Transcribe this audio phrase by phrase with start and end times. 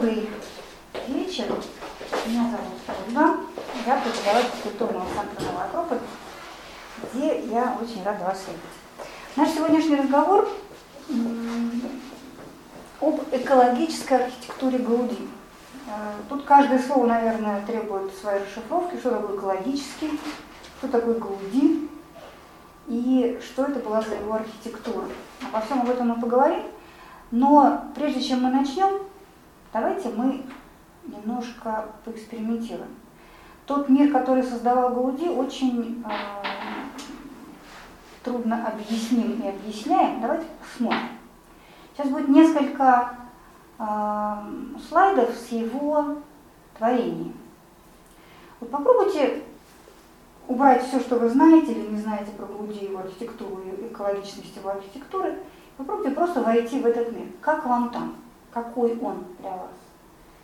[0.00, 0.30] Добрый
[1.08, 1.44] вечер.
[2.26, 3.36] Меня зовут Ольга.
[3.86, 5.98] Я преподаватель культурного центра «Новая Акрополь»,
[7.12, 9.10] где я очень рада вас видеть.
[9.36, 10.48] Наш сегодняшний разговор
[13.02, 15.28] об экологической архитектуре Гауди.
[15.86, 20.18] Э, тут каждое слово, наверное, требует своей расшифровки, что такое экологический,
[20.78, 21.90] что такое Гауди
[22.88, 25.04] и что это была за его архитектура.
[25.42, 26.62] Обо всем об этом мы поговорим.
[27.30, 29.09] Но прежде чем мы начнем,
[29.72, 30.44] давайте мы
[31.06, 32.94] немножко поэкспериментируем.
[33.66, 36.10] Тот мир, который создавал Гауди, очень э,
[38.24, 40.20] трудно объясним и объясняем.
[40.20, 41.08] Давайте посмотрим.
[41.92, 43.14] Сейчас будет несколько
[43.78, 44.36] э,
[44.88, 46.16] слайдов с его
[46.76, 47.34] творением.
[48.58, 49.42] Вот попробуйте
[50.48, 54.70] убрать все, что вы знаете или не знаете про Гауди, его архитектуру и экологичность его
[54.70, 55.38] архитектуры–
[55.80, 57.28] Попробуйте просто войти в этот мир.
[57.40, 58.16] Как вам там?
[58.52, 59.70] Какой он для вас?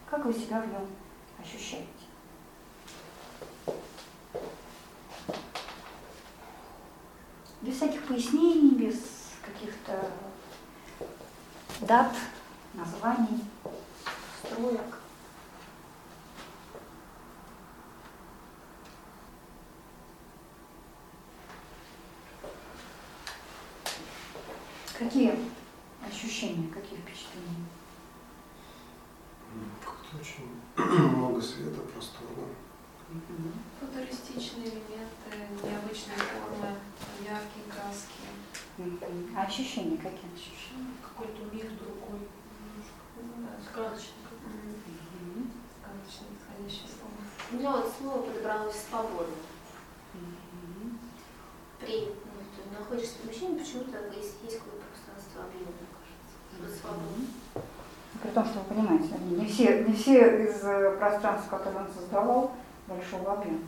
[0.08, 0.86] Как вы себя в нем
[1.42, 1.88] ощущаете?
[7.62, 8.96] Без всяких пояснений, без
[9.44, 10.08] каких-то
[11.80, 12.14] дат,
[12.74, 13.44] названий,
[14.44, 15.00] строек.
[24.96, 25.36] Какие
[26.08, 27.00] ощущения, какие
[30.14, 32.46] Очень много света, просторно.
[33.80, 35.30] Футуристичные элементы,
[35.62, 36.76] необычные формы,
[37.24, 38.26] яркие краски.
[39.36, 40.32] А ощущения какие?
[40.32, 42.28] Ощущения, какой-то мир другой,
[43.68, 44.14] сказочный.
[45.80, 47.12] Сказочный, подходящее слово.
[47.50, 49.32] У меня вот слово подобралось свобода.
[51.80, 54.86] При ну, находишься в помещении, почему-то есть, есть какое-то
[55.42, 57.26] объем, мне кажется, свободно.
[58.22, 62.52] При том, что вы понимаете, не все, не все из э, пространства, которые он создавал,
[62.86, 63.60] большого объема.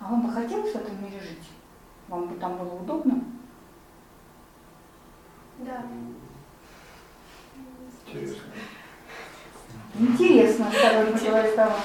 [0.00, 1.50] А вам бы хотелось в этом мире жить?
[2.08, 3.22] Вам бы там было удобно?
[5.58, 5.82] Да.
[8.06, 8.42] Интересно.
[9.98, 11.76] Интересно, осторожно говорит Тамара.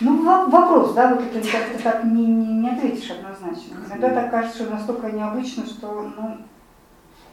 [0.00, 3.76] Ну, вопрос, да, вот это как-то так не, не, не ответишь однозначно.
[3.86, 6.38] Иногда так кажется, что настолько необычно, что, ну...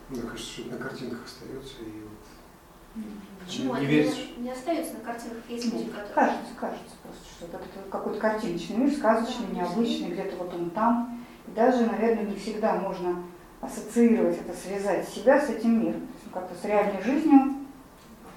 [0.09, 3.03] Мне кажется, что это на картинках остается и вот...
[3.45, 3.75] Почему?
[3.75, 4.31] Не, не, веришь?
[4.37, 6.13] не остается на картинках, есть люди, которые...
[6.13, 7.59] Кажется, кажется просто, что это
[7.89, 11.25] какой-то картиночный мир, сказочный, да, необычный, где-то вот он там.
[11.47, 13.23] И даже, наверное, не всегда можно
[13.61, 16.01] ассоциировать это, связать себя с этим миром.
[16.01, 17.55] То есть как-то с реальной жизнью,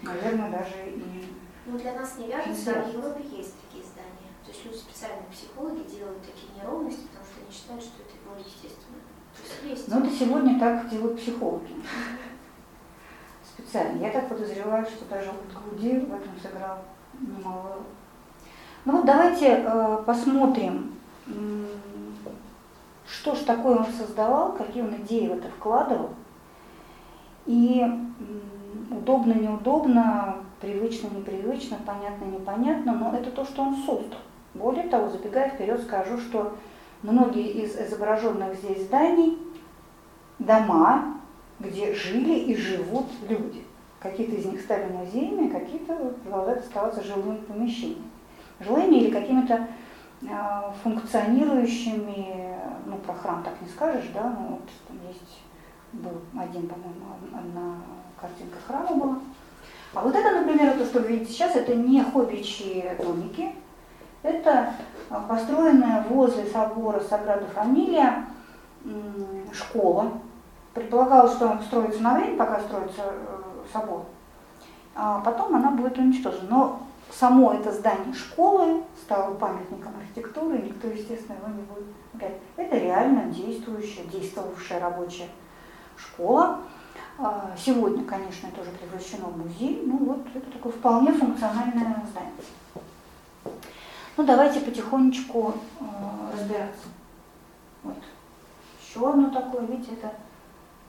[0.02, 1.26] наверное, даже и...
[1.64, 3.54] Ну, для нас не вяжется, а в Европе есть
[4.42, 8.44] то есть люди, специальные психологи, делают такие неровности, потому что они считают, что это более
[8.44, 8.91] естественно.
[9.64, 11.74] Есть, Ну, это сегодня так делают психологи.
[13.44, 14.02] Специально.
[14.02, 16.78] Я так подозреваю, что даже вот Гуди в этом сыграл
[17.20, 17.84] немалую.
[18.84, 20.92] Ну вот давайте э, посмотрим,
[23.06, 26.10] что ж такое он создавал, какие он идеи в это вкладывал.
[27.46, 27.84] И
[28.90, 34.18] удобно, неудобно, привычно, непривычно, понятно, непонятно, но это то, что он создал.
[34.54, 36.56] Более того, забегая вперед, скажу, что
[37.02, 39.38] многие из изображенных здесь зданий–
[40.46, 41.18] дома,
[41.60, 43.64] где жили и живут люди.
[44.00, 48.10] Какие-то из них стали музеями, какие-то продолжают оставаться жилыми помещениями.
[48.60, 49.68] Жилыми или какими-то
[50.22, 50.26] э,
[50.82, 55.40] функционирующими, ну, про храм так не скажешь, да, ну, вот там есть,
[55.92, 57.76] был один, по-моему, одна
[58.20, 59.18] картинка храма была.
[59.94, 63.52] А вот это, например, то, что вы видите сейчас, это не хоббичьи домики,
[64.22, 64.74] это
[65.28, 68.26] построенная возле собора Саграда Фамилия
[69.52, 70.12] школа.
[70.74, 74.06] Предполагалось, что она строится на время, пока строится э, собор.
[74.94, 76.48] А потом она будет уничтожена.
[76.48, 76.80] Но
[77.10, 81.84] само это здание школы стало памятником архитектуры, никто, естественно, его не будет
[82.14, 82.38] убирать.
[82.56, 85.28] Это реально действующая, действовавшая рабочая
[85.96, 86.60] школа.
[87.18, 89.82] А, сегодня, конечно, тоже превращено в музей.
[89.84, 92.32] Ну вот это такое вполне функциональное здание.
[94.14, 95.84] Ну, давайте потихонечку э,
[96.32, 96.88] разбираться.
[97.82, 97.96] Вот.
[98.78, 100.12] Еще одно такое, видите, это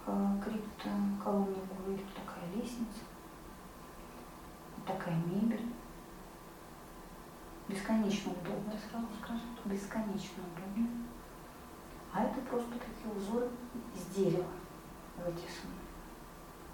[0.07, 0.89] э, крипто
[1.23, 1.55] колонна
[1.85, 2.99] Гуэль, такая лестница,
[4.75, 5.71] вот такая мебель.
[7.69, 10.89] Бесконечно удобно, сразу скажу, бесконечно удобно.
[12.11, 13.49] А это просто такие узоры
[13.95, 14.45] из дерева
[15.15, 15.73] вытесаны.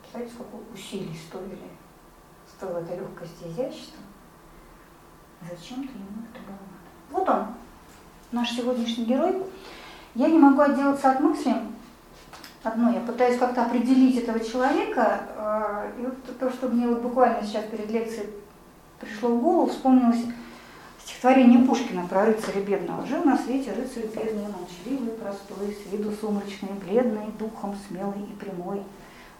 [0.01, 1.69] Представляете, сколько усилий стоили,
[2.47, 4.01] стоила эта легкость и изящество.
[5.41, 6.87] Зачем-то ему это было надо.
[7.11, 7.47] Вот он,
[8.31, 9.43] наш сегодняшний герой.
[10.15, 11.55] Я не могу отделаться от мысли,
[12.63, 12.91] одно.
[12.91, 15.21] Я пытаюсь как-то определить этого человека.
[15.35, 18.29] Э, и вот то, что мне вот буквально сейчас перед лекцией
[18.99, 20.25] пришло в голову, вспомнилось
[21.03, 23.05] стихотворение Пушкина про рыцаря бедного.
[23.05, 28.83] Жил на свете рыцарь бедный, молчаливый, простой, с виду сумрачный, бледный, духом смелый и прямой.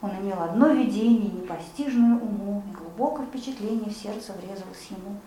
[0.01, 5.17] Он имел одно видение, непостижное уму, и глубокое впечатление в сердце врезалось ему.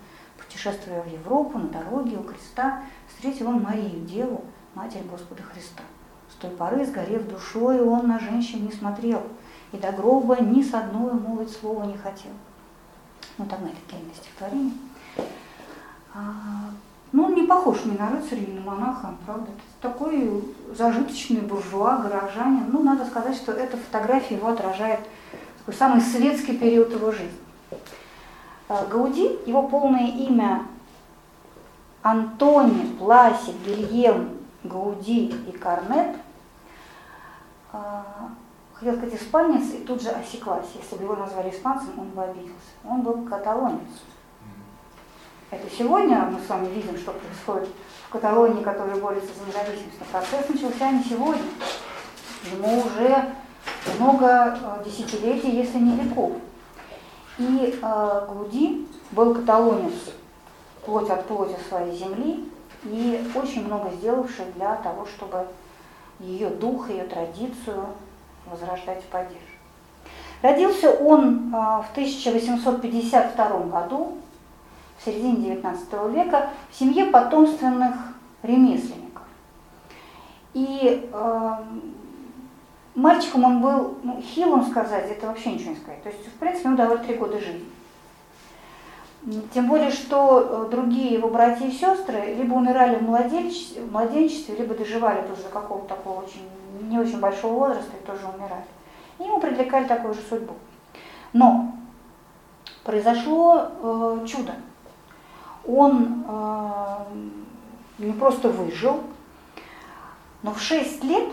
[0.53, 4.45] Путешествуя в Европу, на дороге у креста, встретил он Марию, Деву,
[4.75, 5.81] Матерь Господа Христа.
[6.29, 9.23] С той поры, сгорев душой, он на женщин не смотрел,
[9.71, 12.31] и до гроба ни с одной молвить слова не хотел.
[13.39, 14.73] Ну, далее, такие стихотворение.
[16.13, 16.69] А,
[17.11, 19.47] ну, он не похож ни на рыцаря, ни на монаха, правда.
[19.47, 20.43] Это такой
[20.77, 22.69] зажиточный буржуа, горожанин.
[22.71, 24.99] Ну, надо сказать, что эта фотография его отражает
[25.57, 27.31] такой самый светский период его жизни.
[28.69, 30.65] А, Гауди, его полное имя
[32.01, 36.15] Антони Пласик Гильем Гауди и Карнет,
[37.71, 38.05] а,
[38.73, 40.67] хотел сказать испанец, и тут же осеклась.
[40.75, 42.53] Если бы его назвали испанцем, он бы обиделся.
[42.85, 43.81] Он был каталонец.
[45.49, 47.69] Это сегодня мы с вами видим, что происходит
[48.07, 49.99] в Каталонии, которая борется за независимость.
[49.99, 51.43] Но процесс начался не сегодня.
[52.51, 53.33] Ему уже
[53.99, 56.33] много э, десятилетий, если не веков.
[57.37, 59.93] И э, Гуди был каталонец
[60.85, 62.49] плоть от плоти своей земли
[62.83, 65.47] и очень много сделавший для того, чтобы
[66.19, 67.85] ее дух, ее традицию
[68.45, 69.41] возрождать и поддерживать.
[70.41, 74.17] Родился он э, в 1852 году
[74.99, 77.95] в середине XIX века в семье потомственных
[78.43, 79.23] ремесленников.
[80.53, 81.55] И э,
[82.95, 86.03] мальчиком он был, ну, хилым сказать, это вообще ничего не сказать.
[86.03, 87.65] То есть, в принципе, ему давали три года жизни.
[89.53, 94.55] Тем более, что э, другие его братья и сестры либо умирали в младенчестве, в младенчестве
[94.55, 96.47] либо доживали тоже до какого-то такого очень,
[96.89, 98.65] не очень большого возраста и тоже умирали.
[99.19, 100.53] И ему предрекали такую же судьбу.
[101.31, 101.71] Но
[102.83, 104.53] произошло э, чудо
[105.65, 106.95] он э,
[107.99, 109.01] не просто выжил,
[110.41, 111.29] но в 6 лет,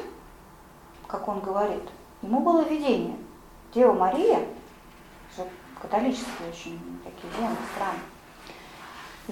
[1.11, 1.83] как он говорит,
[2.23, 3.17] ему было видение.
[3.75, 4.41] Дева Мария,
[5.81, 8.01] католические очень такие земли, страны,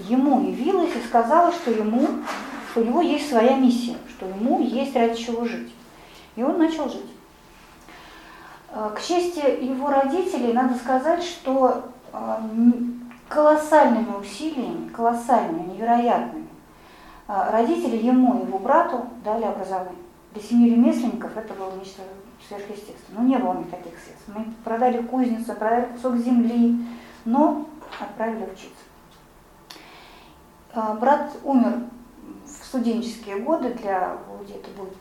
[0.08, 2.06] ему явилась и сказала, что ему,
[2.70, 5.72] что у него есть своя миссия, что ему есть ради чего жить.
[6.36, 7.10] И он начал жить.
[8.70, 12.36] Э, к чести его родителей надо сказать, что э,
[13.28, 16.48] колоссальными усилиями, колоссальными, невероятными,
[17.26, 20.07] а, родители ему и его брату дали образование.
[20.38, 22.02] Для семьи ремесленников это было нечто
[22.46, 23.22] сверхъестественное.
[23.22, 24.28] Ну, не было никаких средств.
[24.28, 26.76] Мы продали кузницу, продали кусок земли,
[27.24, 27.66] но
[27.98, 28.84] отправили учиться.
[30.72, 31.80] А, брат умер
[32.44, 34.94] в студенческие годы, для Вуди это будет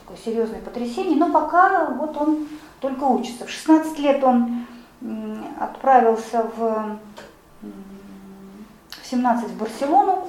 [0.00, 2.46] такое серьезное потрясение, но пока вот он
[2.80, 3.46] только учится.
[3.46, 4.66] В 16 лет он
[5.58, 6.98] отправился в
[9.06, 10.28] в 17 в Барселону.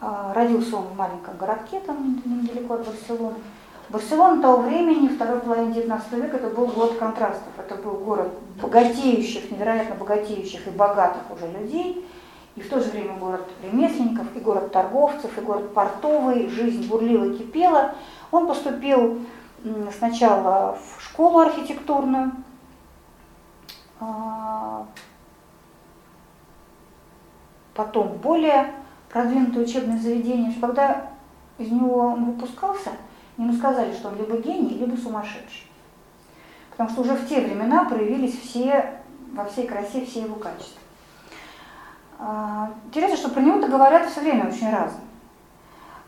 [0.00, 3.36] А, родился он в маленьком городке, там недалеко от Барселоны.
[3.90, 7.52] Барселона того времени, второй половине 19 века, это был город контрастов.
[7.58, 8.28] Это был город
[8.62, 12.08] богатеющих, невероятно богатеющих и богатых уже людей.
[12.56, 16.48] И в то же время город ремесленников, и город торговцев, и город портовый.
[16.48, 17.94] Жизнь бурлила, кипела.
[18.30, 19.20] Он поступил
[19.98, 22.32] сначала в школу архитектурную,
[23.98, 24.86] а,
[27.74, 28.72] потом более
[29.10, 31.10] продвинутое учебное заведение, что когда
[31.58, 32.90] из него он выпускался,
[33.36, 35.66] ему сказали, что он либо гений, либо сумасшедший.
[36.70, 39.00] Потому что уже в те времена проявились все,
[39.32, 40.80] во всей красе все его качества.
[42.18, 45.00] А, интересно, что про него-то говорят все время очень разно.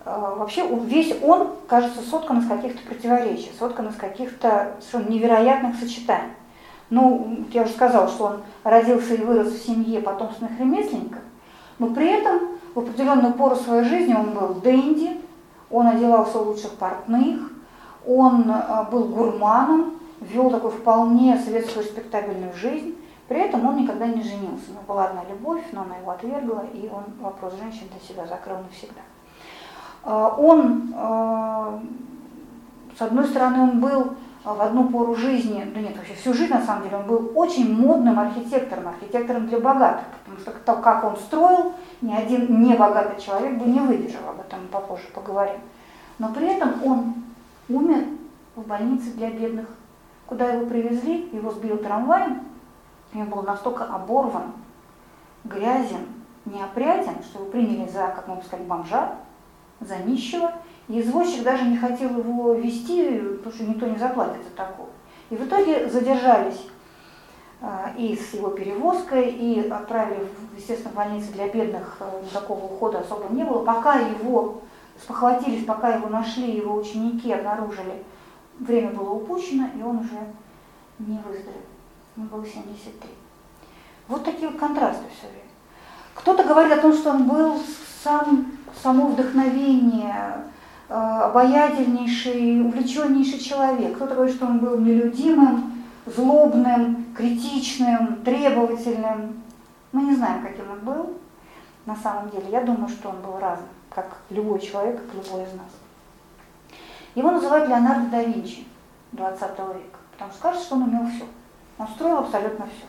[0.05, 6.33] А, вообще весь он, кажется, соткан из каких-то противоречий, соткан из каких-то совершенно невероятных сочетаний.
[6.91, 11.23] Ну, я уже сказала, что он родился и вырос в семье потомственных ремесленников,
[11.79, 15.21] но при этом в определенную пору своей жизни он был дэнди,
[15.71, 17.51] он одевался у лучших портных,
[18.07, 22.97] он э, был гурманом, вел такую вполне советскую респектабельную жизнь.
[23.29, 24.65] При этом он никогда не женился.
[24.69, 28.27] У него была одна любовь, но она его отвергла, и он вопрос женщин для себя
[28.27, 29.01] закрыл навсегда.
[30.05, 31.79] Э, он, э,
[32.99, 34.15] с одной стороны, он был
[34.45, 37.73] в одну пору жизни, да нет, вообще всю жизнь на самом деле, он был очень
[37.75, 43.57] модным архитектором, архитектором для богатых, потому что то, как он строил, ни один небогатый человек
[43.59, 45.61] бы не выдержал, об этом мы попозже поговорим.
[46.19, 47.15] Но при этом он
[47.69, 48.05] умер
[48.57, 49.67] в больнице для бедных,
[50.27, 52.39] куда его привезли, его сбил трамвай,
[53.13, 54.53] и он был настолько оборван,
[55.45, 56.07] грязен,
[56.45, 59.13] неопрятен, что его приняли за, как мы бы сказали, бомжа,
[59.81, 60.53] за нищего,
[60.93, 64.91] И извозчик даже не хотел его вести, потому что никто не заплатит за такого.
[65.31, 66.67] И в итоге задержались
[67.63, 72.99] а, и с его перевозкой, и отправили, естественно, в больницу для бедных, а, никакого ухода
[72.99, 73.65] особо не было.
[73.65, 74.61] Пока его
[75.03, 78.05] спохватились, пока его нашли, его ученики обнаружили,
[78.59, 80.19] время было упущено, и он уже
[80.99, 81.63] не выздоровел.
[82.17, 83.09] Ему было 73.
[84.09, 85.49] Вот такие вот контрасты все время.
[86.17, 87.59] Кто-то говорит о том, что он был
[88.05, 90.52] сам, само вдохновение,
[90.93, 93.97] обаятельнейший, увлеченнейший человек.
[93.97, 99.43] Кто-то говорит, что он был нелюдимым, злобным, критичным, требовательным.
[99.93, 101.15] Мы не знаем, каким он был
[101.87, 102.45] на самом деле.
[102.51, 105.69] Я думаю, что он был разным, как любой человек, как любой из нас.
[107.15, 108.65] Его называют Леонардо да Винчи
[109.13, 111.25] 20 века, потому что кажется, что он умел все.
[111.79, 112.87] Он строил абсолютно все.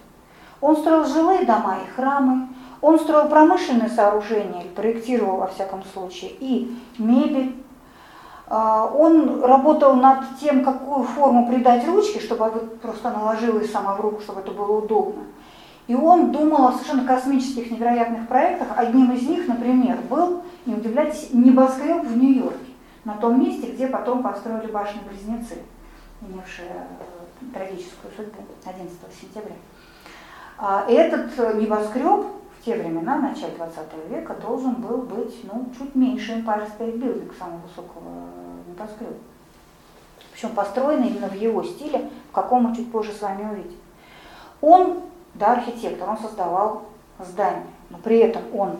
[0.61, 2.47] Он строил жилые дома и храмы,
[2.79, 7.62] он строил промышленные сооружения, проектировал во всяком случае, и мебель.
[8.47, 12.49] А, он работал над тем, какую форму придать ручке, чтобы
[12.81, 15.23] просто наложилась сама в руку, чтобы это было удобно.
[15.87, 18.67] И он думал о совершенно космических невероятных проектах.
[18.75, 22.71] Одним из них, например, был, не удивляйтесь, небоскреб в Нью-Йорке,
[23.03, 25.57] на том месте, где потом построили башни-близнецы,
[26.21, 29.55] имевшие э, трагическую судьбу 11 сентября.
[30.57, 32.27] А этот небоскреб
[32.65, 37.31] те времена, в начале 20 века, должен был быть ну, чуть меньше Empire State Building,
[37.37, 38.03] самого высокого
[38.67, 39.13] небоскреба.
[40.31, 43.77] Причем построенный именно в его стиле, в каком мы чуть позже с вами увидим.
[44.61, 45.01] Он,
[45.33, 46.83] да, архитектор, он создавал
[47.19, 48.77] здание, но при этом он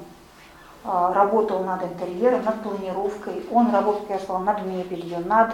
[0.84, 5.54] а, работал над интерьером, над планировкой, он работал, я сказала, над мебелью, над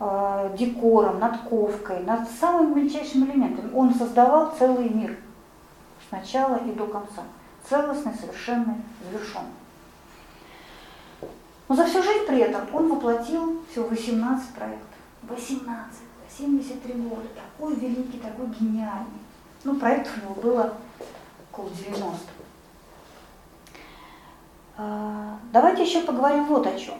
[0.00, 3.70] э, декором, над ковкой, над самыми мельчайшими элементами.
[3.74, 5.16] Он создавал целый мир–
[6.08, 7.22] с начала и до конца.
[7.68, 9.52] Целостный, совершенный, завершенный.
[11.68, 14.88] Но за всю жизнь при этом он воплотил всего 18 проектов.
[15.28, 15.98] 18,
[16.38, 17.28] 73 года.
[17.34, 19.20] Такой великий, такой гениальный.
[19.64, 20.74] Ну, проектов у него было
[21.52, 22.18] около 90.
[24.78, 26.94] А, давайте еще поговорим вот о чем.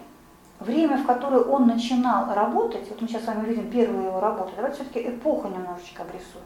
[0.59, 4.53] Время, в которое он начинал работать, вот мы сейчас с вами видим первую его работу,
[4.57, 6.45] давайте все-таки эпоху немножечко обрисуем.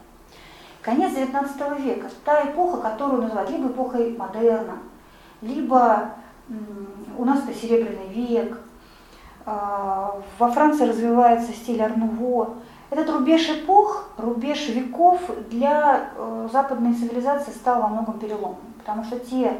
[0.83, 4.79] Конец XIX века, та эпоха, которую называют либо эпохой модерна,
[5.41, 6.09] либо
[7.17, 8.59] у нас это Серебряный век,
[9.45, 12.55] а, во Франции развивается стиль Арнуво.
[12.89, 19.17] Этот рубеж эпох, рубеж веков для э, западной цивилизации стал во многом переломом, потому что
[19.17, 19.57] те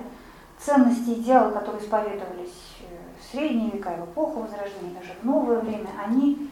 [0.59, 2.85] ценности и идеалы, которые исповедовались э,
[3.19, 6.47] в средние века, в эпоху Возрождения, даже в новое время, они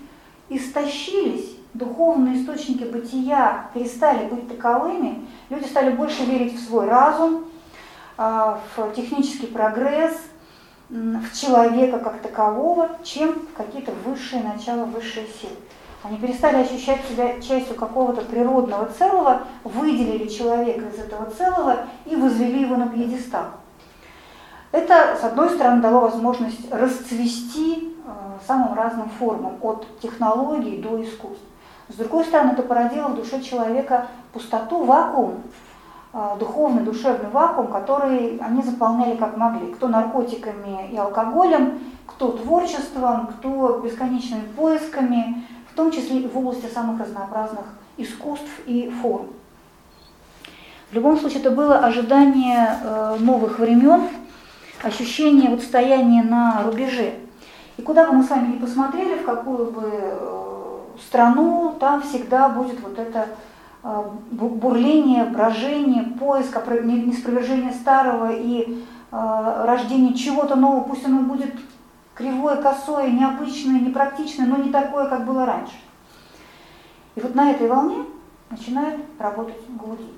[0.50, 7.46] истощились духовные источники бытия перестали быть таковыми, люди стали больше верить в свой разум,
[8.18, 10.16] а, в технический прогресс,
[10.90, 15.56] в человека как такового, чем в какие-то высшие начала, высшие силы.
[16.04, 22.62] Они перестали ощущать себя частью какого-то природного целого, выделили человека из этого целого и возвели
[22.64, 23.46] его на пьедестал.
[24.72, 31.44] Это, с одной стороны, дало возможность расцвести а, самым разным формам, от технологий до искусств.
[31.92, 35.42] С другой стороны, это породило в душе человека пустоту, вакуум,
[36.14, 39.74] а, духовный, душевный вакуум, который они заполняли как могли.
[39.74, 46.68] Кто наркотиками и алкоголем, кто творчеством, кто бесконечными поисками, в том числе и в области
[46.68, 47.66] самых разнообразных
[47.98, 49.28] искусств и форм.
[50.92, 54.10] В любом случае, это было ожидание э, новых времен,
[54.84, 57.14] ощущение вот стояния на рубеже.
[57.78, 60.41] И куда бы мы с вами ни посмотрели, в какую бы э,
[61.00, 63.28] страну, там всегда будет вот это
[63.84, 71.54] э, бурление, брожение, поиск, неспровержение старого и э, рождение чего-то нового, пусть оно будет
[72.16, 75.76] кривое, косое, необычное, непрактичное, но не такое, как было раньше.
[77.16, 78.06] И вот на этой волне
[78.50, 80.14] начинает работать Гауди.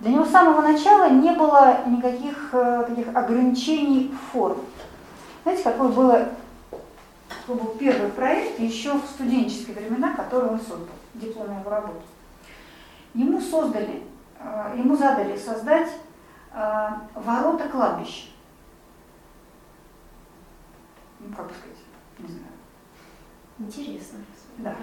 [0.00, 4.56] Для него с самого начала не было никаких э, таких ограничений форм.
[5.42, 6.28] Знаете, какое было
[7.50, 12.02] это был первый проект еще в студенческие времена, который он создал, дипломную работу.
[13.14, 14.04] Ему создали,
[14.38, 15.90] э, ему задали создать
[16.52, 18.28] э, ворота кладбища.
[21.18, 21.78] Ну, как бы сказать,
[22.18, 22.52] не знаю.
[23.58, 24.18] Интересно.
[24.58, 24.74] Да.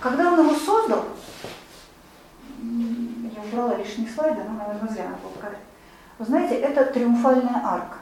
[0.00, 1.04] Когда он его создал,
[2.62, 5.58] я убрала лишние слайды, но, наверное, зря надо показать.
[6.18, 7.98] Вы знаете, это триумфальная арка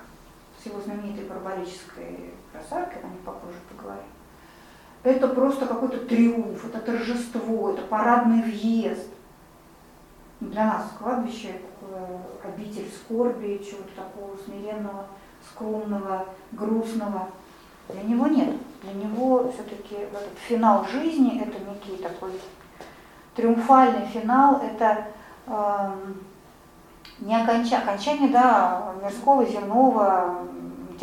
[0.63, 4.05] с его знаменитой параболической красавки, о них попозже поговорим.
[5.03, 9.09] Это просто какой-то триумф, это торжество, это парадный въезд.
[10.41, 15.07] Для нас кладбище такое обитель скорби, чего-то такого смиренного,
[15.51, 17.29] скромного, грустного.
[17.89, 18.55] Для него нет.
[18.83, 22.33] Для него все-таки этот финал жизни это некий такой
[23.37, 25.07] триумфальный финал, это
[25.47, 25.91] э,
[27.21, 30.39] не окончание, окончание да, мирского, земного,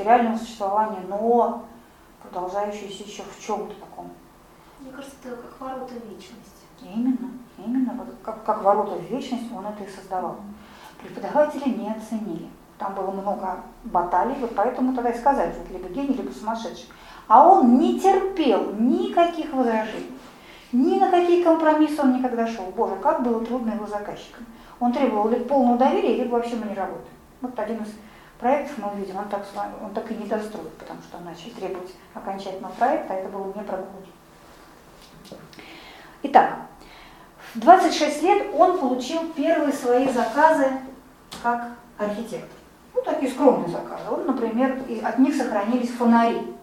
[0.01, 1.65] материального существования, но
[2.23, 4.09] продолжающееся еще в чем-то таком.
[4.79, 6.61] Мне кажется, это как ворота вечности.
[6.81, 10.37] Именно, именно, вот как, как ворота в вечность он это и создавал.
[10.99, 12.49] Преподаватели не оценили.
[12.79, 16.89] Там было много баталий, вот поэтому тогда и сказали, это либо гений, либо сумасшедший.
[17.27, 20.17] А он не терпел никаких возражений.
[20.71, 22.65] Ни на какие компромиссы он никогда шел.
[22.75, 24.45] Боже, как было трудно его заказчикам.
[24.79, 27.05] Он требовал либо полного доверия, либо вообще мы не работаем.
[27.41, 27.89] Вот один из
[28.41, 29.45] проектов мы увидим, он так,
[29.81, 33.45] он так и не достроит, потому что он начал требовать окончательного проекта, а это было
[33.45, 34.09] не проходит.
[36.23, 36.57] Итак,
[37.53, 40.71] в 26 лет он получил первые свои заказы
[41.43, 42.57] как архитектор.
[42.95, 44.03] Ну, такие скромные заказы.
[44.09, 46.55] Вот, например, от них сохранились фонари.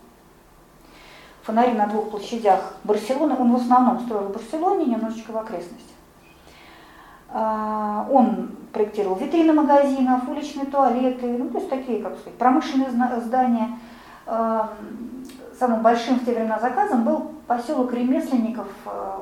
[1.43, 3.35] Фонари на двух площадях Барселоны.
[3.39, 5.98] Он в основном строил в Барселоне, немножечко в окрестностях.
[7.31, 13.79] А, он проектировал витрины магазинов, уличные туалеты, ну, то есть такие, как сказать, промышленные здания.
[14.27, 14.73] А,
[15.59, 19.21] самым большим в те времена заказом был поселок ремесленников а,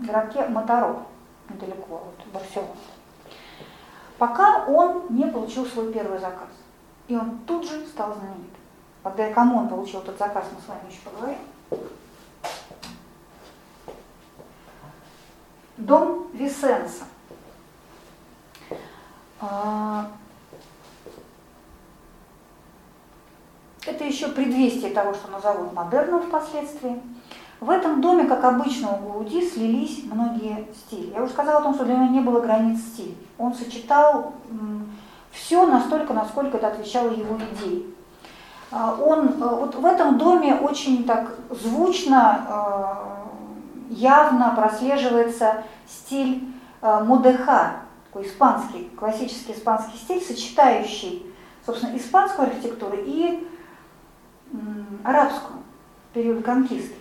[0.00, 0.96] в городке Моторо,
[1.48, 2.70] недалеко от Барселоны
[4.18, 6.48] пока он не получил свой первый заказ.
[7.06, 8.50] И он тут же стал знаменит.
[9.02, 11.38] Когда кому он получил этот заказ, мы с вами еще поговорим.
[15.78, 17.04] Дом Висенса.
[19.40, 20.06] А,
[23.86, 27.00] это еще предвестие того, что назовут модерном впоследствии.
[27.60, 31.12] В этом доме, как обычно у Гауди, слились многие стили.
[31.12, 33.14] Я уже сказала о том, что для него не было границ стиля.
[33.36, 34.32] Он сочетал
[35.32, 37.84] все настолько, насколько это отвечало его идее.
[38.70, 46.44] А, он э, вот в этом доме очень так звучно, э, явно прослеживается стиль
[46.82, 47.76] э, модеха,
[48.08, 51.26] такой испанский, классический испанский стиль, сочетающий,
[51.64, 53.46] собственно, испанскую архитектуру и
[55.04, 55.60] арабскую
[56.12, 56.94] период конкисты.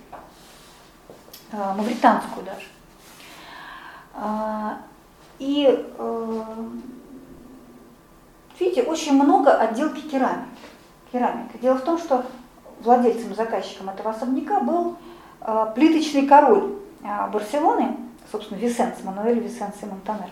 [1.51, 2.65] Мавританскую даже.
[4.13, 4.79] А,
[5.39, 5.65] и
[5.97, 6.43] э,
[8.59, 10.45] видите, очень много отделки керамики.
[11.11, 11.57] керамика.
[11.59, 12.25] Дело в том, что
[12.81, 14.97] владельцем, заказчиком этого особняка был
[15.39, 16.73] э, плиточный король
[17.31, 17.95] Барселоны,
[18.29, 20.29] собственно, Висенс, Мануэль Висенс и Монтанер.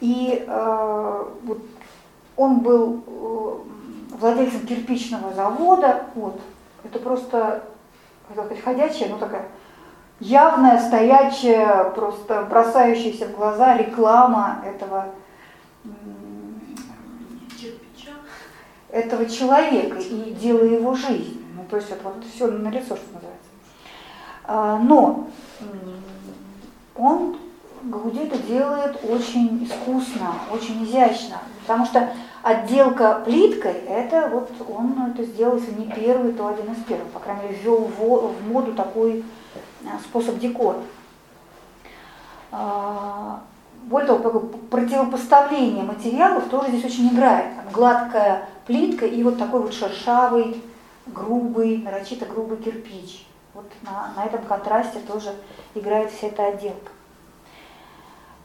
[0.00, 0.44] И
[1.44, 1.58] вот
[2.36, 3.64] он был
[4.10, 6.40] владельцем кирпичного завода, вот,
[6.84, 7.62] это просто,
[8.30, 9.46] это сказать, ходячая, ну такая
[10.20, 15.06] явная, стоячая, просто бросающаяся в глаза реклама этого,
[18.90, 21.42] этого человека и дело его жизни.
[21.56, 23.50] Ну, то есть это вот все на лицо, что называется.
[24.44, 25.28] А, но
[26.96, 27.38] он
[27.82, 32.12] Гауди это делает очень искусно, очень изящно, потому что
[32.42, 37.20] отделка плиткой, это вот он это сделал, если не первый, то один из первых, по
[37.20, 39.24] крайней мере, ввел в моду такой
[39.82, 40.78] Э, способ декора.
[42.52, 43.40] А,
[43.84, 44.40] более того,
[44.70, 47.52] противопоставление материалов тоже здесь очень играет.
[47.72, 50.62] Гладкая плитка и вот такой вот шершавый,
[51.06, 53.26] грубый, нарочито грубый кирпич.
[53.54, 55.34] Вот на, на этом контрасте тоже
[55.74, 56.92] играет вся эта отделка.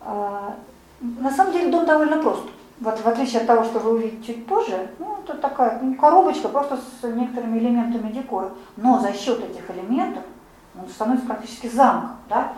[0.05, 0.55] А,
[1.01, 2.43] на самом деле дом довольно прост.
[2.79, 6.49] Вот в отличие от того, что вы увидите чуть позже, ну, это такая ну, коробочка
[6.49, 8.51] просто с некоторыми элементами декора.
[8.77, 10.23] Но за счет этих элементов
[10.77, 12.53] он становится практически замком, да?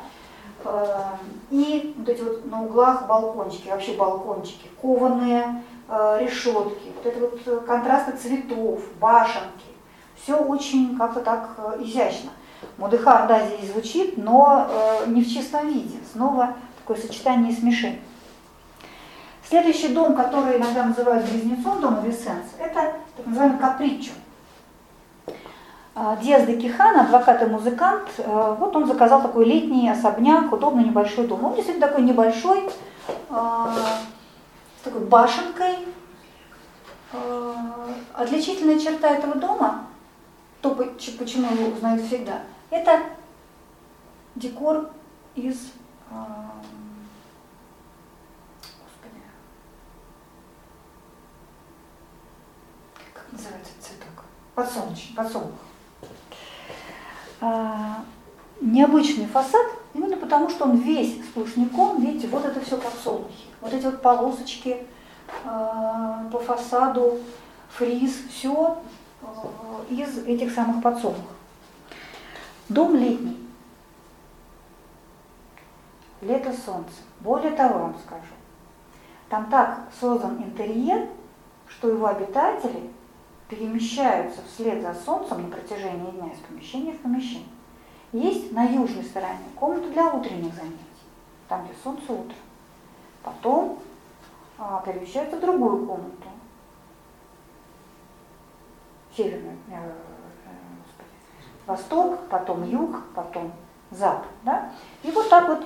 [0.66, 1.18] Эм,
[1.52, 7.40] и вот эти вот на углах балкончики, вообще балкончики, кованые э, решетки, вот это вот
[7.46, 9.68] э, контрасты цветов, башенки,
[10.16, 12.32] все очень как-то так э, изящно.
[12.78, 14.68] Мудыхар, да, здесь звучит, но
[15.06, 16.00] не в чистом виде.
[16.12, 16.56] Снова
[16.88, 18.00] такое сочетание и смешение.
[19.48, 24.12] Следующий дом, который иногда называют близнецом дома Висенс, это так называемый капричо.
[25.96, 30.86] А, Диас де Кихан, адвокат и музыкант, э, вот он заказал такой летний особняк, удобный
[30.86, 31.44] небольшой дом.
[31.44, 32.70] Он действительно такой небольшой,
[33.30, 33.74] а,
[34.80, 35.88] с такой башенкой.
[37.12, 39.86] А, отличительная черта этого дома,
[40.62, 43.00] то, почему его узнают всегда, это
[44.36, 44.90] декор
[45.36, 45.58] из
[46.10, 46.72] Господи,
[53.14, 54.24] как называется цветок?
[54.56, 55.52] Подсолнечный, подсолнух.
[57.40, 58.04] А,
[58.60, 63.46] необычный фасад, именно потому что он весь сплошняком, видите, вот это все подсолнухи.
[63.62, 64.86] Вот эти вот полосочки
[65.46, 67.20] а, по фасаду,
[67.70, 68.78] фриз, все
[69.90, 71.36] из этих самых подсолнухов.
[72.70, 73.38] Дом летний.
[76.22, 76.92] Лето солнце.
[77.20, 78.34] Более того, вам скажу,
[79.30, 81.08] там так создан интерьер,
[81.68, 82.90] что его обитатели
[83.50, 87.48] перемещаются вслед за солнцем на протяжении дня из помещения в помещение.
[88.12, 90.78] Есть на южной стороне комната для утренних занятий,
[91.48, 92.36] там, где солнце утро.
[93.24, 93.80] Потом
[94.58, 96.30] а, перемещаются в другую комнату,
[99.16, 99.90] северную, э, э,
[101.66, 103.52] восток, потом юг, потом
[103.92, 104.28] запад.
[104.44, 104.72] Да?
[105.04, 105.66] И вот так вот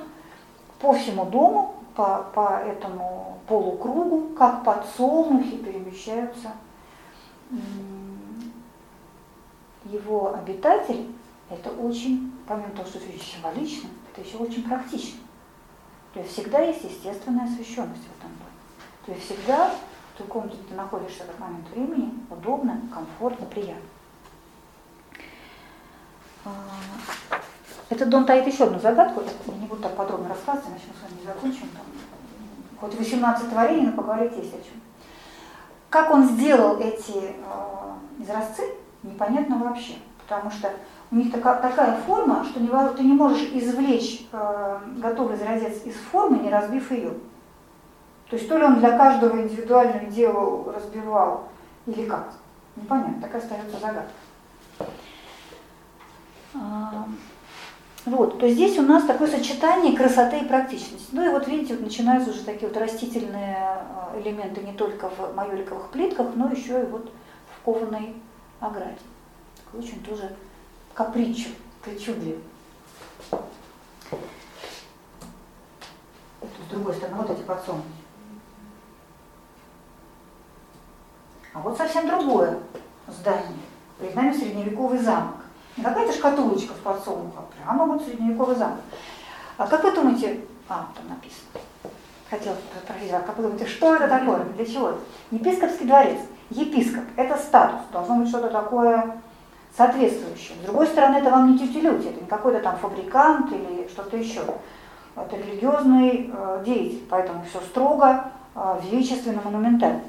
[0.79, 6.51] по всему дому, по, по этому полукругу, как подсолнухи перемещаются
[9.85, 11.07] его обитатели,
[11.49, 15.19] это очень, помимо того, что это символично, это еще очень практично.
[16.13, 18.51] То есть всегда есть естественная освещенность в этом доме.
[19.05, 19.69] То есть всегда
[20.13, 23.81] в той комнате, ты находишься в этот момент времени, удобно, комфортно, приятно.
[26.43, 26.51] А,
[27.89, 31.03] этот дом таит еще одну загадку, я не буду так подробно рассказывать, иначе мы с
[31.03, 31.69] вами не закончим.
[31.69, 31.85] Там,
[32.79, 34.81] хоть 18 творений, но поговорить есть о чем.
[35.91, 38.63] Как он сделал эти э, изразцы,
[39.03, 40.71] непонятно вообще, потому что
[41.11, 45.95] у них такая, такая форма, что не, ты не можешь извлечь э, готовый изразец из
[45.95, 47.09] формы, не разбив ее.
[48.29, 51.49] То есть то ли он для каждого индивидуально делал, разбивал,
[51.85, 52.35] или как.
[52.77, 54.11] Непонятно, такая остается загадка.
[58.05, 61.09] Вот, то здесь у нас такое сочетание красоты и практичности.
[61.11, 65.35] Ну и вот видите, вот начинаются уже такие вот растительные а, элементы не только в
[65.35, 67.11] майоликовых плитках, но еще и вот
[67.55, 68.15] в кованой
[68.59, 68.97] ограде.
[69.63, 70.35] Такой очень тоже
[70.95, 71.49] капричу,
[71.83, 72.43] причудливый.
[76.41, 77.85] Это с другой стороны, вот эти подсолнухи.
[81.53, 82.57] А вот совсем другое
[83.07, 83.59] здание.
[83.99, 85.40] Перед нами средневековый замок.
[85.81, 88.79] Какая-то шкатулочка в подсолнухах, прямо вот средневековый замок.
[89.57, 91.61] А как вы думаете, а, там написано,
[92.29, 92.53] хотел
[92.83, 94.93] спросить вас, как вы думаете, что это такое, для чего
[95.31, 96.19] Епископский дворец.
[96.49, 99.17] Епископ– это статус, должно быть что-то такое
[99.75, 100.57] соответствующее.
[100.61, 104.41] С другой стороны, это вам не тютелють, это не какой-то там фабрикант или что-то еще.
[105.15, 110.01] Это религиозный э, деятель, поэтому все строго, э, величественно, монументально.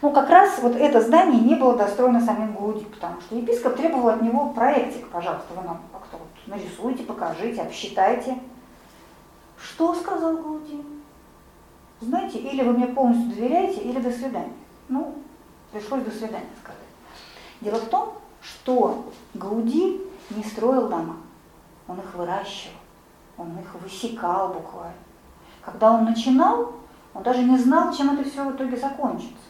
[0.00, 4.10] Ну, как раз вот это здание не было достроено самим Гауди, потому что епископ требовал
[4.10, 8.38] от него проектик, пожалуйста, вы нам как-то вот нарисуйте, покажите, обсчитайте.
[9.60, 10.84] Что сказал Гауди?
[12.00, 14.52] Знаете, или вы мне полностью доверяете, или до свидания.
[14.88, 15.14] Ну,
[15.72, 16.78] пришлось до свидания сказать.
[17.60, 21.16] Дело в том, что Гауди не строил дома,
[21.88, 22.76] он их выращивал,
[23.36, 24.94] он их высекал буквально.
[25.60, 26.72] Когда он начинал,
[27.14, 29.47] он даже не знал, чем это все в итоге закончится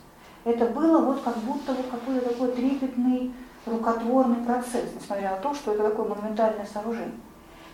[0.49, 3.33] это было вот как будто вот какой-то такой трепетный,
[3.67, 7.15] рукотворный процесс, несмотря на то, что это такое монументальное сооружение.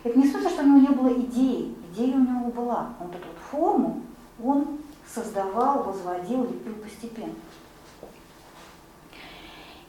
[0.03, 2.89] Это не смысл, что у него не было идеи, идея у него была.
[2.99, 4.01] Он эту вот форму
[4.43, 7.33] он создавал, возводил, лепил постепенно.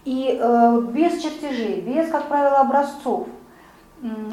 [0.04, 3.26] И э, без чертежей, без, как правило, образцов,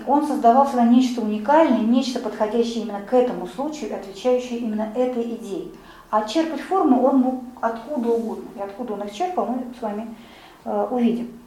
[0.06, 5.70] он создавал всегда нечто уникальное, нечто подходящее именно к этому случаю, отвечающее именно этой идее.
[6.14, 8.46] А черпать форму он мог откуда угодно.
[8.56, 10.14] И откуда он их черпал, мы с вами
[10.64, 11.40] э, увидим.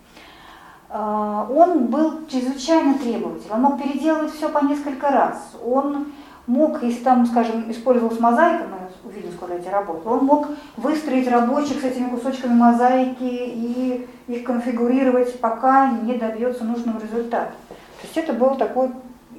[0.91, 3.55] Э, он был чрезвычайно требовательный.
[3.55, 5.53] Он мог переделывать все по несколько раз.
[5.65, 6.09] Он
[6.49, 11.81] мог, если там, скажем, использовалась мозаика, мы увидим скоро эти работы, он мог выстроить рабочих
[11.81, 17.53] с этими кусочками мозаики и их конфигурировать, пока не добьется нужного результата.
[17.69, 18.91] То есть это был такой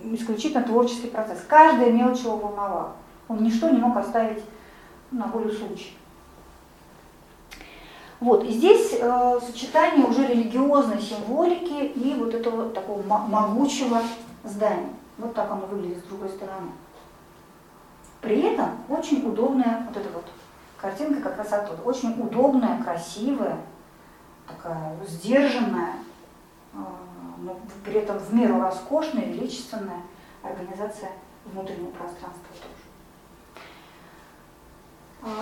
[0.06, 1.44] исключительно творческий процесс.
[1.50, 2.94] Каждая мелочь его волновала.
[3.28, 4.42] Он ничто не мог оставить
[5.12, 5.94] на волю случая.
[8.20, 14.02] Вот, и здесь э, сочетание уже религиозной символики и вот этого такого могучего
[14.44, 14.90] здания.
[15.20, 16.72] Вот так оно выглядит с другой стороны.
[18.22, 20.26] При этом очень удобная вот эта вот
[20.78, 21.84] картинка как раз оттуда.
[21.84, 23.58] Очень удобная, красивая,
[24.48, 25.94] такая сдержанная,
[26.74, 26.78] э,
[27.38, 30.02] но при этом в меру роскошная, величественная
[30.42, 31.12] организация
[31.46, 32.48] внутреннего пространства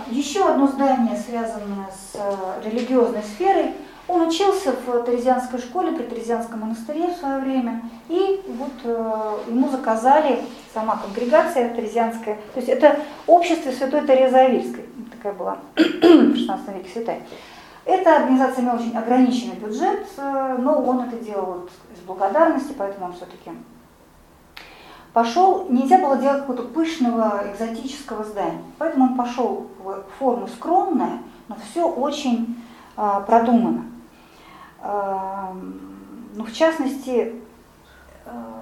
[0.10, 3.74] еще одно здание, связанное с э, религиозной сферой.
[4.08, 9.70] Он учился в Терезианской школе при Терезианском монастыре в свое время, и вот э, ему
[9.70, 16.68] заказали сама конгрегация Терезианская, то есть это общество Святой Терезы Авильской, такая была в 16
[16.76, 17.22] веке святая.
[17.84, 23.08] Эта организация имела очень ограниченный бюджет, э, но он это делал вот из благодарности, поэтому
[23.08, 23.52] он все-таки
[25.16, 28.62] пошел, нельзя было делать какого-то пышного экзотического здания.
[28.78, 32.62] Поэтому он пошел в форму скромная, но все очень
[32.98, 33.86] а, продумано.
[34.82, 35.56] А,
[36.36, 37.34] ну, в частности,
[38.26, 38.62] а,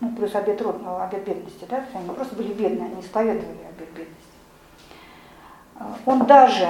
[0.00, 3.88] ну, плюс обед, род, ну, обед бедности, да, они просто были бедные, они исповедовали обед
[3.94, 4.34] бедности.
[6.04, 6.68] Он даже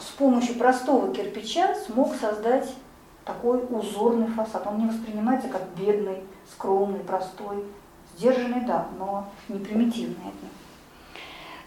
[0.00, 2.74] с помощью простого кирпича смог создать
[3.24, 4.66] такой узорный фасад.
[4.66, 6.18] Он не воспринимается как бедный,
[6.50, 7.64] скромный, простой,
[8.16, 10.50] сдержанный, да, но не примитивный отнюдь.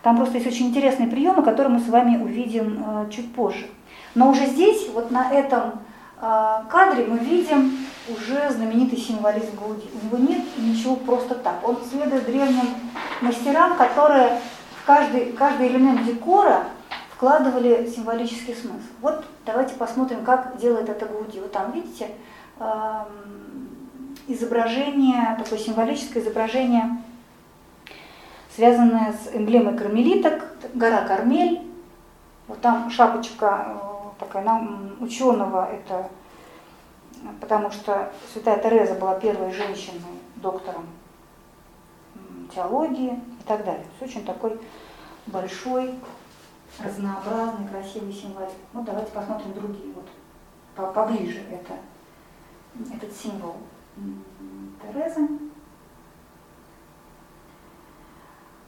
[0.01, 3.67] Там просто есть очень интересные приемы, которые мы с вами увидим э, чуть позже.
[4.15, 5.79] Но уже здесь, вот на этом
[6.21, 7.77] э, кадре, мы видим
[8.09, 9.89] уже знаменитый символизм Гауди.
[9.93, 11.65] У него нет ничего просто так.
[11.67, 12.67] Он следует древним
[13.21, 14.41] мастерам, которые
[14.81, 16.65] в каждый, каждый элемент декора
[17.23, 18.83] вкладывали символический смысл.
[18.99, 21.39] Вот давайте посмотрим, как делает это Гауди.
[21.39, 22.09] Вот там, видите,
[22.59, 23.05] э,
[24.27, 26.97] изображение, такое символическое изображение
[28.53, 31.61] связанная с эмблемой кармелиток, гора Кармель.
[32.49, 36.09] Вот там шапочка э, такая нам, ученого, это
[37.39, 40.87] потому что Святая Тереза была первой женщиной, доктором
[42.53, 43.85] теологии и так далее.
[43.97, 44.59] То очень такой
[45.25, 45.95] большой,
[46.79, 48.47] разнообразный, красивый символ.
[48.73, 51.73] Ну, давайте посмотрим другие, вот поближе это,
[52.93, 53.57] этот символ
[54.81, 55.27] Терезы.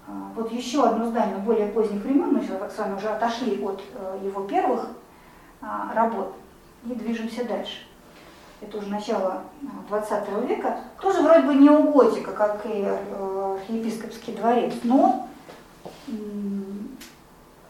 [0.08, 4.20] А, вот еще одно здание более поздних времен, мы с вами уже отошли от э,
[4.24, 4.90] его первых
[5.62, 6.36] а, работ
[6.86, 7.88] и движемся дальше.
[8.62, 9.42] Это уже начало
[9.90, 10.80] 20 а, века.
[11.02, 15.28] Тоже вроде бы не у готика, как и э, архиепископский дворец, но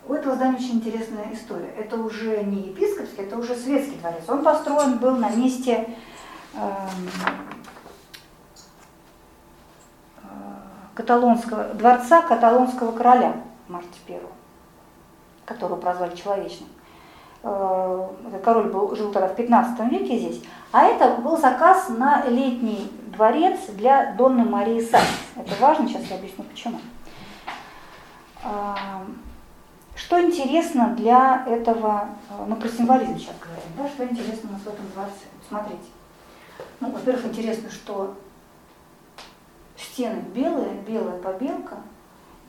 [0.08, 1.74] у этого здания очень интересная история.
[1.78, 4.24] Это уже не епископский, это уже светский дворец.
[4.28, 5.90] Он построен был на месте
[6.54, 7.10] эм,
[10.94, 14.22] каталонского, дворца каталонского короля Марти I,
[15.46, 16.70] которого прозвали человечным.
[17.42, 18.08] Э,
[18.44, 23.60] король был, жил тогда в 15 веке здесь, а это был заказ на летний дворец
[23.70, 25.06] для Донны Марии Сакс.
[25.36, 26.80] Это важно, сейчас я объясню почему.
[29.96, 34.62] Что интересно для этого, э, ну про символизм сейчас говорим, да, что интересно у нас
[34.62, 35.26] в этом дворце?
[35.48, 35.90] Смотрите.
[36.82, 38.14] Ну, во-первых, интересно, что
[39.78, 41.78] стены белые, белая побелка,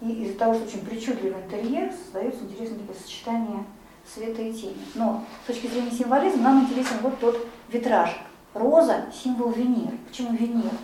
[0.01, 3.65] и из-за того, что очень причудливый интерьер, создается интересное такое сочетание
[4.13, 4.77] света и тени.
[4.95, 8.19] Но с точки зрения символизма нам интересен вот тот витражик.
[8.55, 9.97] Роза– символ Венеры.
[10.09, 10.77] Почему Венера?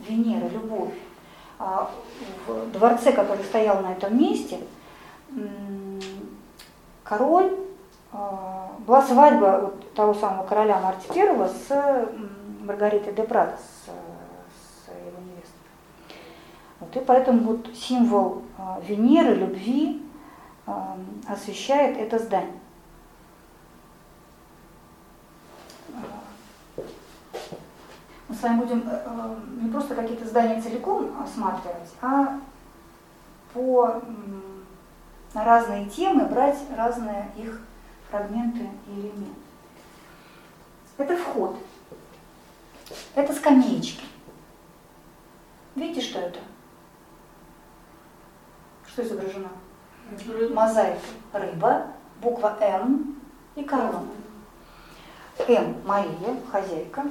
[0.00, 0.94] Венера– любовь.
[1.58, 1.90] А
[2.46, 4.58] в дворце, который стоял на этом месте,
[7.08, 7.56] король,
[8.12, 12.08] а, была свадьба того самого короля Марти I с
[12.60, 13.88] Маргаритой де Прадо, с
[16.80, 20.04] вот, и поэтому вот символ а, Венеры, любви
[21.26, 22.52] освещает это здание.
[28.28, 32.38] Мы с вами будем э, э, не просто какие-то здания целиком осматривать, а
[33.54, 34.02] по
[35.38, 37.60] на разные темы брать разные их
[38.10, 39.40] фрагменты и элементы.
[40.96, 41.56] Это вход.
[43.14, 44.04] Это скамеечки.
[45.76, 46.40] Видите, что это?
[48.88, 49.48] Что изображено?
[50.52, 50.98] Мозаика.
[51.32, 51.86] Рыба,
[52.20, 53.20] буква М
[53.54, 54.08] и корона.
[55.46, 57.04] М– Мария, хозяйка.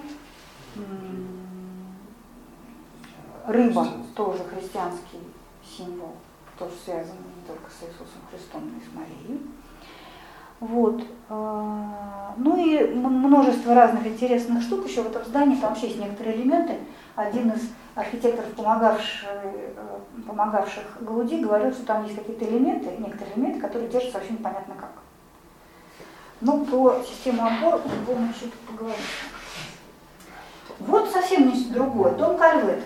[3.46, 3.88] Рыба–
[4.18, 5.22] тоже христианский
[5.63, 6.18] символ,
[6.60, 7.16] тоже связан
[7.48, 9.42] только с Иисусом Христом, но и с Марией.
[10.60, 11.02] Вот.
[11.30, 15.56] А, ну и множество разных интересных штук еще в этом здании.
[15.56, 16.78] Там вообще есть некоторые элементы.
[17.16, 23.60] Один из архитекторов, помогавших, э, помогавших Галуди, говорил, что там есть какие-то элементы, некоторые элементы,
[23.60, 24.92] которые держатся вообще непонятно как.
[26.42, 29.00] Ну, про систему опор мы будем еще поговорить.
[30.80, 32.12] Вот совсем нечто другое.
[32.14, 32.84] Дом Кальвет.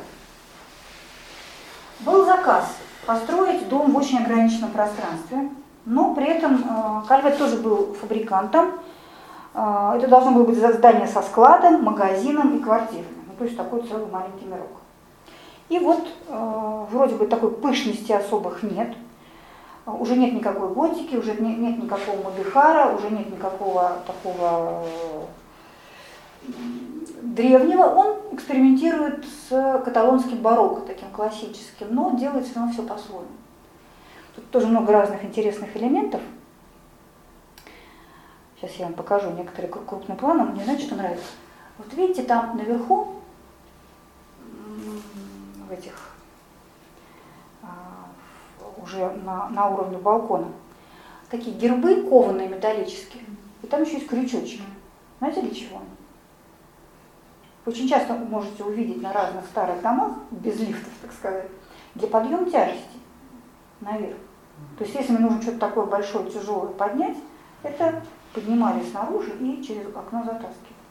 [1.99, 5.49] Был заказ построить дом в очень ограниченном пространстве,
[5.85, 8.73] но при этом э, Кальвет тоже был фабрикантом.
[9.53, 13.07] Э, это должно было быть здание со складом, магазином и квартирами.
[13.27, 14.69] Ну, то есть такой целый маленький мирок.
[15.69, 18.93] И вот э, вроде бы такой пышности особых нет.
[19.85, 24.83] Уже нет никакой готики, уже нет, никакого модыхара, уже нет никакого такого
[27.21, 27.83] древнего.
[27.83, 33.27] Он экспериментирует с каталонским барокко, таким классическим, но делает все равно все по-своему.
[34.35, 36.21] Тут тоже много разных интересных элементов.
[38.55, 40.51] Сейчас я вам покажу некоторые крупным планом.
[40.51, 41.25] Мне знаете, что нравится?
[41.77, 43.15] Вот видите, там наверху
[45.67, 46.11] в этих
[47.63, 48.07] а,
[48.83, 50.47] уже на, на уровне балкона.
[51.29, 53.23] такие гербы кованые металлические,
[53.63, 54.61] и там еще есть крючочки.
[55.19, 55.90] Знаете для чего они?
[57.65, 61.47] Очень часто вы можете увидеть на разных старых домах, без лифтов, так сказать,
[61.95, 62.97] для подъема тяжести
[63.81, 64.17] наверх.
[64.77, 67.17] То есть если мне нужно что-то такое большое, тяжелое поднять,
[67.63, 68.01] это
[68.33, 70.81] поднимали снаружи и через окно затаскивали.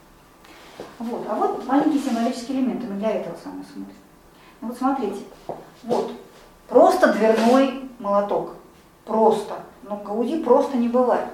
[0.99, 1.27] Вот.
[1.29, 3.87] А вот маленькие символические элементы, мы для этого с смотрим.
[4.61, 5.21] Ну вот смотрите,
[5.85, 6.13] вот,
[6.69, 8.55] просто дверной молоток,
[9.05, 11.27] просто, но Гауди просто не бывает.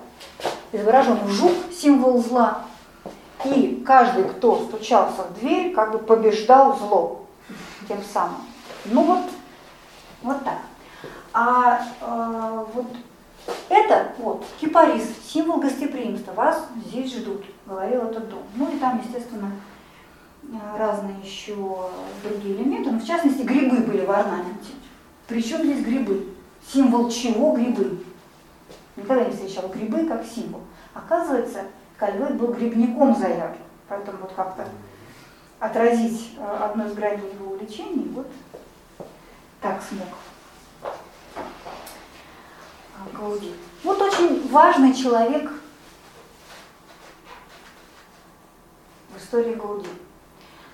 [0.73, 2.63] Изображен жук, символ зла,
[3.53, 7.27] и каждый, кто стучался в дверь, как бы побеждал зло
[7.89, 8.43] тем самым.
[8.87, 9.25] Ну вот,
[10.23, 10.59] вот так.
[11.33, 12.87] А э, вот
[13.69, 16.33] это вот кипарис, символ гостеприимства.
[16.33, 18.43] Вас здесь ждут, говорил этот дом.
[18.55, 19.53] Ну и там, естественно,
[20.79, 21.55] разные еще
[22.23, 22.91] другие элементы.
[22.91, 24.73] Но в частности, грибы были в орнаменте.
[25.27, 26.29] Причем здесь грибы?
[26.73, 27.99] Символ чего грибы?
[28.97, 30.63] Никогда не встречала грибы как символ.
[30.95, 31.65] Оказывается,
[31.99, 33.59] Кальвет был грибником заявлен.
[33.89, 34.69] Поэтому вот как-то
[35.59, 38.27] отразить э, одно из граней его увлечений, вот
[39.61, 40.09] так смог.
[43.13, 43.55] Гауди.
[43.85, 45.51] Вот очень важный человек
[49.11, 49.89] в истории Гауди.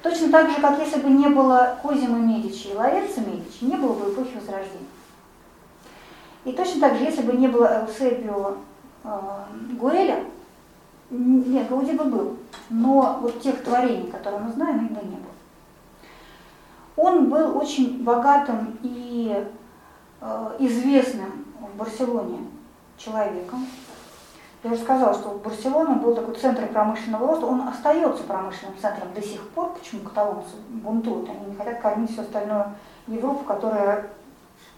[0.03, 3.93] Точно так же, как если бы не было Козима Медичи и Лоренцо Медичи, не было
[3.93, 4.89] бы эпохи Возрождения.
[6.45, 8.57] И точно так же, если бы не было Эусебио
[9.05, 9.19] э,
[9.79, 10.25] Гуэля,
[11.13, 12.37] нет, Гауди бы был,
[12.71, 15.33] но вот тех творений, которые мы знаем, бы не было.
[16.97, 19.47] Он был очень богатым и
[20.21, 22.39] э, известным в Барселоне
[22.97, 23.67] человеком.
[24.63, 29.21] Я уже сказала, что Барселона был такой центр промышленного роста, он остается промышленным центром до
[29.21, 29.75] сих пор.
[29.75, 31.29] Почему каталонцы бунтуют?
[31.29, 32.67] Они не хотят кормить всю остальную
[33.09, 34.09] Европу, которая,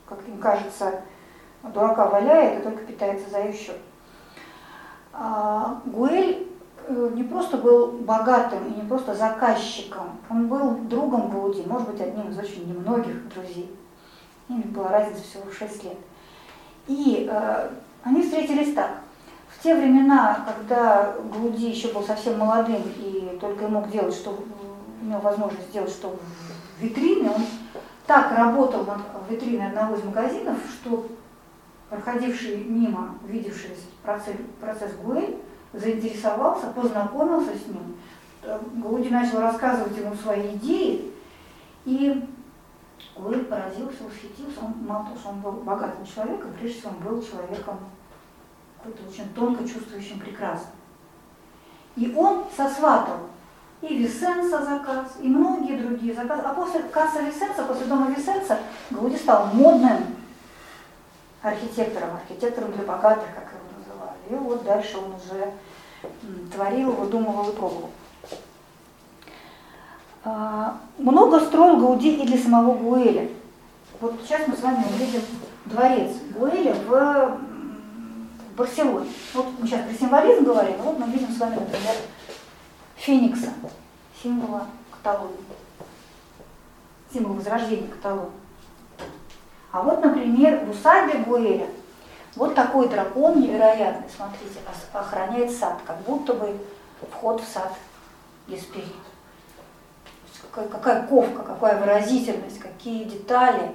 [0.09, 1.03] как им кажется,
[1.63, 3.77] дурака валяет и только питается за ее счет.
[5.17, 6.49] А, Гуэль
[6.89, 12.01] э, не просто был богатым и не просто заказчиком, он был другом Гауди, может быть,
[12.01, 13.71] одним из очень немногих друзей.
[14.49, 15.97] Ими была разница всего в 6 лет.
[16.89, 17.71] И э,
[18.03, 18.91] они встретились так.
[19.49, 24.37] В те времена, когда Гауди еще был совсем молодым и только мог делать, что
[25.01, 27.43] имел возможность сделать, что в витрине, он
[28.07, 31.07] так работал над витриной одного из магазинов, что
[31.89, 33.71] проходивший мимо, увидевший
[34.05, 35.39] процесс, процесс Гуэль,
[35.73, 37.97] заинтересовался, познакомился с ним.
[38.75, 41.13] Гауди начал рассказывать ему свои идеи,
[41.85, 42.25] и
[43.17, 44.61] Гуэль поразился, восхитился.
[44.63, 47.79] Он мало того, что он был богатым человеком, прежде всего он был человеком
[48.77, 50.73] какой-то очень тонко чувствующим прекрасным.
[51.97, 53.21] И он сосватал
[53.81, 56.43] и Висенса заказ, и многие другие заказы.
[56.43, 58.59] А после касса Висенса, после дома Висенса,
[58.91, 59.99] Гауди стал модным
[61.43, 63.29] архитектором, архитектором для богатых.
[64.31, 65.53] И вот дальше он уже
[66.53, 67.91] творил, выдумывал и пробовал.
[70.25, 73.29] А, много строил Гауди и для самого Гуэля.
[74.01, 75.21] Вот сейчас мы с вами увидим
[75.67, 77.39] дворец Гуэля в
[78.57, 79.11] Барселоне.
[79.35, 81.95] Вот мы сейчас про символизм говорим, вот мы видим с вами, например,
[82.97, 83.53] Феникса,
[84.23, 85.37] символа Каталонии,
[87.13, 88.33] символ возрождения Каталонии.
[89.73, 91.67] А вот, например, в усадьбе Гуэля
[92.37, 94.61] вот такой дракон невероятный, смотрите,
[94.93, 96.57] охраняет сад, как будто бы
[97.11, 97.73] вход в сад
[98.47, 98.87] перил
[100.55, 103.75] какая, какая ковка, какая выразительность, какие детали.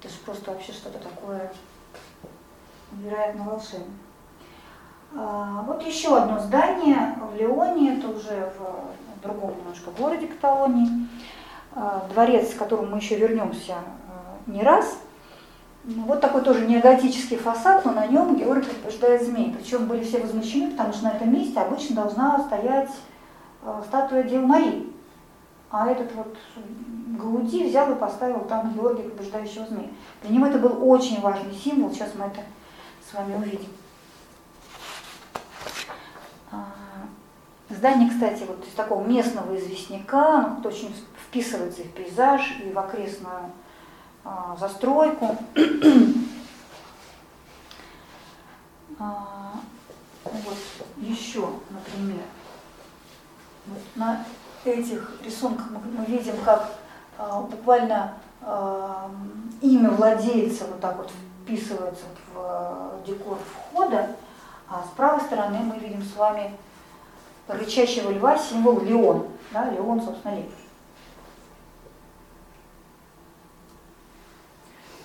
[0.00, 1.52] Это же просто вообще что-то такое
[2.92, 3.88] невероятно волшебное.
[5.14, 11.08] А, вот еще одно здание в Леоне, это уже в другом немножко городе Каталонии.
[11.74, 14.98] А, дворец, к которому мы еще вернемся а, не раз.
[15.86, 19.54] Вот такой тоже неоготический фасад, но на нем Георгий побеждает змей.
[19.56, 22.90] Причем были все возмущены, потому что на этом месте обычно должна стоять
[23.86, 24.92] статуя Девы Марии.
[25.70, 26.36] А этот вот
[27.18, 29.88] Гауди взял и поставил там Георгия побеждающего змея.
[30.22, 32.40] Для него это был очень важный символ, сейчас мы это
[33.08, 33.68] с вами увидим.
[36.50, 36.66] А,
[37.68, 40.94] здание, кстати, вот из такого местного известняка, оно очень
[41.28, 43.52] вписывается и в пейзаж, и в окрестную
[44.58, 45.36] застройку.
[48.98, 49.52] а,
[50.24, 50.56] вот
[50.98, 52.24] еще, например,
[53.66, 54.24] вот на
[54.64, 56.72] этих рисунках мы, видим, как
[57.18, 58.14] э, буквально
[59.60, 61.10] имя владельца вот так вот
[61.42, 64.16] вписывается в декор входа,
[64.68, 66.56] а с правой стороны мы видим с вами
[67.48, 69.28] рычащего льва символ леон.
[69.52, 70.52] Да, леон, собственно, лев.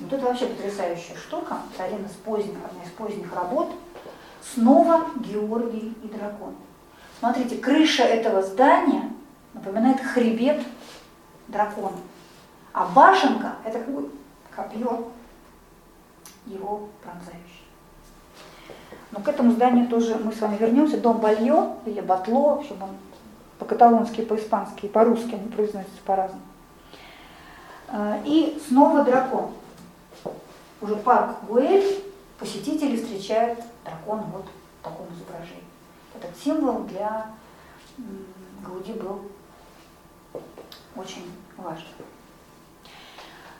[0.01, 1.57] Вот это вообще потрясающая штука.
[1.73, 3.71] Это один из поздних, одна из поздних работ.
[4.53, 6.55] Снова Георгий и дракон.
[7.19, 9.11] Смотрите, крыша этого здания
[9.53, 10.61] напоминает хребет
[11.47, 11.97] дракона.
[12.73, 14.11] А башенка– это как бы
[14.55, 15.11] копье
[16.45, 17.61] его пронзающее.
[19.11, 20.97] Но к этому зданию тоже мы с вами вернемся.
[20.97, 22.89] Дом Балье или Батло, в общем, он
[23.59, 26.41] по-каталонски, по-испански по-русски он произносится по-разному.
[27.89, 29.51] А, и снова дракон.
[30.81, 32.03] Уже парк Гуэль,
[32.39, 35.63] посетители встречают дракона вот в таком изображении.
[36.15, 37.27] Этот символ для
[38.65, 39.21] Гауди был
[40.95, 41.85] очень важен.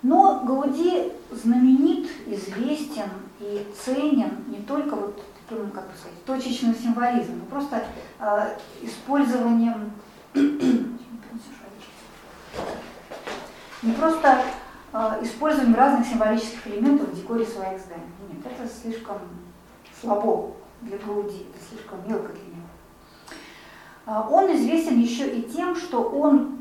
[0.02, 3.10] Но Гауди знаменит, известен
[3.40, 7.84] и ценен не только вот таким, как бы сказать, точечным символизмом, но просто
[8.20, 9.92] э, использованием
[13.84, 14.44] не просто
[14.94, 18.04] использованием разных символических элементов в декоре своих зданий.
[18.30, 19.18] Нет, это слишком
[20.00, 22.68] слабо для Гауди, это слишком мелко для него.
[24.08, 26.58] Э, он известен еще и тем, что он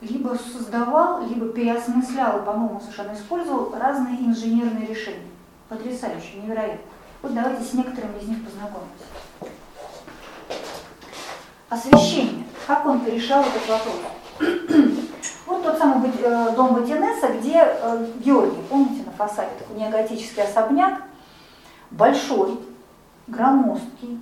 [0.00, 5.26] либо создавал, либо переосмыслял и по-новому совершенно использовал разные инженерные решения.
[5.68, 6.80] Потрясающе, невероятно.
[7.20, 9.04] Вот давайте с некоторыми из них познакомимся.
[11.68, 12.44] Освещение.
[12.66, 14.87] Как он решал этот вопрос?
[15.58, 21.02] Вот тот самый э, дом Батинеса, где э, Георгий, помните, на фасаде такой неоготический особняк,
[21.90, 22.60] большой,
[23.26, 24.20] громоздкий,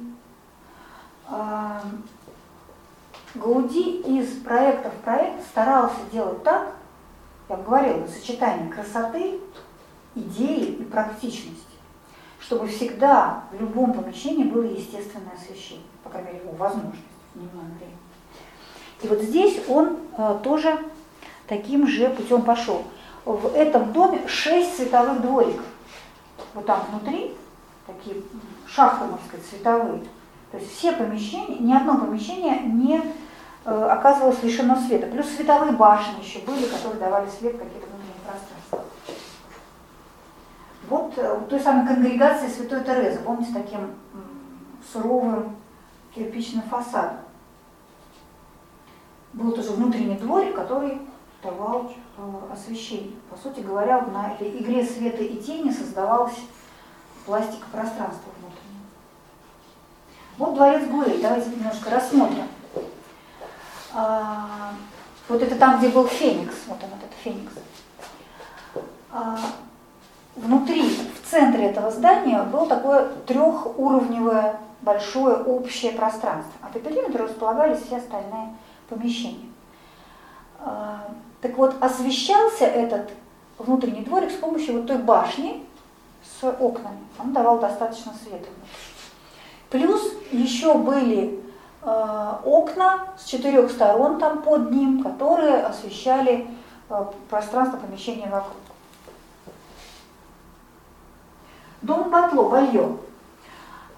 [3.35, 6.73] Гауди из проекта в проект старался делать так,
[7.49, 9.41] я говорила, сочетание красоты,
[10.15, 11.65] идеи и практичности,
[12.39, 17.03] чтобы всегда в любом помещении было естественное освещение, по крайней мере, его возможность
[17.35, 17.97] в время.
[19.03, 20.79] И вот здесь он э, тоже
[21.49, 22.85] таким же путем пошел.
[23.25, 25.65] В этом доме шесть световых двориков.
[26.55, 27.35] Вот там внутри,
[27.87, 28.23] такие
[28.67, 30.03] шахты, можно сказать, световые.
[30.53, 33.03] То есть все помещения, ни одно помещение не
[33.67, 35.09] Э, оказывалось лишено света.
[35.09, 38.85] Плюс световые башни еще были, которые давали свет какие-то внутренние пространства.
[40.89, 43.91] Вот э, той самой конгрегации Святой Терезы, помните, таким
[44.93, 45.57] суровым
[46.15, 47.19] кирпичным фасадом.
[49.33, 51.01] Был тоже внутренний дворик, который
[51.47, 53.13] давал э, освещение.
[53.31, 56.37] По сути говоря, на этой игре света и тени создавалась
[57.25, 58.87] пластика пространства внутреннего.
[60.39, 61.21] Вот дворец Гуэль.
[61.23, 62.45] Давайте немножко рассмотрим.
[63.95, 64.73] А,
[65.29, 67.53] вот это там, где был феникс, вот он, этот феникс.
[69.11, 69.39] А,
[70.35, 77.81] внутри, в центре этого здания было такое трехуровневое большое общее пространство, а по периметру располагались
[77.81, 78.55] все остальные
[78.89, 79.49] помещения.
[81.41, 83.11] Так вот, освещался этот
[83.59, 85.65] внутренний дворик с помощью вот той башни
[86.41, 86.99] с окнами.
[87.19, 88.49] Он давал достаточно света.
[89.71, 91.43] Плюс еще были
[91.87, 96.49] Э, окна с четырех сторон там под ним, которые освещали
[96.91, 98.57] э, пространство помещения вокруг.
[101.83, 102.97] Дом Батло, Балье.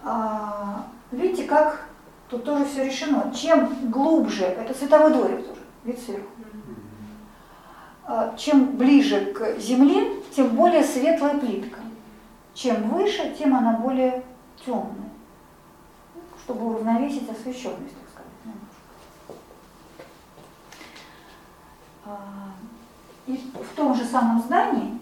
[0.04, 1.86] А, видите, как
[2.28, 3.32] тут тоже все решено.
[3.34, 6.28] Чем глубже, это световой дворик тоже, вид сверху.
[8.08, 11.78] А, чем ближе к земле, тем более светлая плитка.
[12.54, 14.24] Чем выше, тем она более
[14.66, 15.08] темная
[16.48, 18.56] чтобы уравновесить освещенность, так сказать.
[22.06, 22.18] А,
[23.26, 24.98] и в том же самом здании,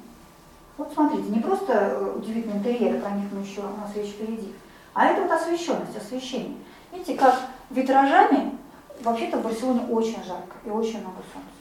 [0.76, 4.54] вот смотрите, не просто э, удивительный интерьер, про них мы еще, у нас речь впереди,
[4.92, 6.56] а это вот освещенность, освещение.
[6.90, 7.38] Видите, как
[7.70, 8.58] витражами,
[9.02, 11.55] вообще-то в Барселоне очень жарко и очень много солнца.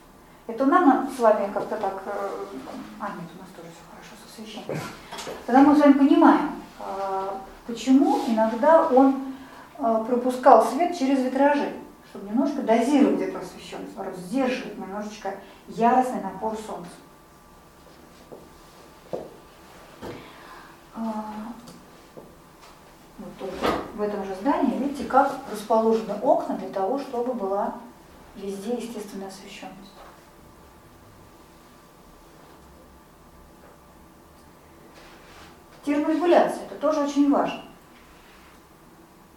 [0.48, 2.30] Это нам с вами как-то так, э,
[3.00, 4.80] а нет, у нас тоже все хорошо с освещением.
[5.46, 9.26] Тогда мы с вами понимаем, а, почему иногда он
[9.78, 11.74] Э, пропускал свет через витражи,
[12.10, 15.36] чтобы немножко дозировать эту освещенность, наоборот, сдерживать немножечко
[15.68, 16.92] яростный напор солнца.
[20.96, 21.26] А,
[23.18, 23.50] вот тут,
[23.96, 27.76] в этом же здании, видите, как расположены окна для того, чтобы была
[28.38, 29.92] везде естественная освещенность.
[35.86, 37.62] Терморегуляция, это тоже очень важно.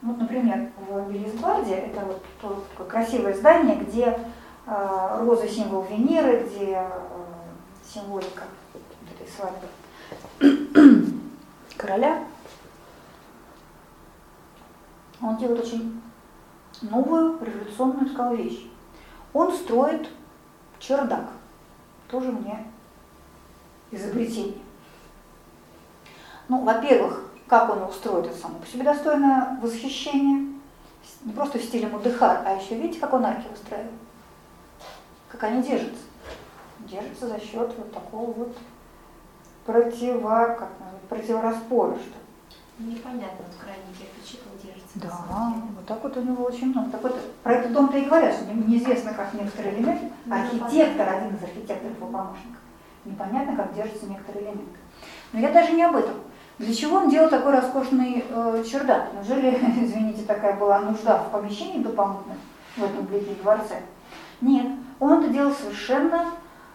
[0.00, 4.18] Вот, например, в Велисбарде, это вот то, такое красивое здание, где
[4.66, 6.88] э, роза символ Венеры, где э,
[7.84, 8.82] символика вот
[9.12, 9.68] этой свадьбы
[11.76, 12.24] короля.
[15.20, 16.00] Он делает очень
[16.80, 18.66] новую революционную, сказал, вещь.
[19.34, 20.08] Он строит
[20.78, 21.28] чердак.
[22.08, 22.66] Тоже мне
[23.90, 24.67] изобретение.
[26.48, 30.54] Ну, во-первых, как он устроит это само по себе достойное восхищение,
[31.24, 33.92] не просто в стиле Мудыхар, а еще видите, как он арки выстраивает,
[35.28, 36.02] как они держатся.
[36.80, 38.56] Держатся за счет вот такого вот
[39.66, 42.18] противо, как назвать, противораспора, что
[42.78, 44.88] Непонятно, вот крайний кирпичик он держится.
[44.94, 46.90] Да, вот так вот у него очень много.
[46.90, 51.08] Так вот, про это дом-то и говорят, что не- неизвестно, как некоторые элементы, Ну, архитектор,
[51.08, 52.60] один из архитекторов его помощников,
[53.04, 54.78] непонятно, как держится некоторые элементы.
[55.32, 56.14] Но я даже не об этом.
[56.58, 59.12] Для чего он делал такой роскошный э, чердак?
[59.14, 59.50] Неужели,
[59.84, 62.38] извините, такая была нужда в помещении дополнительном
[62.76, 63.82] в этом летнем дворце?
[64.40, 64.66] Нет,
[64.98, 66.30] он это делал совершенно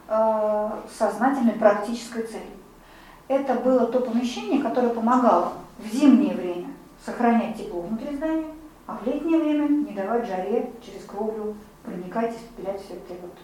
[0.08, 2.56] э, сознательной практической целью.
[3.28, 6.68] Это было то помещение, которое помогало в зимнее время
[7.04, 8.54] сохранять тепло внутри здания,
[8.86, 13.36] а в летнее время не давать жаре через кровлю проникать, испепелять все это вот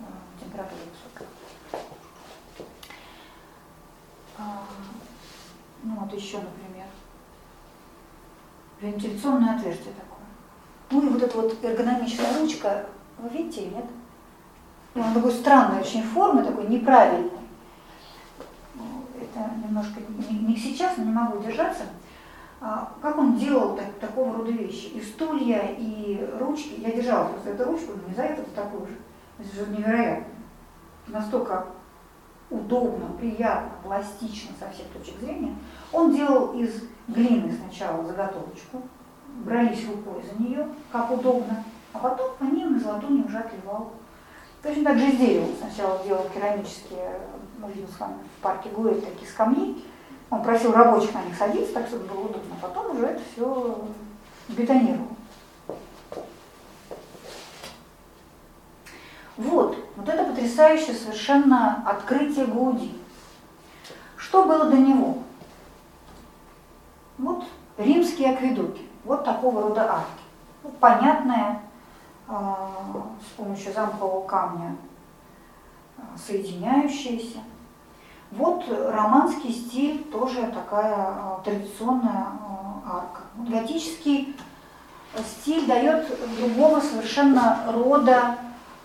[0.00, 0.04] э,
[0.40, 1.28] температура высокая.
[5.84, 6.86] Ну вот еще, например,
[8.80, 10.24] вентиляционное отверстие такое.
[10.90, 12.86] Ну и вот эта вот эргономичная ручка,
[13.18, 13.84] вы видите ее, нет?
[14.94, 17.30] И он такой странной очень формы, такой неправильной.
[18.74, 18.82] Ну,
[19.20, 21.84] Это немножко не, сейчас, но не могу удержаться.
[22.60, 24.86] А, как он делал так- такого рода вещи?
[24.86, 26.80] И стулья, и ручки.
[26.80, 28.96] Я держала просто эту ручку, но не за это, вот такую же.
[29.38, 30.26] Это же невероятно.
[31.08, 31.66] Настолько
[32.50, 35.54] удобно, приятно, пластично со всех точек зрения.
[35.92, 38.82] Он делал из глины сначала заготовочку,
[39.44, 43.92] брались рукой за нее, как удобно, а потом по ним на золотуне уже отливал.
[44.62, 45.46] Точно так же из дерева.
[45.58, 47.20] Сначала делал керамические,
[47.58, 49.84] мы видим с вами в парке Гуэль такие скамьи.
[50.30, 52.56] Он просил рабочих на них садиться, так чтобы было удобно.
[52.60, 53.84] Потом уже это все
[54.48, 55.13] бетонировал.
[59.36, 62.96] Вот, вот это потрясающее совершенно открытие Гауди.
[64.16, 65.18] Что было до него?
[67.18, 67.44] Вот
[67.76, 70.22] римские акведуки, вот такого рода арки.
[70.62, 71.62] Ну, понятная,
[72.28, 72.70] а,
[73.20, 74.76] с помощью замкового камня
[75.98, 77.38] а, соединяющаяся.
[78.30, 83.22] Вот романский стиль, тоже такая а, традиционная а, арка.
[83.36, 84.36] Вот готический
[85.18, 86.06] стиль дает
[86.38, 88.38] другого совершенно рода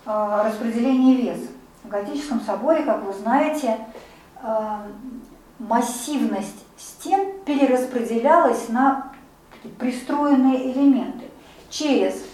[0.04, 1.48] распределение веса.
[1.84, 3.78] В готическом соборе, как вы знаете,
[4.42, 4.82] а,
[5.58, 9.12] массивность стен перераспределялась на
[9.78, 11.26] пристроенные элементы
[11.68, 12.24] через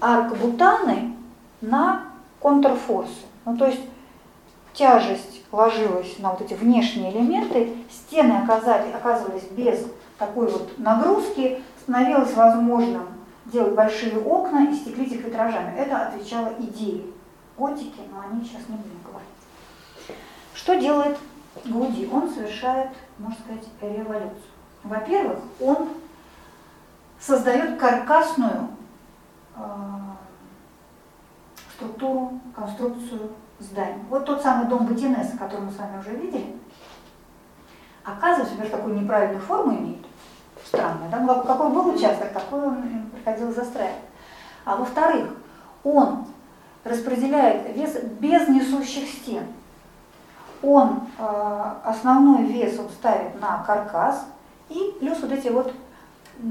[0.00, 1.14] аркбутаны
[1.60, 2.04] на
[2.40, 3.12] контрфорсы.
[3.44, 3.80] Ну, то есть
[4.72, 9.86] тяжесть ложилась на вот эти внешние элементы, стены оказали, оказывались без
[10.18, 13.06] такой вот нагрузки, становилось возможным
[13.46, 15.76] делать большие окна и стеклить их витражами.
[15.76, 17.04] Это отвечало идее
[17.56, 19.28] готики, но они сейчас не будем говорить.
[20.54, 21.18] Что делает
[21.64, 22.08] Гауди?
[22.12, 24.42] Он совершает, можно сказать, революцию.
[24.84, 25.88] Во-первых, он
[27.20, 28.68] создает каркасную
[29.56, 29.60] э,
[31.76, 34.02] структуру, конструкцию зданий.
[34.08, 36.56] Вот тот самый дом Батинеса, который мы с вами уже видели,
[38.04, 40.04] оказывается, например, такую неправильную форму имеет.
[40.72, 41.42] Странно, да?
[41.42, 43.98] Какой был участок, такой он им приходилось застраивать.
[44.64, 45.28] А во-вторых,
[45.84, 46.24] он
[46.82, 49.44] распределяет вес без несущих стен.
[50.62, 54.24] Он э, основной вес он ставит на каркас
[54.70, 55.74] и плюс вот эти вот
[56.38, 56.42] э,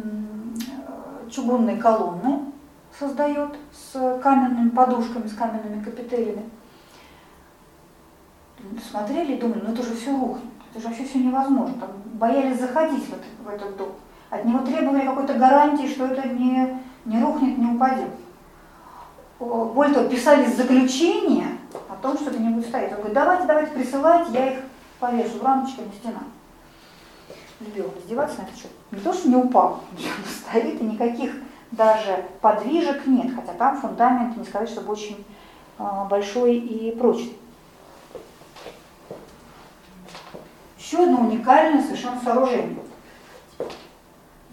[1.32, 2.42] чугунные колонны
[3.00, 6.48] создает с каменными подушками, с каменными капителями.
[8.88, 11.74] Смотрели и думали, ну это же все рухнет, это же вообще все невозможно.
[11.80, 13.94] Там боялись заходить в, это, в этот дом.
[14.32, 18.10] От него требовали какой-то гарантии, что это не, не рухнет, не упадет.
[19.40, 21.58] Более того, писали заключение
[21.90, 22.92] о том, что это не будет стоять.
[22.92, 24.60] Он говорит, давайте, давайте, присылайте, я их
[25.00, 26.24] повешу в рамочке на стенах.
[27.60, 28.72] Любил издеваться на это счет.
[28.92, 31.34] Не то, что не упал, он стоит, и никаких
[31.72, 35.26] даже подвижек нет, хотя там фундамент, не сказать, чтобы очень
[35.78, 37.38] а, большой и прочный.
[40.78, 42.78] Еще одно уникальное совершенно сооружение.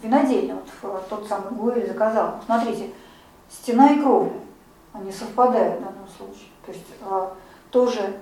[0.03, 2.41] Винодельня, вот э, тот самый Гуэль заказал.
[2.45, 2.93] Смотрите,
[3.51, 4.41] стена и кровля,
[4.93, 6.49] они совпадают в данном случае.
[6.65, 7.35] То есть а,
[7.71, 8.21] тоже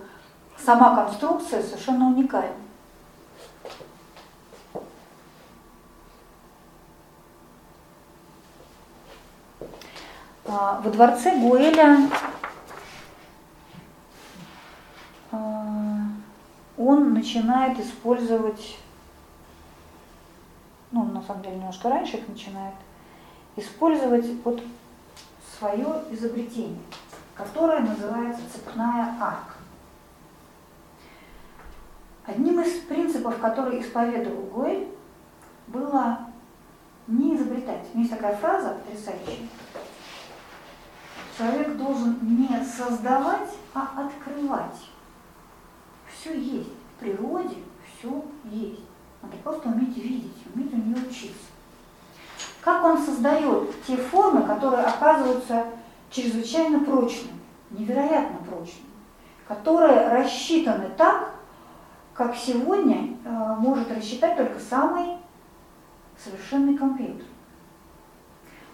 [0.56, 2.54] сама конструкция совершенно уникальна.
[10.48, 12.08] А, Во дворце Гуэля
[15.32, 16.04] а,
[16.78, 18.78] он начинает использовать,
[20.96, 22.74] ну, на самом деле, немножко раньше их начинает,
[23.54, 24.62] использовать вот
[25.58, 26.80] свое изобретение,
[27.34, 29.54] которое называется цепная арка.
[32.24, 34.88] Одним из принципов, который исповедовал Гуэль,
[35.66, 36.30] было
[37.06, 37.86] не изобретать.
[37.92, 39.48] У меня есть такая фраза потрясающая.
[41.36, 44.88] Человек должен не создавать, а открывать.
[46.08, 46.70] Все есть.
[46.70, 48.95] В природе все есть.
[49.22, 51.46] Надо просто уметь видеть, уметь у нее учиться.
[52.60, 55.66] Как он создает те формы, которые оказываются
[56.10, 57.38] чрезвычайно прочными,
[57.70, 58.90] невероятно прочными,
[59.46, 61.32] которые рассчитаны так,
[62.14, 65.18] как сегодня э, может рассчитать только самый
[66.22, 67.26] совершенный компьютер.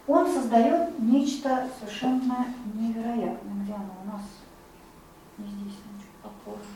[0.07, 3.63] Он создает нечто совершенно невероятное.
[3.63, 4.23] Где оно у нас?
[5.39, 5.79] Не здесь,
[6.23, 6.69] а попозже.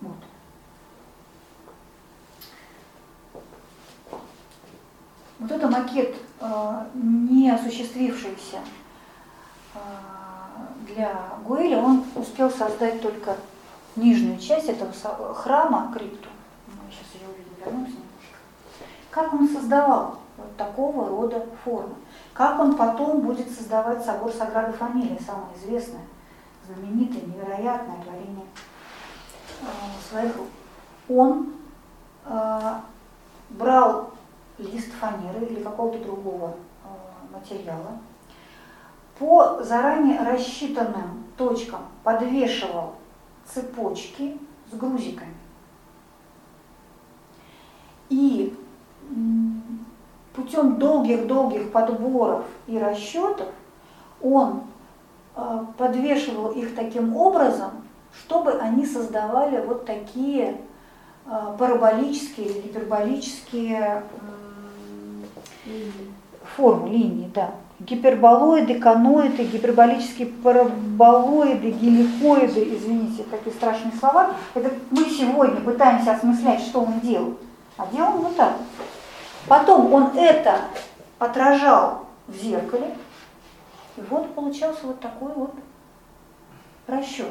[0.00, 0.16] Вот.
[5.46, 8.58] Вот это макет, э, не осуществившийся
[9.74, 9.78] э,
[10.88, 13.36] для Гуэля, он успел создать только
[13.94, 14.92] нижнюю часть этого
[15.34, 16.28] храма, крипту.
[16.66, 18.36] Мы сейчас ее увидим, вернемся немножко.
[19.10, 21.94] Как он создавал вот такого рода формы?
[22.32, 26.02] Как он потом будет создавать собор Саграды Фамилии, самое известное,
[26.66, 28.46] знаменитое, невероятное творение
[29.60, 29.64] э,
[30.10, 30.48] своих рук?
[31.08, 31.52] Он
[33.50, 34.10] брал
[34.58, 36.54] лист фанеры или какого-то другого
[36.84, 37.98] э, материала,
[39.18, 42.94] по заранее рассчитанным точкам подвешивал
[43.44, 44.38] цепочки
[44.70, 45.34] с грузиками.
[48.08, 48.56] И
[50.34, 53.48] путем долгих-долгих подборов и расчетов
[54.20, 54.62] он
[55.34, 57.70] э, подвешивал их таким образом,
[58.12, 60.60] чтобы они создавали вот такие
[61.26, 64.02] э, параболические или гиперболические
[66.56, 75.60] формы, линии, да гиперболоиды, коноиды, гиперболические параболоиды, геликоиды, извините, такие страшные слова, это мы сегодня
[75.60, 77.34] пытаемся осмыслять, что он делал.
[77.76, 78.54] А делал он вот так.
[79.46, 80.62] Потом он это
[81.18, 82.96] отражал в зеркале,
[83.96, 85.54] и вот получался вот такой вот
[86.86, 87.30] расчет.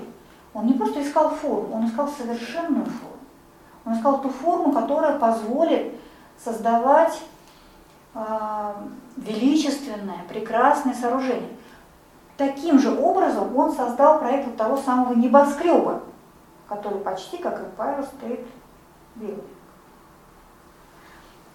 [0.54, 3.16] Он не просто искал форму, он искал совершенную форму.
[3.86, 5.94] Он искал ту форму, которая позволит
[6.44, 7.20] создавать
[9.18, 11.50] величественное, прекрасное сооружение.
[12.38, 16.02] Таким же образом он создал проект вот того самого небоскреба,
[16.68, 18.46] который почти как Empire State
[19.16, 19.48] Building.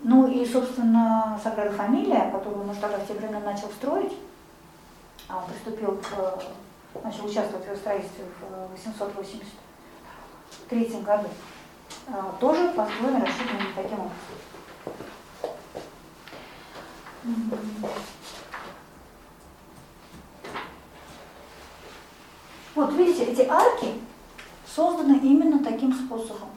[0.03, 4.15] Ну и, собственно, Саграда Фамилия, которую тогда в те времена начал строить,
[5.29, 6.43] а он приступил к,
[7.05, 11.29] начал участвовать в ее строительстве в 883 году,
[12.09, 14.17] а, тоже построен рассчитан таким образом.
[22.75, 23.89] Вот видите, эти арки
[24.66, 26.49] созданы именно таким способом.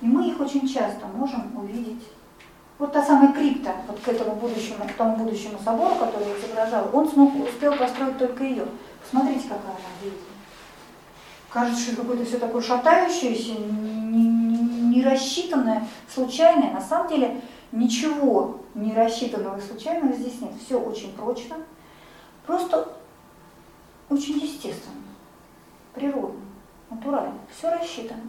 [0.00, 2.02] И мы их очень часто можем увидеть.
[2.78, 6.90] Вот та самая крипта, вот к этому будущему, к тому будущему собору, который я изображал,
[6.92, 8.66] он смог, успел построить только ее.
[9.02, 10.22] Посмотрите, какая она видите.
[11.50, 14.28] Кажется, что какое-то все такое шатающееся, не,
[14.94, 16.72] не рассчитанное, случайное.
[16.72, 17.40] На самом деле
[17.70, 20.52] Ничего не рассчитанного и случайного здесь нет.
[20.64, 21.56] Все очень прочно,
[22.46, 22.96] просто
[24.08, 24.96] очень естественно,
[25.94, 26.40] природно,
[26.88, 27.38] натурально.
[27.54, 28.22] Все рассчитано.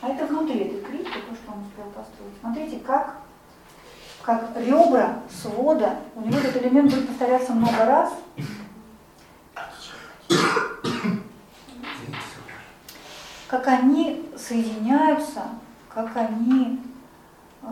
[0.00, 2.34] А это внутри этой крипты, то, что он успел построить.
[2.40, 3.16] Смотрите, как,
[4.22, 8.12] как ребра свода, у него этот элемент будет повторяться много раз,
[13.54, 15.42] как они соединяются,
[15.88, 16.80] как они
[17.62, 17.66] э,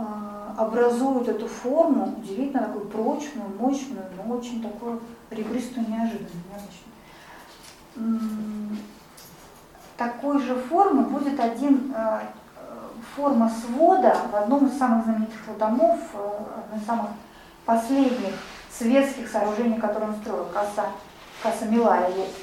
[0.57, 6.30] образуют эту форму, удивительно такую прочную, мощную, но очень такую ребристую, неожиданную,
[7.97, 8.78] необычную.
[9.97, 12.20] Такой же формы будет один э,
[13.16, 17.11] форма свода в одном из самых знаменитых домов, э, одном из самых
[17.66, 18.35] последних
[18.70, 20.87] светских сооружений, которые он строил, Касса,
[21.43, 22.36] Касса Милая есть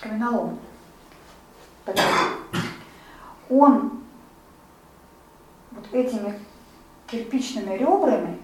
[0.00, 0.58] каменолом.
[3.48, 4.02] Он
[5.70, 6.38] вот этими
[7.06, 8.38] кирпичными ребрами,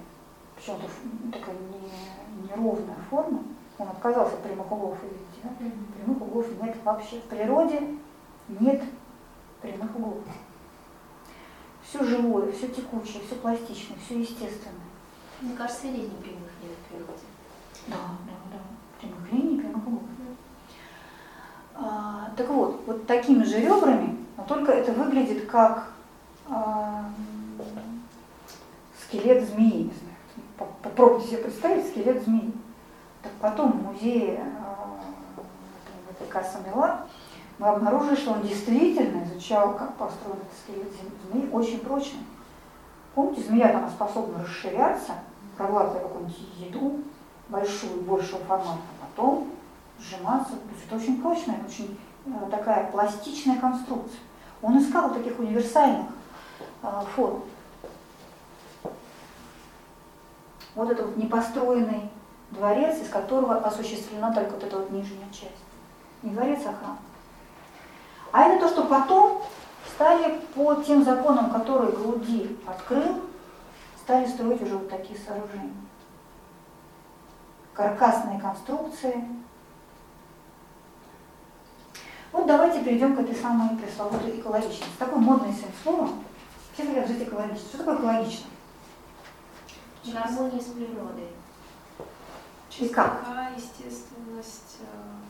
[0.57, 3.43] причем это такая не, неровная форма,
[3.77, 5.51] он отказался от прямых углов, видите, да?
[5.99, 7.19] прямых углов нет вообще.
[7.19, 7.81] В природе
[8.49, 8.83] нет
[9.61, 10.25] прямых углов.
[11.83, 14.81] Все живое, все текучее, все пластичное, все естественное.
[15.43, 17.34] Мне кажется, линий прямых нет в природе.
[17.89, 18.59] Да, да, да.
[19.01, 20.03] Прямых линий, прямых углов.
[21.77, 25.93] А, так вот, вот такими же ребрами но только это выглядит как
[26.49, 26.53] э,
[29.03, 30.71] скелет змеи, не знаю.
[30.83, 32.53] Попробуйте себе представить скелет змеи.
[33.23, 34.41] Так потом в музее
[35.39, 37.07] э, Пикассо Мила
[37.59, 40.93] мы обнаружили, что он действительно изучал, как построен этот скелет
[41.31, 42.25] змеи, очень прочный.
[43.15, 45.13] Помните, змея там способна расширяться,
[45.57, 47.01] проглатывая какую-нибудь еду,
[47.49, 49.51] большую, большего формата, а потом
[49.99, 50.53] сжиматься.
[50.53, 54.21] То есть это очень прочная, очень э, такая пластичная конструкция.
[54.63, 56.07] Он искал таких универсальных
[56.83, 57.43] э, форм.
[60.75, 62.11] Вот этот вот непостроенный
[62.51, 65.53] дворец, из которого осуществлена только вот эта вот нижняя часть.
[66.23, 66.99] Не дворец, а храм.
[68.33, 69.43] А это то, что потом
[69.95, 73.21] стали по тем законам, которые Галуди открыл,
[74.03, 75.84] стали строить уже вот такие сооружения.
[77.75, 79.25] Каркасные конструкции.
[82.33, 84.85] Вот давайте перейдем к этой самой пресловутой экологичности.
[84.99, 86.11] Такое модное всем слово.
[86.73, 87.69] Все говорят жить экологично.
[87.69, 88.47] Что такое экологично?
[90.05, 91.29] Гармония с природой.
[92.79, 93.25] И как?
[93.57, 95.25] естественность, э,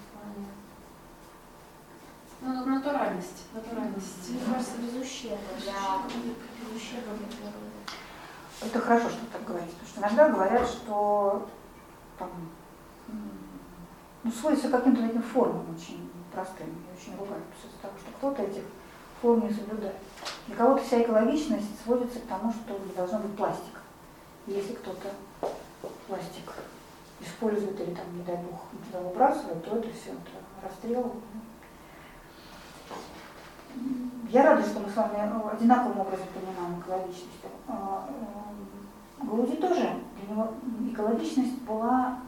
[2.40, 3.44] ну, натуральность.
[3.52, 4.30] Натуральность.
[4.30, 5.72] Мне кажется, без ущерба для,
[6.08, 7.70] без ущерба для природы.
[8.62, 11.48] Это хорошо, что так говорить, потому что иногда говорят, что
[12.18, 12.30] там,
[14.22, 18.64] ну, сводится каким-то таким формам очень простым, и очень ругают из-за того, что кто-то этих
[19.20, 19.96] форм не соблюдает.
[20.46, 23.80] Для кого-то вся экологичность сводится к тому, что должно быть пластика.
[24.46, 25.10] Если кто-то
[26.06, 26.52] пластик
[27.20, 31.14] использует или там, не дай бог, туда выбрасывает, то это все это расстрел.
[34.30, 37.30] Я рада, что мы с вами одинаковым образом понимаем экологичность.
[39.26, 40.52] Галуди тоже, для него
[40.90, 42.18] экологичность была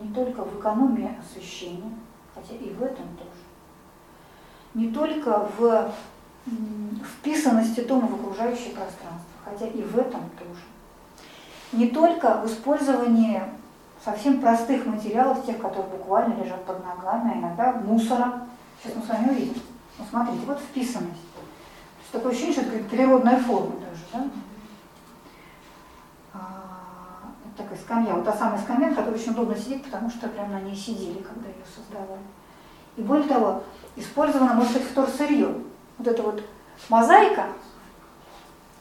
[0.00, 1.92] не только в экономии освещения,
[2.34, 3.40] хотя и в этом тоже,
[4.74, 5.92] не только в
[7.04, 10.60] вписанности дома в окружающее пространство, хотя и в этом тоже,
[11.72, 13.42] не только в использовании
[14.04, 18.46] совсем простых материалов, тех, которые буквально лежат под ногами, а иногда мусора.
[18.82, 19.62] Сейчас мы с вами увидим.
[19.98, 21.20] Ну, смотрите, вот вписанность.
[21.34, 24.30] То есть такое ощущение, что это природная форма даже, да?
[26.32, 28.14] А, это такая скамья.
[28.14, 31.22] Вот та самая скамья, на которой очень удобно сидеть, потому что прямо на ней сидели,
[31.22, 32.22] когда ее создавали.
[32.96, 33.62] И более того,
[33.96, 35.54] использовано, может быть, вторсырье.
[35.98, 36.42] Вот эта вот
[36.88, 37.46] мозаика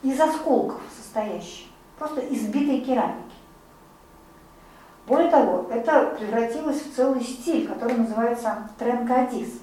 [0.02, 1.68] из осколков состоящая,
[1.98, 3.18] просто избитой керамики.
[5.08, 9.60] Более того, это превратилось в целый стиль, который называется тренкадис.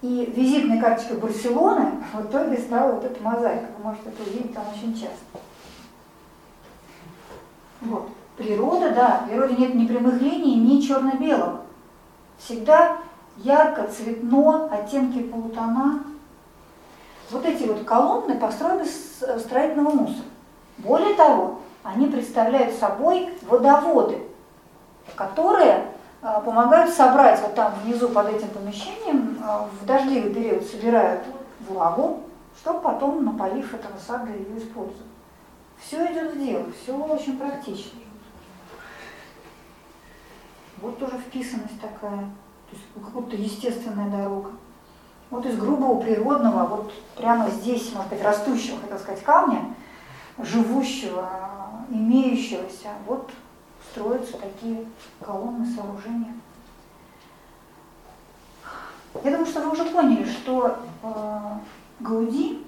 [0.00, 3.66] И визитной карточкой Барселоны в итоге стала вот эта мозаика.
[3.76, 5.40] Вы можете это увидеть там очень часто.
[7.80, 8.08] Вот.
[8.36, 11.60] Природа, да, в природе нет ни прямых линий, ни черно-белого.
[12.38, 12.98] Всегда
[13.36, 16.04] ярко, цветно, оттенки полутона.
[17.30, 20.24] Вот эти вот колонны построены из э, строительного мусора.
[20.78, 24.22] Более того, они представляют собой водоводы,
[25.14, 25.86] которые
[26.22, 31.22] э, помогают собрать вот там внизу под этим помещением, э, в дождливый период собирают
[31.68, 32.20] влагу,
[32.60, 35.09] чтобы потом, напоив этого сада, ее использовать.
[35.80, 37.98] Все идет в дело, все очень практично.
[40.78, 44.52] Вот тоже вписанность такая, то есть как будто естественная дорога.
[45.30, 49.74] Вот из грубого природного, вот прямо здесь, может быть, растущего, хотел сказать, камня,
[50.38, 51.28] живущего,
[51.90, 53.30] имеющегося, вот
[53.90, 54.86] строятся такие
[55.20, 56.34] колонны, сооружения.
[59.24, 61.40] Я думаю, что вы уже поняли, что э,
[62.00, 62.64] Гауди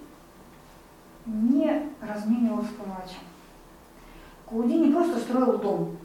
[1.27, 3.25] не разменивался по мелочам.
[4.51, 5.97] Гауди не просто строил дом,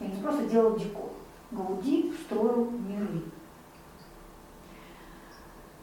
[0.00, 1.10] и не просто делал декор.
[1.50, 3.22] Гауди строил миры.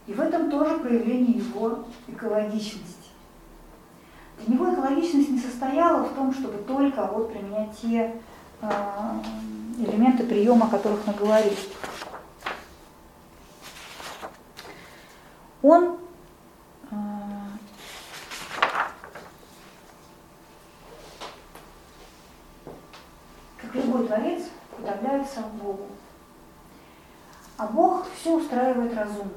[0.06, 3.10] И в этом тоже проявление его экологичности.
[4.38, 8.14] Для него экологичность не состояла в том, чтобы только вот применять те
[8.60, 8.70] э,
[9.78, 11.56] элементы приема, о которых мы говорили.
[15.62, 15.96] Он
[16.90, 16.96] э,
[23.60, 25.86] как любой творец, уподобляется Богу.
[27.56, 29.32] А Бог все устраивает разумно.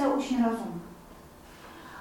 [0.00, 0.80] Вся очень разумна.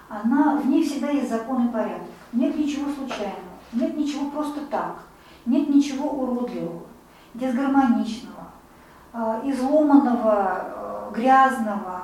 [0.08, 2.08] Она, в ней всегда есть закон и порядок.
[2.32, 5.04] Нет ничего случайного, нет ничего просто так,
[5.45, 6.84] нет ничего уродливого,
[7.34, 8.52] дисгармоничного,
[9.12, 12.04] э, изломанного, э, грязного.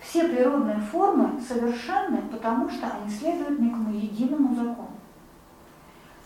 [0.00, 4.96] Все природные формы совершенны, потому что они следуют некому единому закону,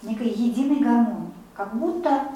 [0.02, 2.28] некой единой гармонии, как будто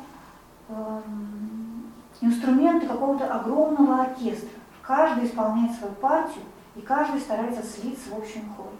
[0.70, 4.59] эм, инструменты какого-то огромного оркестра.
[4.90, 6.42] Каждый исполняет свою партию,
[6.74, 8.76] и каждый старается слиться в общем хоре.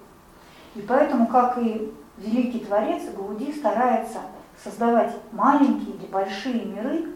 [0.74, 4.18] И поэтому, как и великий творец, Гауди старается
[4.60, 7.12] создавать маленькие или большие миры,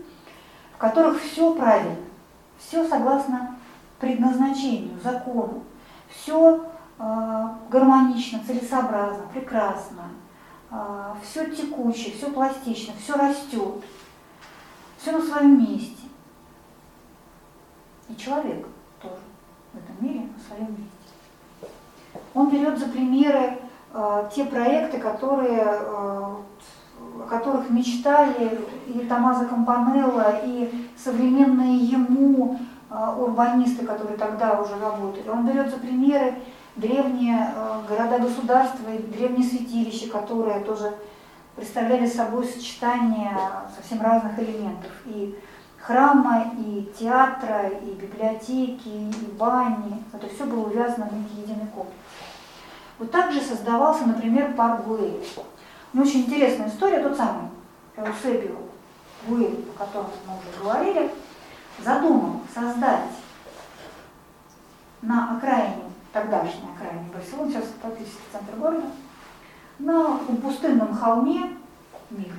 [0.73, 1.97] в которых все правильно,
[2.57, 3.57] все согласно
[3.99, 5.65] предназначению, закону,
[6.09, 6.65] все
[7.01, 10.03] э, гармонично, целесообразно, прекрасно,
[10.71, 13.83] э, все текучее, все пластично, все растет,
[14.99, 16.05] все на своем месте.
[18.09, 18.69] И человек
[19.75, 20.95] в этом мире на своем месте.
[22.33, 23.59] Он берет за примеры
[23.93, 32.59] э, те проекты, которые, э, о которых мечтали и Томазо Кампанелло, и современные ему
[32.91, 35.29] э, урбанисты, которые тогда уже работали.
[35.29, 36.35] Он берет за примеры
[36.77, 40.95] древние э, города-государства и древние святилища, которые тоже
[41.57, 43.37] представляли собой сочетание
[43.77, 44.91] совсем разных элементов.
[45.07, 45.39] И
[45.87, 50.03] храма, и театра, и библиотеки, и бани.
[50.13, 51.99] Это все было увязано в некий единый комплекс.
[52.99, 55.23] Вот так же создавался, например, парк Гуэль.
[55.93, 57.49] Ну, очень интересная история, тот самый
[57.97, 58.57] Эусебио
[59.27, 61.11] Гуэль, о котором мы уже говорили,
[61.79, 63.11] задумал создать
[65.03, 65.83] на окраине,
[66.13, 68.87] тогдашней окраине Барселоны, сейчас практически центр города,
[69.79, 71.57] на пустынном холме
[72.11, 72.33] мир.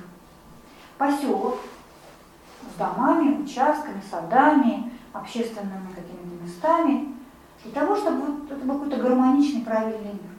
[0.98, 1.58] Поселок,
[2.74, 7.14] с домами, участками, садами, общественными какими-то местами,
[7.64, 10.32] для того, чтобы это был какой-то гармоничный, правильный мир.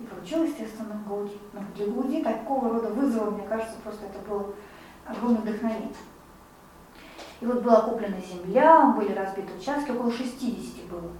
[0.00, 1.38] И получил, естественно, Гауди.
[1.52, 4.54] Но для Гауди такого рода вызова, мне кажется, просто это было
[5.06, 5.92] огромное вдохновение.
[7.40, 11.10] И вот была куплена земля, были разбиты участки, около 60 было.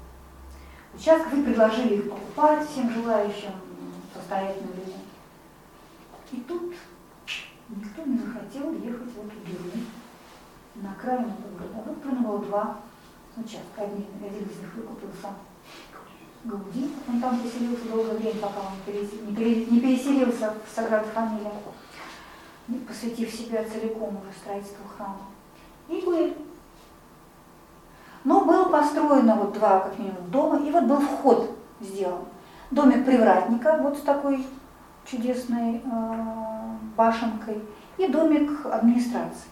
[0.95, 3.53] Участков и предложили их покупать всем желающим,
[4.15, 5.01] состоятельным людям.
[6.33, 6.75] И тут
[7.69, 9.87] никто не захотел ехать в эту деревню
[10.81, 11.89] на окраину города.
[11.89, 12.77] Выкуплено было два
[13.37, 13.83] участка.
[13.83, 15.35] Один, один из них выкупил сам
[16.45, 16.91] Гауди.
[17.09, 21.53] Он там поселился долгое время, пока он не, перес, не переселился в Саград Фамилия,
[22.89, 25.27] посвятив себя целиком уже строительству храма.
[25.89, 26.37] И Гуэль.
[28.25, 32.25] Но было построено вот два, как минимум, дома, и вот был вход сделан.
[32.71, 34.47] Домик привратника, вот с такой
[35.05, 37.63] чудесной э, башенкой,
[37.99, 39.49] и домик администрации.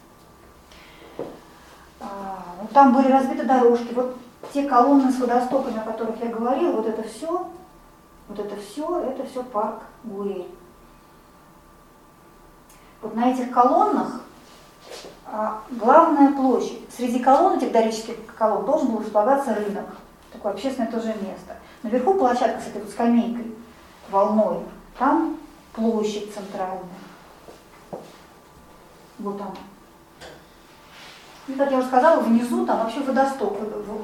[1.99, 4.17] А, ну, там были разбиты дорожки, вот
[4.53, 7.47] те колонны с водостоками, о которых я говорила, вот это все,
[8.27, 10.47] вот это все, это все парк Гуэль.
[13.01, 14.21] Вот на этих колоннах
[15.25, 16.81] а, главная площадь.
[16.95, 19.85] Среди колонн, этих дорических колонн, должен был располагаться рынок.
[20.31, 21.55] Такое общественное тоже место.
[21.83, 23.55] Наверху площадка с этой вот скамейкой,
[24.09, 24.59] волной.
[24.97, 25.37] Там
[25.73, 26.83] площадь центральная.
[29.19, 29.53] Вот она.
[31.49, 33.53] И, как я уже сказала, внизу там вообще водосток,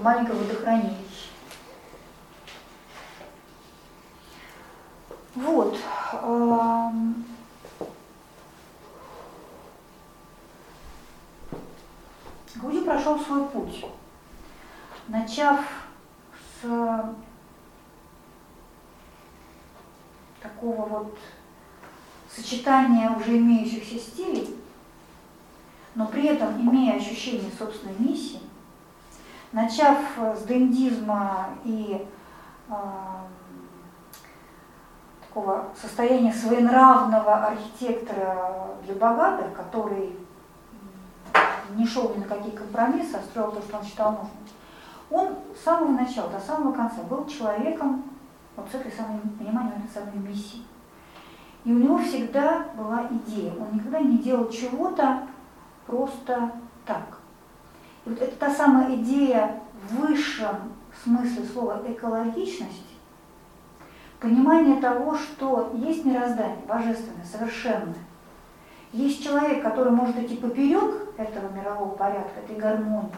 [0.01, 1.29] маленькое водохранилище.
[5.35, 5.77] Вот.
[12.55, 13.85] Гуди прошел свой путь,
[15.07, 15.59] начав
[16.63, 17.13] с
[20.41, 21.17] такого вот
[22.35, 24.55] сочетания уже имеющихся стилей,
[25.95, 28.41] но при этом имея ощущение собственной миссии,
[29.51, 32.05] начав с дендизма и
[32.69, 32.73] э,
[35.27, 40.15] такого состояния своенравного архитектора для богатых, который
[41.75, 44.31] не шел ни на какие компромиссы, а строил то, что он считал нужным,
[45.09, 48.03] он с самого начала до самого конца был человеком
[48.55, 50.63] вот с этой самой, пониманием этой самой миссии.
[51.63, 53.53] И у него всегда была идея.
[53.53, 55.23] Он никогда не делал чего-то
[55.85, 56.51] просто
[56.85, 57.19] так.
[58.05, 60.73] И вот это та самая идея в высшем
[61.03, 62.95] смысле слова экологичности,
[64.19, 67.95] понимание того, что есть мироздание божественное, совершенное.
[68.91, 73.11] Есть человек, который может идти поперек этого мирового порядка, этой гармонии,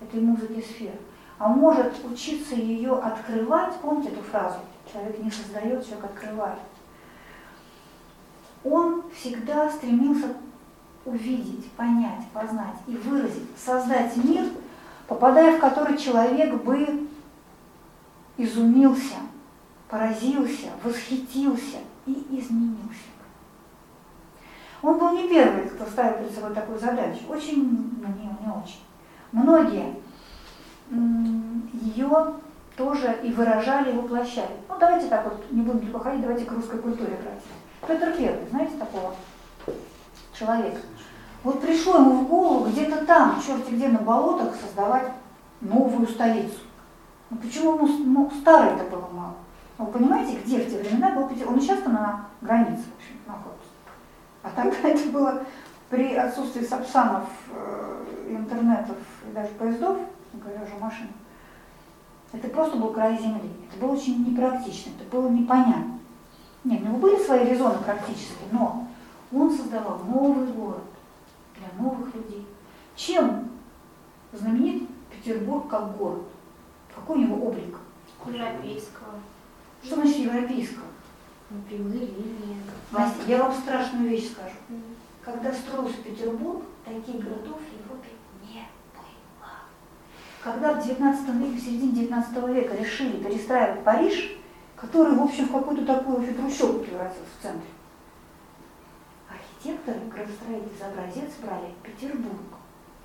[0.00, 0.94] этой музыки сфер,
[1.38, 4.58] а может учиться ее открывать, помните эту фразу,
[4.90, 6.58] человек не создает, человек открывает.
[8.64, 10.28] Он всегда стремился
[11.04, 14.44] увидеть, понять, познать и выразить, создать мир,
[15.06, 17.08] попадая в который человек бы
[18.36, 19.16] изумился,
[19.88, 23.14] поразился, восхитился и изменился.
[24.82, 27.20] Он был не первый, кто ставил перед собой такую задачу.
[27.28, 28.82] Очень, ну не, не очень.
[29.32, 29.94] Многие
[31.72, 32.34] ее
[32.76, 34.56] тоже и выражали, и воплощали.
[34.68, 37.42] Ну давайте так вот, не будем далеко ходить, давайте к русской культуре брать.
[37.86, 39.14] Петр Первый, знаете такого
[40.38, 40.78] человека?
[41.42, 45.12] Вот пришло ему в голову где-то там, черти где, на болотах, создавать
[45.60, 46.60] новую столицу.
[47.30, 49.34] Ну почему ему ну, старый это было мало?
[49.76, 51.56] Вы понимаете, где в те времена был Петербург?
[51.56, 53.64] Он сейчас на границе, в общем, находится.
[54.42, 55.42] А тогда это было
[55.90, 58.96] при отсутствии сапсанов, э, интернетов
[59.28, 59.98] и даже поездов,
[60.32, 61.08] не говоря уже машин,
[62.32, 63.50] это просто был край земли.
[63.68, 65.98] Это было очень непрактично, это было непонятно.
[66.64, 68.86] Нет, у него были свои резоны практически, но
[69.34, 70.84] он создавал новый город
[71.56, 72.46] для новых людей.
[72.94, 73.50] Чем
[74.32, 76.22] знаменит Петербург как город?
[76.94, 77.78] Какой у него облик?
[78.26, 79.20] Европейского.
[79.82, 80.86] Что значит европейского?
[81.50, 82.56] Ну, прямые линии.
[82.90, 84.54] Настя, я вам страшную вещь скажу.
[85.22, 88.08] Когда строился Петербург, таких городов в Европе
[88.42, 89.50] не было.
[90.42, 94.36] Когда в 19 веке, в середине 19 века решили перестраивать Париж,
[94.76, 97.68] который, в общем, в какую-то такую трущобу превратился в центре,
[99.64, 102.40] архитекторы, градостроители за образец брали Петербург.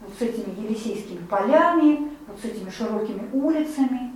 [0.01, 4.13] Вот с этими Елисейскими полями, вот с этими широкими улицами.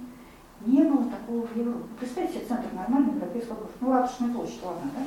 [0.65, 1.83] Не было такого в Европе.
[1.99, 3.73] Представьте себе центр нормального европейского города.
[3.81, 5.03] Ну, Ратушная площадь, ладно, да?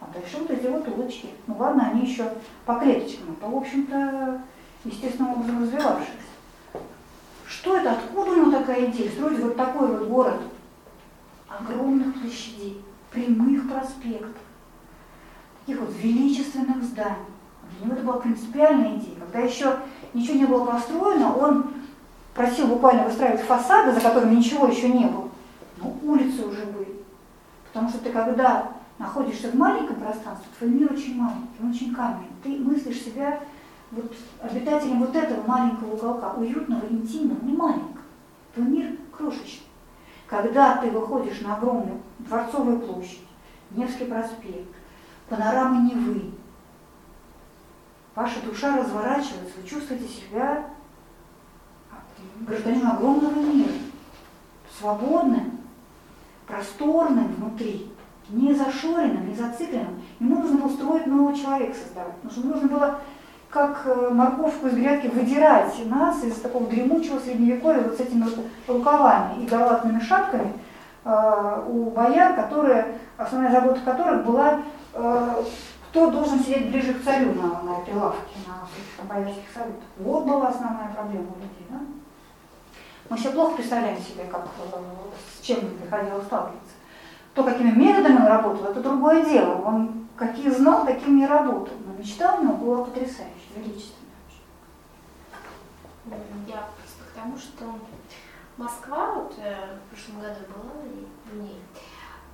[0.00, 1.28] А дальше вот эти вот улочки.
[1.46, 2.32] Ну ладно, они еще
[2.64, 4.40] по клеточкам, это, в общем-то,
[4.84, 6.12] естественным образом развивавшиеся.
[7.46, 7.92] Что это?
[7.92, 9.10] Откуда у него такая идея?
[9.10, 10.40] Строить вот такой вот город
[11.46, 14.40] огромных площадей, прямых проспектов,
[15.66, 17.16] таких вот величественных зданий.
[17.78, 19.16] Для него это была принципиальная идея.
[19.18, 19.78] Когда еще
[20.14, 21.72] ничего не было построено, он
[22.34, 25.28] просил буквально выстраивать фасады, за которыми ничего еще не было.
[25.78, 26.96] Но улицы уже были.
[27.72, 32.28] Потому что ты когда находишься в маленьком пространстве, твой мир очень маленький, он очень каменный.
[32.42, 33.40] Ты мыслишь себя
[33.90, 38.04] вот обитателем вот этого маленького уголка, уютного, интимного, не маленького.
[38.54, 39.66] Твой мир крошечный.
[40.26, 43.20] Когда ты выходишь на огромную Дворцовую площадь,
[43.70, 44.75] Невский проспект,
[45.28, 46.32] панорамы Невы,
[48.14, 50.66] ваша душа разворачивается, вы чувствуете себя
[52.40, 53.72] гражданином огромного мира,
[54.78, 55.58] свободным,
[56.46, 57.90] просторным внутри,
[58.28, 60.02] не зашоренным, не зацикленным.
[60.20, 63.00] Ему нужно было строить нового человека создавать, потому что нужно было
[63.50, 68.38] как э, морковку из грядки выдирать нас из такого дремучего средневековья вот с этими вот
[68.66, 70.52] рукавами и галатными шапками
[71.04, 74.62] э, у бояр, которые, основная забота которых была,
[74.96, 78.68] кто должен сидеть ближе к царю на, на прилавке, на,
[78.98, 79.84] на боярских советах.
[79.98, 81.66] Вот была основная проблема у людей.
[81.70, 81.80] Да?
[83.08, 84.78] Мы себе плохо представляем себе, как, э,
[85.38, 86.74] с чем приходилось сталкиваться.
[87.34, 89.62] То, какими методами он работал, это другое дело.
[89.62, 91.74] Он какие знал, таким не работал.
[91.86, 93.96] Но мечта у него была потрясающая, величественная.
[96.46, 97.64] Я просто к тому, что
[98.56, 100.72] Москва, вот э, в прошлом году была
[101.30, 101.60] в ней,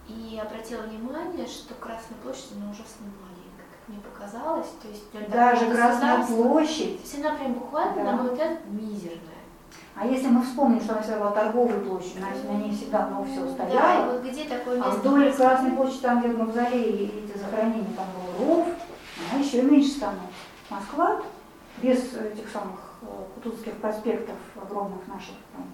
[0.08, 4.68] и обратила внимание, что Красная площадь, она ужасно маленькая, как мне показалось.
[4.82, 6.96] То есть Даже Красная площадь.
[6.96, 8.02] То есть она прям буквально, Да.
[8.04, 9.20] на мой взгляд, мизерная.
[9.94, 13.24] А если мы вспомним, что она всегда была торговой площадью, значит, на ней всегда много
[13.26, 14.12] всего Да, и стояло.
[14.12, 15.00] вот где такое А место?
[15.00, 18.68] вдоль Красной площади, там, где в мавзолее и эти захоронения, там был ров,
[19.30, 20.28] она еще меньше становится.
[20.70, 21.20] Москва
[21.82, 25.64] без этих самых э, Кутузовских проспектов огромных наших, ну,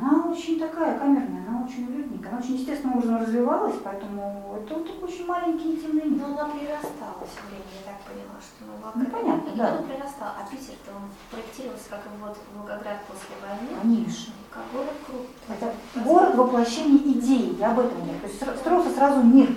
[0.00, 4.86] она очень такая камерная, она очень уютненькая, она очень естественным образом развивалась, поэтому это вот
[4.86, 6.18] такой очень маленький интимный мир.
[6.20, 9.68] Но она прирастала все время, я так поняла, что она была Ну, понятно, и да.
[9.68, 10.32] она прирастала.
[10.40, 13.80] А Питер-то он проектировался как вот Волгоград после войны.
[13.80, 14.32] Конечно.
[14.50, 15.26] Как город круг.
[15.48, 15.74] Это
[16.04, 18.20] город воплощения идеи, я об этом говорю.
[18.20, 19.48] То есть строился сразу мир.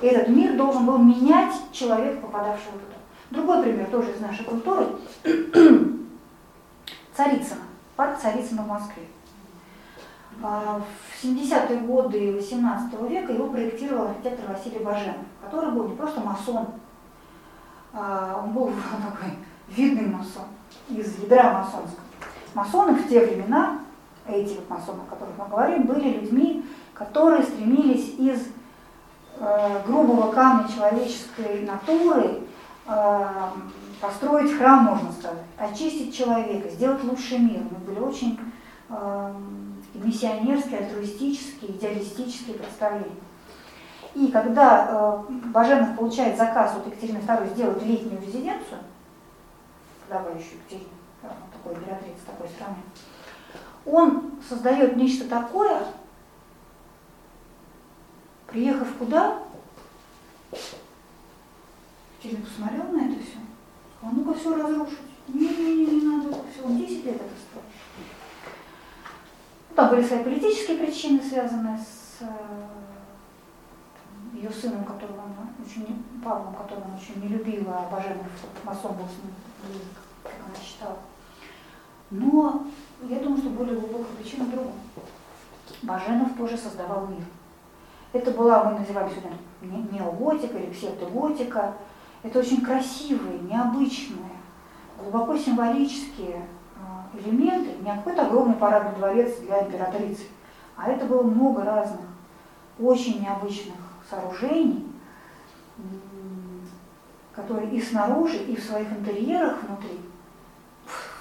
[0.00, 2.96] И этот мир должен был менять человека, попадавшего туда.
[3.30, 4.86] Другой пример тоже из нашей культуры.
[7.16, 7.62] Царицыно.
[7.96, 9.04] Парк Царицыно в Москве.
[10.42, 16.20] А, В 70-е годы 18 века его проектировал архитектор Василий Баженов, который был не просто
[16.20, 16.66] масон,
[17.92, 19.38] а он был такой
[19.68, 20.46] видный масон,
[20.88, 22.02] из ядра масонского.
[22.54, 23.78] Масоны в те времена,
[24.26, 28.48] эти вот масоны, о которых мы говорим, были людьми, которые стремились из
[29.38, 32.40] э, грубого камня человеческой натуры
[32.86, 33.26] э,
[34.00, 37.60] построить храм, можно сказать, очистить человека, сделать лучший мир.
[37.70, 38.38] Мы были очень
[39.94, 43.20] миссионерские, альтруистические, идеалистические представления.
[44.14, 48.80] И когда э, Баженов получает заказ от Екатерины II сделать летнюю резиденцию,
[50.06, 50.90] подобающую Екатерине,
[51.22, 52.76] э, такой императрице такой страны,
[53.86, 55.82] он создает нечто такое,
[58.48, 59.38] приехав куда,
[62.18, 63.38] Екатерина посмотрела на это все,
[63.96, 64.98] сказала, ну-ка все разрушить.
[65.28, 67.66] Не-не-не, не надо все, он 10 лет это строил.
[69.72, 72.26] Ну, Там были свои политические причины, связанные с э,
[74.34, 78.26] ее сыном, которого она очень Павлом, которого она очень не любила, а Баженов
[78.64, 79.32] масон был с ним
[79.66, 79.88] близок,
[80.24, 80.98] как она считала.
[82.10, 82.66] Но
[83.04, 84.74] я думаю, что более глубокая причина в другом.
[85.80, 87.24] Баженов тоже создавал мир.
[88.12, 91.72] Это была, мы называем сегодня неоготика или псевдоготика.
[92.22, 94.36] Это очень красивые, необычные,
[95.00, 96.46] глубоко символические
[97.14, 100.24] элементы, не какой-то огромный парадный дворец для императрицы,
[100.76, 102.06] а это было много разных,
[102.78, 103.76] очень необычных
[104.08, 104.86] сооружений,
[107.34, 110.00] которые и снаружи, и в своих интерьерах внутри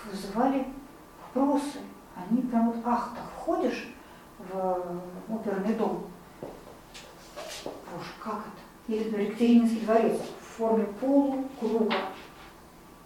[0.10, 0.68] вызывали
[1.34, 1.80] вопросы.
[2.16, 3.94] Они прям вот, ах, так входишь
[4.39, 4.84] в
[5.30, 6.06] оперный дом,
[7.64, 8.94] Боже, как это?
[8.94, 11.96] Или, например, Екатерининский дворец в форме полукруга.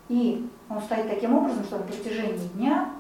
[0.10, 2.92] И он стоит таким образом, что на протяжении дня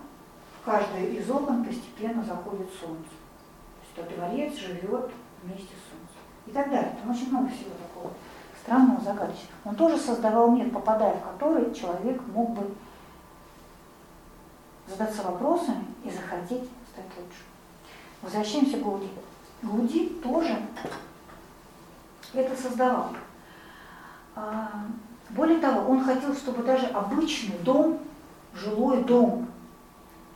[0.61, 3.09] в каждое из окон постепенно заходит солнце.
[3.95, 5.11] То есть дворец живет
[5.43, 6.21] вместе с солнцем.
[6.47, 6.95] И так далее.
[7.01, 8.11] Там очень много всего такого
[8.61, 9.53] странного, загадочного.
[9.63, 12.73] Он тоже создавал мир, попадая в который человек мог бы
[14.87, 17.43] задаться вопросами и захотеть стать лучше.
[18.21, 19.09] Возвращаемся к Гауди.
[19.61, 20.57] Гауди тоже
[22.33, 23.11] это создавал.
[25.29, 27.99] Более того, он хотел, чтобы даже обычный дом,
[28.53, 29.47] жилой дом,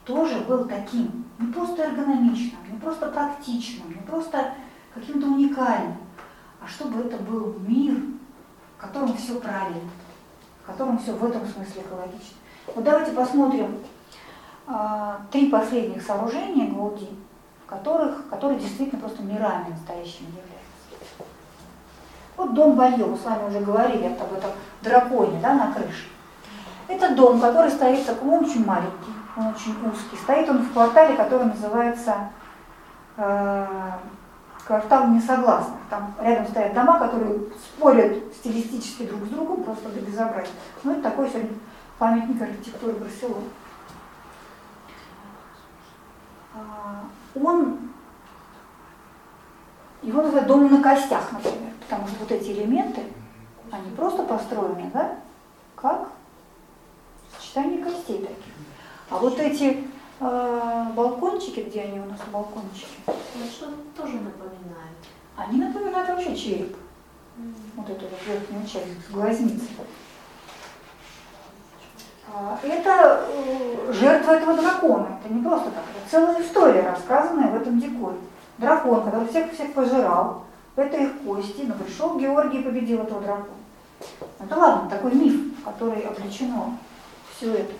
[0.05, 4.53] тоже был таким, не просто эргономичным, не просто практичным, не просто
[4.93, 5.97] каким-то уникальным,
[6.61, 7.95] а чтобы это был мир,
[8.77, 9.89] в котором все правильно,
[10.63, 12.37] в котором все в этом смысле экологично.
[12.75, 13.77] Вот давайте посмотрим
[14.67, 17.09] а, три последних сооружения Гауди,
[17.63, 20.48] в которых, которые действительно просто мирами настоящими являются.
[22.39, 26.07] Вот дом Балье, мы с вами уже говорили об этом драконе да, на крыше.
[26.87, 30.15] Это дом, который стоит такой, он очень маленький, он очень узкий.
[30.15, 32.29] Стоит он в квартале, который называется
[33.17, 33.67] э,
[34.65, 35.79] квартал несогласных.
[35.89, 40.53] Там рядом стоят дома, которые спорят стилистически друг с другом, просто до безобразия.
[40.85, 41.57] Ну, это такой сегодня
[41.97, 43.49] памятник архитектуры Барселоны.
[46.55, 47.03] А,
[47.35, 47.79] он,
[50.01, 51.73] его называют дом на костях, например.
[51.81, 53.01] Потому что вот эти элементы,
[53.71, 55.15] они просто построены, да,
[55.75, 56.09] как
[57.37, 58.53] сочетание костей таких.
[59.09, 59.87] А вот эти
[60.19, 62.87] э, балкончики, где они у нас балкончики?
[63.51, 64.97] Что тоже напоминают.
[65.35, 66.75] Они напоминают вообще череп.
[67.37, 67.53] Mm.
[67.75, 69.65] Вот эту вот верхнюю часть, глазницы.
[72.31, 75.19] А, это э, жертва этого дракона.
[75.23, 75.83] Это не просто так.
[75.95, 78.17] Это целая история, рассказанная в этом декоре.
[78.59, 80.43] Дракон, который всех-всех пожирал,
[80.75, 83.55] это их кости, но пришел Георгий и победил этого дракона.
[84.39, 86.77] Это ладно, такой миф, который облечено
[87.35, 87.73] все это.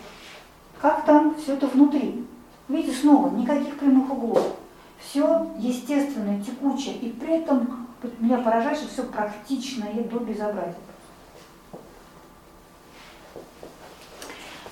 [0.82, 2.26] Как там все это внутри?
[2.70, 4.56] Видите, снова никаких прямых углов.
[5.00, 7.88] Все естественное, текучее, и при этом
[8.20, 10.76] меня поражает, что все практичное до безобразия.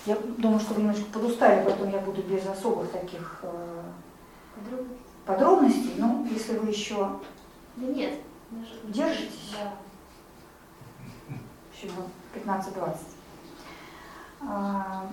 [0.05, 3.81] Я думаю, что вы немножко подустали, поэтому я буду без особых таких э,
[4.55, 5.06] подробностей.
[5.97, 7.19] Но если вы еще
[7.77, 8.19] да нет.
[8.85, 9.53] Держитесь?
[9.53, 9.73] Да.
[11.71, 11.91] Еще
[12.33, 12.97] 15-20.
[14.41, 15.05] А,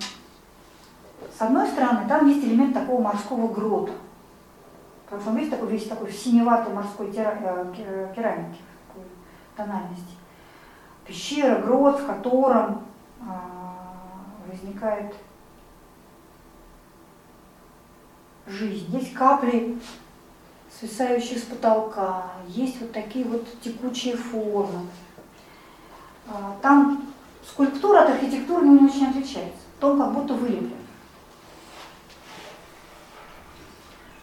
[1.36, 3.92] с одной стороны, там есть элемент такого морского грота.
[5.04, 9.04] Потому что он весь такой, весь такой синеватой морской э, керамики, такой
[9.54, 10.14] тональности.
[11.06, 12.86] Пещера, грот, в котором
[13.20, 15.14] а, возникает
[18.46, 18.86] жизнь.
[18.96, 19.78] Есть капли
[20.78, 24.86] свисающие с потолка, есть вот такие вот текучие формы.
[26.26, 27.12] А, там
[27.46, 29.60] скульптура от архитектуры не очень отличается.
[29.80, 30.72] Том как будто вылеплен.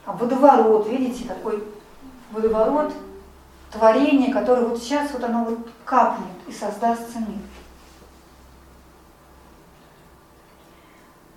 [0.06, 1.64] А водоворот, видите, такой
[2.32, 2.94] водоворот
[3.72, 7.40] творение, которое вот сейчас вот оно вот капнет и создастся мир.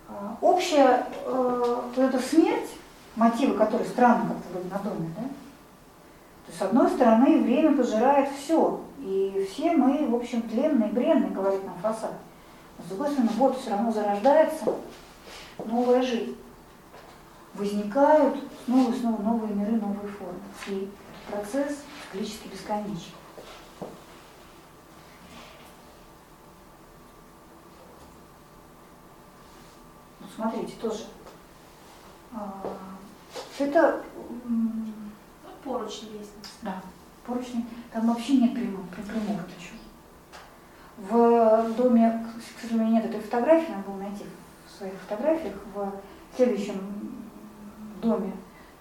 [0.09, 2.69] А, общая э, вот эта смерть
[3.15, 5.23] мотивы, которые странно как-то были надуманы, да?
[5.23, 11.31] То есть, с одной стороны, время пожирает все, и все мы, в общем, тленные, бренные,
[11.31, 12.13] говорит нам фасад.
[12.77, 14.75] Но с другой стороны, вот все равно зарождается
[15.63, 16.37] новая жизнь.
[17.53, 20.39] Возникают снова и снова новые миры, новые формы.
[20.67, 20.89] И
[21.31, 21.79] процесс
[22.11, 23.13] циклически бесконечен.
[30.19, 31.05] Вот смотрите, тоже
[33.59, 34.03] это...
[35.63, 36.51] Поручни лестницы.
[36.61, 36.81] Да,
[37.25, 37.65] поручни.
[37.91, 39.73] Там вообще нет прямых, прямых еще.
[40.97, 42.25] В доме,
[42.55, 44.25] к сожалению, нет этой фотографии, надо было найти
[44.67, 45.91] в своих фотографиях, в
[46.35, 46.79] следующем
[48.01, 48.31] доме.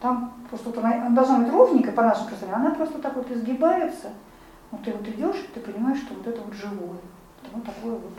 [0.01, 3.31] Там просто вот она, она должна быть ровненькая, по нашему представлению, она просто так вот
[3.31, 4.13] изгибается.
[4.71, 6.99] Вот ты вот идешь, ты понимаешь, что вот это вот живое.
[7.43, 8.13] Это вот такое вот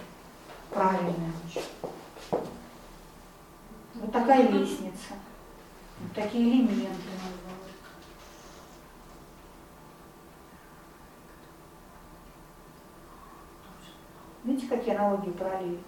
[0.71, 1.31] правильное.
[3.93, 5.13] Вот такая лестница.
[5.99, 7.55] Вот такие элементы назвала.
[14.43, 15.79] Видите, какие аналогии параллели?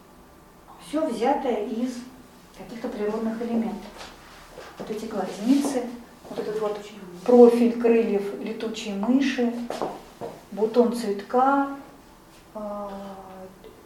[0.87, 1.97] Все взятое из
[2.57, 3.91] каких-то природных элементов.
[4.79, 5.83] Вот эти глазницы,
[6.29, 6.79] вот этот вот
[7.25, 9.53] профиль крыльев летучей мыши,
[10.51, 11.77] бутон цветка,
[12.53, 12.91] а,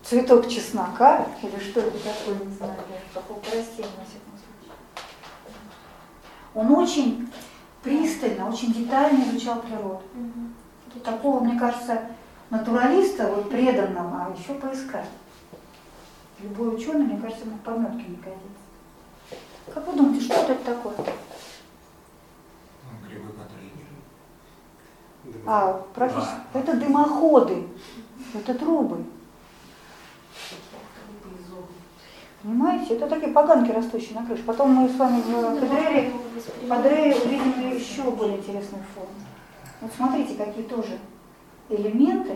[0.04, 2.78] цветок чеснока, или что это такое, не знаю,
[3.14, 3.90] какого растения.
[6.54, 7.30] Он очень
[7.82, 10.02] пристально, очень детально изучал природу.
[11.04, 12.02] Такого, мне кажется,
[12.50, 15.08] натуралиста, вот преданного, а еще поискать.
[16.40, 18.42] Любой ученый, мне кажется, ему в подметке не годится.
[19.74, 20.96] Как вы думаете, что это такое?
[20.98, 21.04] Ну,
[23.08, 23.96] грибы контейнеры.
[25.46, 27.68] А, профессор, это дымоходы,
[28.34, 29.06] это трубы.
[32.44, 32.96] Понимаете?
[32.96, 34.44] Это такие поганки, растущие на крыше.
[34.44, 36.12] Потом мы с вами в Кедрере,
[36.68, 39.14] Падре увидим еще более интересную форму.
[39.82, 40.98] Вот смотрите, какие тоже
[41.70, 42.36] элементы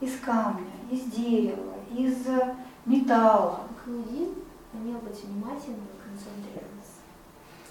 [0.00, 2.16] из камня, из дерева, из
[2.84, 3.60] металла.
[3.82, 4.34] Клаудин
[4.74, 7.00] умел быть внимательным и концентрироваться.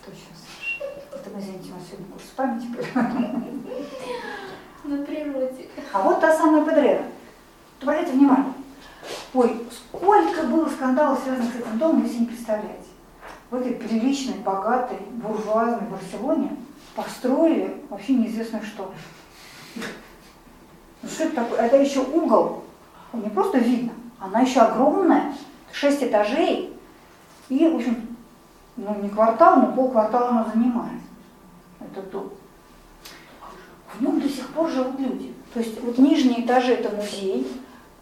[0.03, 0.83] Точно, Саша.
[1.13, 2.67] Это мы, извините, у нас сегодня курс памяти.
[4.87, 5.67] На природе.
[5.93, 7.03] А вот та самая Педрера.
[7.81, 8.53] Обратите внимание.
[9.37, 12.87] Ой, сколько было скандалов, связанных с этим домом, вы себе не представляете.
[13.51, 16.57] В этой приличной, богатой, буржуазной Барселоне
[16.95, 18.91] построили вообще неизвестно что.
[19.75, 21.59] Ну, что это такое?
[21.59, 22.63] Это еще угол.
[23.13, 25.35] Не просто видно, она еще огромная,
[25.71, 26.73] шесть этажей.
[27.49, 28.17] И, в общем,
[28.75, 31.01] ну не квартал, но полквартала она занимает.
[31.79, 32.31] Этот дом.
[33.93, 35.31] В нем до сих пор живут люди.
[35.53, 37.45] То есть вот нижние этажи это музей,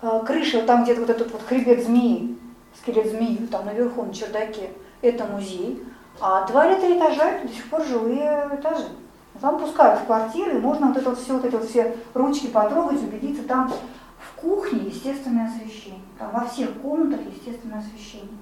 [0.06, 2.38] а, крыша, вот там где-то вот этот вот хребет змеи,
[2.80, 4.70] скелет змеи, там наверху на чердаке,
[5.02, 5.84] это музей.
[6.22, 8.86] А два или три этажа это до сих пор жилые этажи.
[9.42, 13.02] Там пускают в квартиры, можно вот это вот все, вот эти вот все ручки потрогать,
[13.02, 13.74] убедиться, там
[14.20, 18.38] в кухне естественное освещение, там во всех комнатах естественное освещение.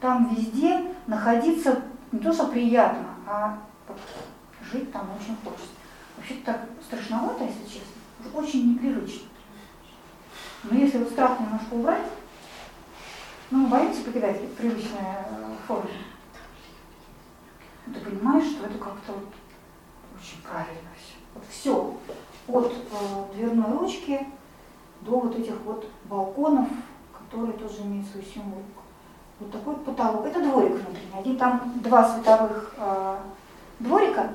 [0.00, 1.80] Там везде находиться
[2.12, 3.58] не то, что приятно, а
[4.70, 5.72] жить там очень хочется.
[6.16, 9.27] Вообще-то так страшновато, если честно, очень непривычно.
[10.64, 12.06] Но если вот страх немножко убрать,
[13.50, 15.90] ну, боимся покидать привычные э, формы,
[17.86, 19.28] ты понимаешь, что это как-то вот
[20.20, 21.14] очень правильно все.
[21.34, 21.96] Вот все,
[22.48, 24.26] от э, дверной ручки
[25.02, 26.68] до вот этих вот балконов,
[27.12, 28.82] которые тоже имеют свою символику.
[29.40, 30.26] Вот такой вот потолок.
[30.26, 31.18] Это дворик внутренний.
[31.18, 33.16] Один там два световых э,
[33.78, 34.32] дворика,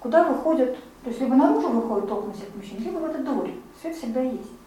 [0.00, 3.54] куда выходят, то есть либо наружу выходят окна всех помещений, либо в этот дворик.
[3.80, 4.57] Свет всегда есть.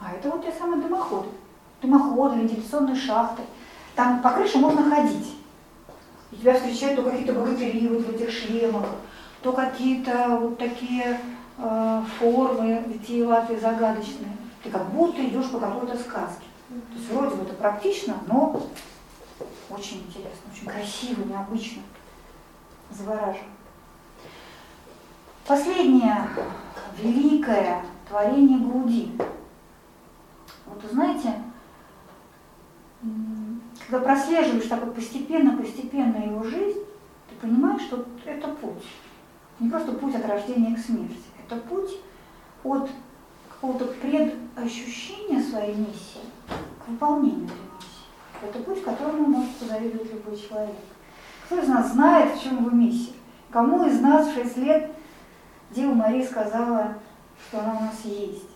[0.00, 1.28] А это вот те самые дымоходы.
[1.82, 3.42] Дымоходы, вентиляционные шахты.
[3.94, 5.36] Там по крыше можно ходить.
[6.32, 8.86] И тебя встречают то какие-то богатыри вот в этих шлемах,
[9.42, 11.20] то какие-то вот такие
[11.58, 14.36] э, формы витиеватые, загадочные.
[14.62, 16.44] Ты как будто идешь по какой-то сказке.
[16.68, 18.62] То есть вроде бы это практично, но
[19.70, 21.82] очень интересно, очень красиво, необычно,
[22.90, 23.42] завораживает.
[25.46, 26.28] Последнее
[26.96, 29.12] великое творение Груди.
[30.72, 31.34] Вот знаете,
[33.86, 36.80] когда прослеживаешь так вот постепенно-постепенно его жизнь,
[37.28, 38.84] ты понимаешь, что это путь.
[39.58, 41.16] Не просто путь от рождения к смерти.
[41.44, 41.96] Это путь
[42.64, 42.90] от
[43.48, 46.24] какого-то предощущения своей миссии
[46.84, 48.48] к выполнению этой миссии.
[48.48, 50.76] Это путь, которому может позавидовать любой человек.
[51.46, 53.12] Кто из нас знает, в чем его миссия?
[53.50, 54.92] Кому из нас в 6 лет
[55.70, 56.94] Дева Мария сказала,
[57.48, 58.49] что она у нас есть?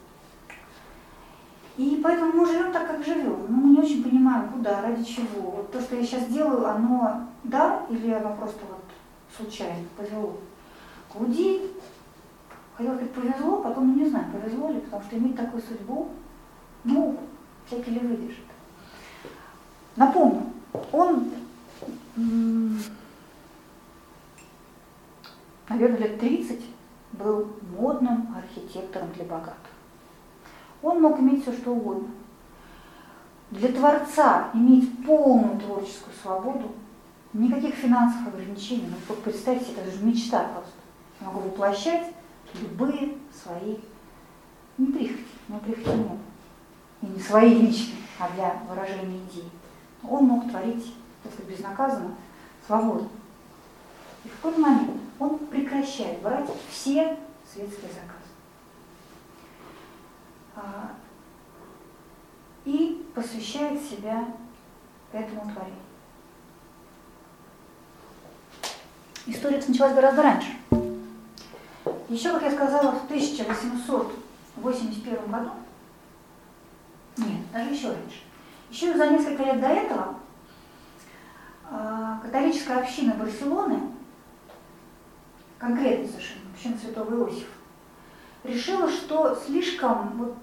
[1.77, 3.47] И поэтому мы живем так, как живем.
[3.49, 5.51] Но мы не очень понимаем, куда, ради чего.
[5.51, 8.85] Вот то, что я сейчас делаю, оно да или оно просто вот
[9.37, 10.39] случайно, повело.
[11.13, 11.71] Клуди,
[12.75, 16.09] хотела сказать, повезло, потом, не знаю, повезло ли, потому что иметь такую судьбу,
[16.85, 17.19] ну,
[17.67, 18.45] всякий ли выдержит.
[19.97, 20.43] Напомню,
[20.91, 21.31] он,
[25.69, 26.61] наверное, лет 30
[27.13, 29.74] был модным архитектором для богатых.
[30.85, 32.09] Он мог иметь все, что угодно.
[33.51, 36.73] Для творца иметь полную творческую свободу,
[37.33, 38.93] никаких финансовых ограничений.
[39.09, 40.73] Ну, представьте, это же мечта просто.
[41.23, 42.13] Я могу воплощать
[42.61, 43.77] любые свои,
[44.77, 46.19] не прихоти, но прихоти нет.
[47.01, 49.51] И не свои личные, а для выражения идей.
[50.07, 52.15] Он мог творить, так сказать, безнаказанно,
[52.67, 53.09] свободно.
[54.25, 57.17] И в какой-то момент он прекращает брать все
[57.51, 58.24] светские заказы.
[60.57, 60.91] А,
[62.65, 64.27] и посвящает себя
[65.13, 65.79] этому творению.
[69.27, 70.57] История началась гораздо раньше.
[72.09, 75.51] Еще, как я сказала, в 1881 году,
[77.17, 78.23] нет, даже еще раньше,
[78.71, 80.15] еще за несколько лет до этого
[81.71, 83.81] а, католическая община Барселоны,
[85.59, 87.53] конкретно совершенно, община Святого Иосифа,
[88.45, 90.37] решила, что слишком вот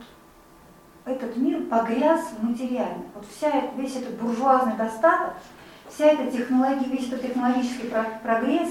[1.06, 3.06] этот мир погряз в материальном.
[3.16, 5.36] Вот вся, весь этот буржуазный достаток,
[5.90, 7.92] вся эта технология, весь этот технологический
[8.24, 8.70] прогресс,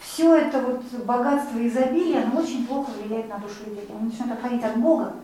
[0.00, 3.88] все это вот богатство и изобилие, оно очень плохо влияет на душу людей.
[3.88, 5.14] Они начинают отходить от Бога,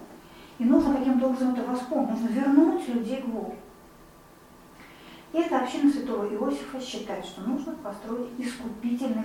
[0.59, 3.57] и нужно каким-то образом это восполнить, нужно вернуть людей к Богу.
[5.33, 9.25] И эта община святого Иосифа считает, что нужно построить искупительный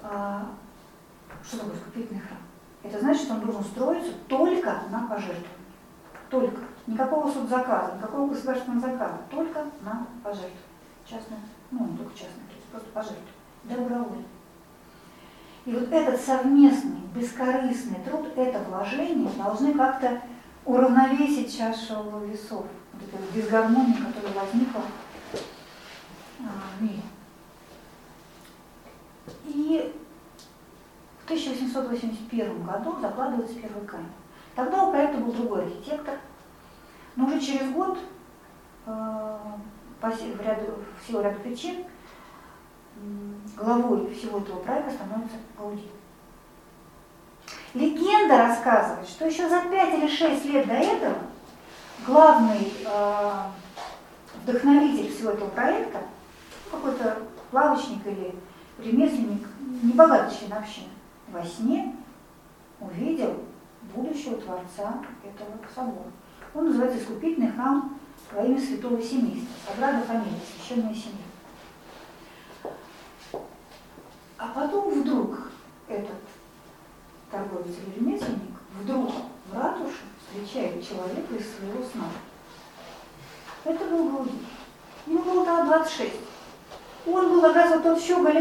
[0.00, 0.48] храм.
[1.44, 2.38] Что такое искупительный храм?
[2.82, 5.48] Это значит, что он должен строиться только на пожертвование.
[6.30, 6.62] Только.
[6.86, 10.58] Никакого судзаказа, никакого государственного заказа, только на пожертвование.
[11.06, 11.38] Частное,
[11.70, 13.32] ну не только частное, то есть просто пожертвование.
[13.64, 14.24] Добровольно.
[15.64, 20.22] И вот этот совместный, бескорыстный труд, это вложение должны как-то
[20.64, 24.82] уравновесить чашу весов, вот этой дисгармонии, которая возникла
[26.40, 27.02] а, в мире.
[29.44, 29.94] И
[31.28, 34.12] 1881 году закладывается первый камень.
[34.54, 36.14] Тогда у проекта был другой архитектор,
[37.16, 37.98] но уже через год
[38.86, 39.36] э,
[40.00, 41.84] по ряду, в силу ряда причин
[43.56, 45.88] главой всего этого проекта становится Гауди.
[47.74, 51.18] Легенда рассказывает, что еще за 5 или 6 лет до этого
[52.06, 53.32] главный э,
[54.42, 56.00] вдохновитель всего этого проекта,
[56.70, 57.18] какой-то
[57.52, 58.34] лавочник или
[58.78, 59.46] ремесленник,
[59.82, 60.88] небогатый член общины,
[61.30, 61.94] во сне
[62.80, 63.36] увидел
[63.94, 66.10] будущего Творца этого собора.
[66.54, 67.98] Он называется «Искупительный храм
[68.32, 71.24] во имя святого семейства», Саграда Фамилия, священная семья.
[74.38, 75.50] А потом вдруг
[75.88, 76.20] этот
[77.30, 79.10] торговец или ремесленник вдруг
[79.50, 82.04] в ратуше встречает человека из своего сна.
[83.64, 84.38] Это был Гауди.
[85.06, 86.12] Ему было тогда 26.
[87.06, 88.38] Он был, оказывается, тот Щеголь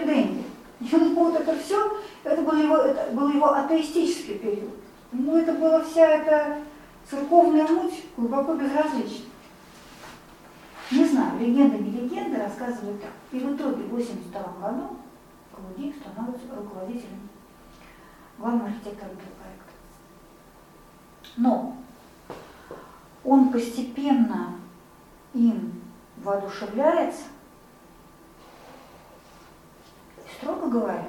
[0.79, 4.75] Ему вот это все, это был его, это был его атеистический период.
[5.11, 6.59] Ему это была вся эта
[7.09, 9.25] церковная муть глубоко безразлична.
[10.91, 13.11] Не знаю, легенда не легенда, рассказывают так.
[13.31, 14.97] И в итоге в 82 году
[15.57, 17.27] Голубик становится руководителем,
[18.37, 19.71] главным архитектором этого проекта.
[21.37, 21.77] Но
[23.23, 24.55] он постепенно
[25.33, 25.81] им
[26.17, 27.23] воодушевляется,
[30.17, 30.29] и,
[30.67, 31.07] строго говоря,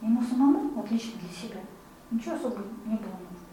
[0.00, 1.60] ему самому, вот лично для себя,
[2.10, 3.46] ничего особо не было нужно.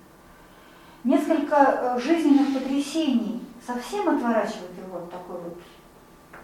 [1.03, 5.57] Несколько э, жизненных потрясений совсем отворачивает его от такой вот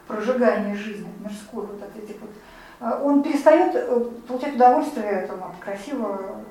[0.08, 2.32] прожигания жизни, мирской, вот от этих вот
[2.80, 6.42] Э, он перестает э, получать удовольствие там, от красивого,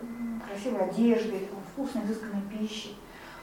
[0.48, 2.90] красивой одежды, вкусной, изысканной пищи.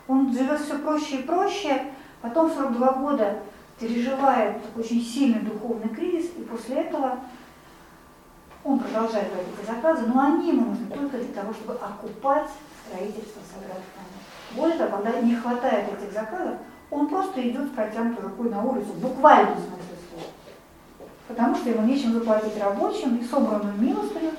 [0.08, 1.82] Он живет все проще и проще,
[2.22, 3.40] потом в 42 года
[3.80, 7.20] переживает очень сильный духовный кризис, и после этого
[8.64, 12.50] он продолжает эти заказы, но они ему нужны только для того, чтобы окупать
[12.86, 13.82] строительство Саграды
[14.56, 16.56] Более того, когда не хватает этих заказов,
[16.90, 19.94] он просто идет с протянутой рукой на улицу, буквально смысле
[21.28, 24.32] потому что ему нечем заплатить рабочим, и собранную милостыню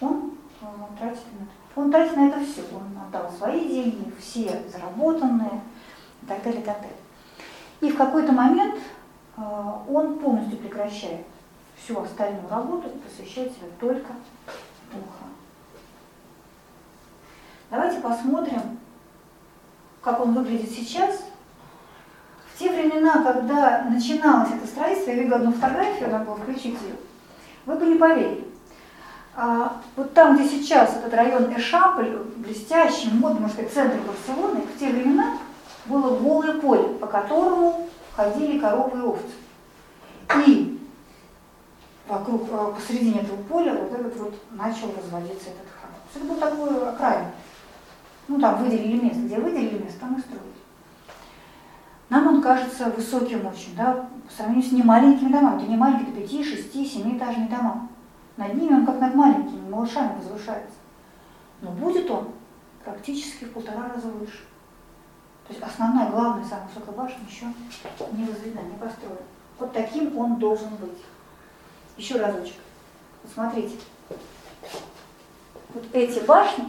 [0.00, 0.66] он э,
[0.98, 1.52] тратит на это.
[1.76, 2.62] Он тратит на это все.
[2.74, 5.60] Он отдал свои деньги, все заработанные
[6.22, 6.96] и так далее, и так далее.
[7.80, 8.76] И в какой-то момент
[9.36, 9.42] э,
[9.88, 11.26] он полностью прекращает
[11.82, 14.12] всю остальную работу и посвящает себя только
[14.92, 15.06] Богу.
[17.70, 18.78] Давайте посмотрим,
[20.02, 21.22] как он выглядит сейчас
[22.60, 26.94] те времена, когда начиналось это строительство, я видела одну фотографию, надо было включить ее,
[27.64, 28.46] вы бы не поверили.
[29.34, 34.78] А, вот там, где сейчас этот район Эшаполь, блестящий, модный, можно сказать, центр Барселоны, в
[34.78, 35.38] те времена
[35.86, 40.46] было голое поле, по которому ходили коровы и овцы.
[40.46, 40.69] И
[42.10, 45.92] вокруг, а, посередине этого поля вот этот вот начал разводиться этот храм.
[46.14, 47.26] Это был такой окраин.
[48.28, 49.20] Ну, там выделили место.
[49.20, 50.44] Где выделили место, там и строили.
[52.08, 55.62] Нам он кажется высоким очень, да, по сравнению с немаленькими домами.
[55.62, 57.88] Это не маленькие, это 5, 6, 7-этажные дома.
[58.36, 60.74] Над ними он как над маленькими малышами возвышается.
[61.62, 62.30] Но будет он
[62.84, 64.40] практически в полтора раза выше.
[65.46, 67.46] То есть основная, главная, самая высокая башня еще
[68.12, 69.18] не возведена, не построена.
[69.58, 70.98] Вот таким он должен быть.
[71.96, 72.56] Еще разочек.
[73.32, 73.76] Смотрите.
[75.72, 76.64] Вот эти башни,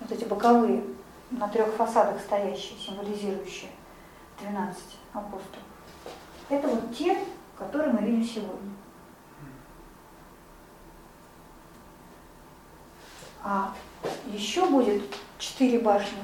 [0.00, 0.82] вот эти боковые,
[1.30, 3.70] на трех фасадах стоящие, символизирующие
[4.40, 4.82] 12
[5.12, 5.44] апостолов,
[6.48, 7.16] это вот те,
[7.56, 8.72] которые мы видим сегодня.
[13.42, 13.72] А
[14.26, 15.02] еще будет
[15.38, 16.18] четыре башни,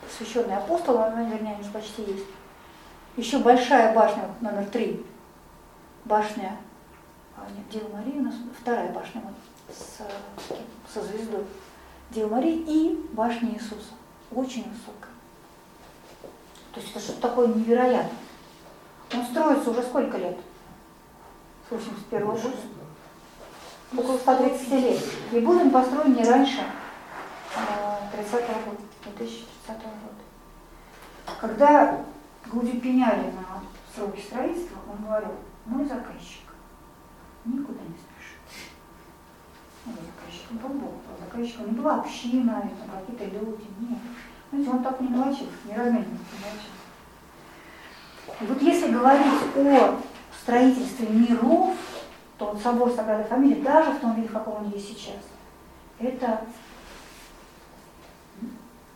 [0.00, 2.24] посвященные апостолам, вернее, они почти есть.
[3.16, 5.04] Еще большая башня, номер три,
[6.04, 6.56] башня,
[7.36, 9.98] а, нет, Дева Мария у нас, вторая башня вот, с,
[10.92, 11.44] со звездой.
[12.10, 13.94] Дева Марии и башня Иисуса.
[14.30, 15.10] Очень высокая.
[16.72, 18.10] То есть это что-то такое невероятное.
[19.12, 20.36] Он строится уже сколько лет?
[21.68, 22.50] С 81 года?
[23.96, 25.02] Около 130 лет.
[25.32, 26.64] И был он построен не раньше
[28.12, 30.24] 30 э, -го года, 2030 года.
[31.40, 32.00] Когда
[32.46, 33.62] Гуди пеняли на
[33.94, 35.32] сроки строительства, он говорил,
[35.66, 36.43] мой заказчик
[37.44, 38.40] никуда не спешит.
[39.86, 42.70] Ну, заказчиком был Бог, а заказчиком не была община,
[43.06, 43.98] какие-то люди, нет.
[44.50, 46.74] Знаете, он так не мелочил, не разменил, не мелочил.
[48.40, 50.00] И вот если говорить о
[50.40, 51.76] строительстве миров,
[52.38, 55.20] то вот собор Саграды Фамилии, даже в том виде, в каком он есть сейчас,
[55.98, 56.44] это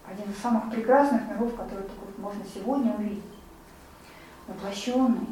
[0.06, 3.22] один из самых прекрасных миров, которые только можно сегодня увидеть.
[4.46, 5.28] Воплощенный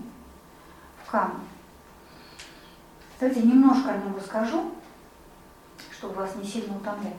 [1.02, 1.44] в камне.
[3.16, 4.72] Кстати, немножко о нем расскажу,
[5.90, 7.14] чтобы вас не сильно утомлять.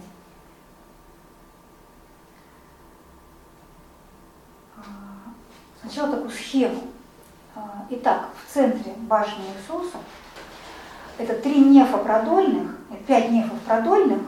[4.78, 4.82] А,
[5.82, 6.84] сначала такую схему.
[7.56, 9.98] А, итак, в центре башни Иисуса
[11.18, 14.20] это три нефа продольных, пять нефов продольных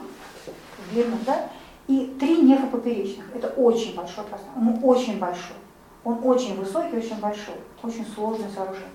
[0.76, 1.50] в длину, да,
[1.86, 3.26] и три нефа поперечных.
[3.32, 5.56] Это очень большой пространство, он очень большой.
[6.02, 8.90] Он очень высокий, очень большой, очень сложное сооружение.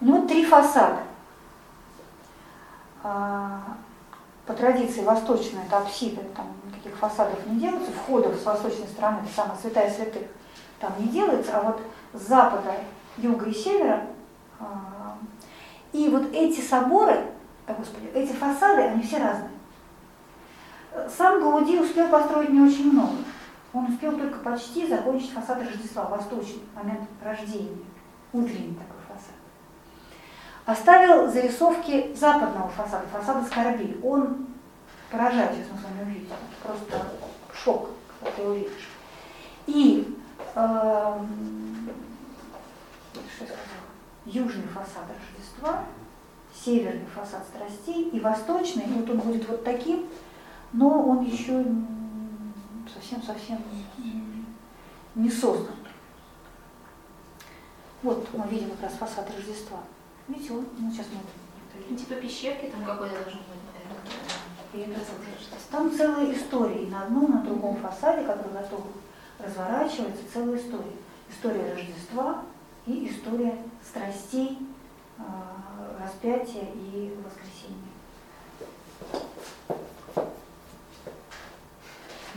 [0.00, 1.00] У него три фасада.
[3.02, 3.76] А,
[4.46, 9.34] по традиции восточная это апсида, там никаких фасадов не делается, входов с восточной стороны, это
[9.34, 10.26] самая святая святых,
[10.80, 11.80] там не делается, а вот
[12.12, 12.74] с запада,
[13.16, 14.06] юга и севера.
[14.58, 15.16] А,
[15.92, 17.26] и вот эти соборы,
[17.66, 19.50] о, господи, эти фасады, они все разные.
[21.16, 23.14] Сам Гауди успел построить не очень много.
[23.72, 27.78] Он успел только почти закончить фасад Рождества, восточный, момент рождения,
[28.32, 29.01] утренний такой.
[30.64, 33.98] Оставил зарисовки западного фасада, фасада скорби.
[34.02, 34.46] Он
[35.10, 36.28] поражает, сейчас мы с вами увидим,
[36.62, 37.04] просто
[37.52, 37.90] шок,
[38.20, 38.88] когда ты увидишь.
[39.66, 40.16] И
[40.54, 41.18] э,
[44.24, 45.84] южный фасад Рождества,
[46.54, 50.08] северный фасад страстей и восточный, вот он будет вот таким,
[50.72, 51.64] но он еще
[52.94, 53.58] совсем-совсем
[55.16, 55.74] не создан.
[58.02, 59.78] Вот мы видим как раз фасад Рождества.
[60.32, 61.20] Видите, вот, ну сейчас мы...
[61.90, 63.60] Ну, типа пещерки там какой-то должен быть,
[64.72, 65.04] наверное.
[65.70, 66.84] Там целая история.
[66.84, 68.80] И на одном, на другом фасаде, который готов
[69.38, 70.96] разворачивается, целая история.
[71.30, 72.42] История Рождества
[72.86, 74.58] и история страстей,
[75.18, 77.92] а, распятия и воскресения.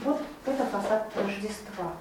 [0.00, 1.92] Вот это фасад Рождества.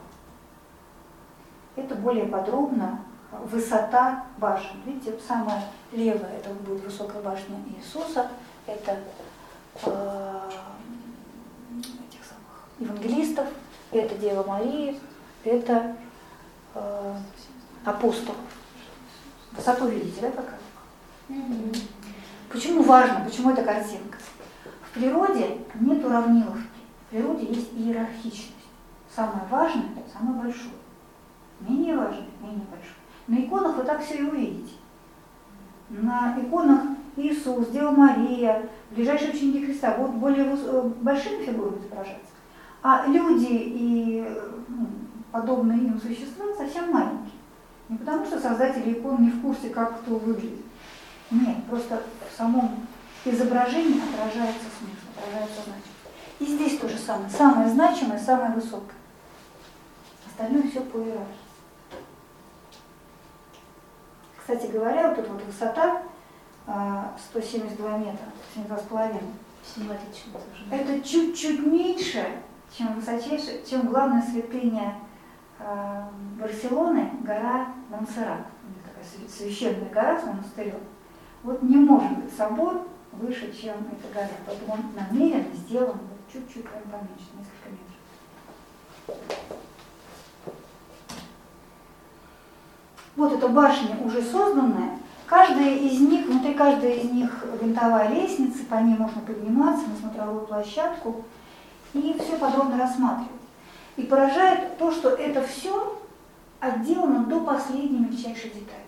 [1.77, 3.05] Это более подробно
[3.43, 4.81] высота башен.
[4.85, 8.29] Видите, самая левая это будет высокая башня Иисуса,
[8.65, 8.99] это
[9.85, 10.49] э,
[11.79, 13.47] этих самых евангелистов,
[13.91, 14.95] это Дева Мария,
[15.43, 15.95] это
[16.73, 17.15] э,
[17.83, 18.35] апостол.
[19.51, 20.59] Высоту видите, да, какая?
[21.29, 21.77] Mm-hmm.
[22.51, 24.17] Почему важно, почему эта картинка?
[24.91, 26.75] В природе нет уравниловки
[27.05, 28.53] в природе есть иерархичность.
[29.15, 30.73] Самое важное– самое большое.
[31.59, 33.04] Менее важное– менее большое.
[33.27, 34.73] На иконах вы так все и увидите.
[35.89, 36.81] На иконах
[37.15, 42.31] Иисус, Дева Мария, ближайшие ученики Христа будут более э, большими фигурами изображаться.
[42.83, 44.27] А люди и
[44.67, 44.87] ну,
[45.31, 47.31] подобные им существа совсем маленькие.
[47.89, 50.65] Не потому что создатели икон не в курсе, как кто выглядит.
[51.31, 52.87] Нет, просто в самом
[53.23, 55.95] изображении отражается смысл, отражается значимость.
[56.39, 57.29] И здесь то же самое.
[57.29, 58.95] Самое значимое, самое высокое.
[60.27, 61.44] Остальное все по иерархии.
[64.47, 66.03] Кстати говоря, вот эта вот высота
[67.31, 69.19] 172 а, метра, 72,5.
[69.73, 70.39] Символично.
[70.69, 72.27] Это чуть-чуть меньше,
[72.71, 74.99] чем высочайшая, чем главная святыня
[75.57, 76.03] э,
[76.39, 78.45] Барселоны, гора Монсеррат.
[78.85, 80.77] Такая священная гора с монастырем.
[81.41, 84.29] Вот не может быть собор выше, чем эта гора.
[84.45, 85.97] Поэтому он намеренно сделан
[86.31, 89.57] чуть-чуть поменьше, несколько метров.
[93.15, 98.75] Вот эта башня уже созданная, каждая из них, внутри каждой из них винтовая лестница, по
[98.75, 101.23] ней можно подниматься на смотровую площадку
[101.93, 103.31] и все подробно рассматривать.
[103.95, 106.01] И поражает то, что это все
[106.59, 108.83] отделано до последней мельчайшей детали.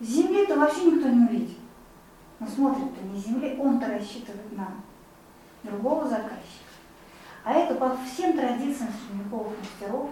[0.00, 1.58] С Земли-то вообще никто не увидит.
[2.40, 4.68] Но смотрит-то не Земле, он-то рассчитывает на
[5.62, 6.70] другого заказчика.
[7.44, 10.10] А это по всем традициям средневековых мастеров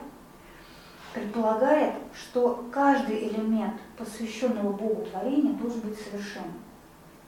[1.14, 6.54] предполагает, что каждый элемент посвященного Богу творения должен быть совершенным.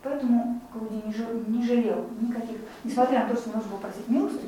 [0.03, 1.03] Поэтому Клауди
[1.49, 4.47] не жалел никаких, несмотря на то, что нужно было просить милости,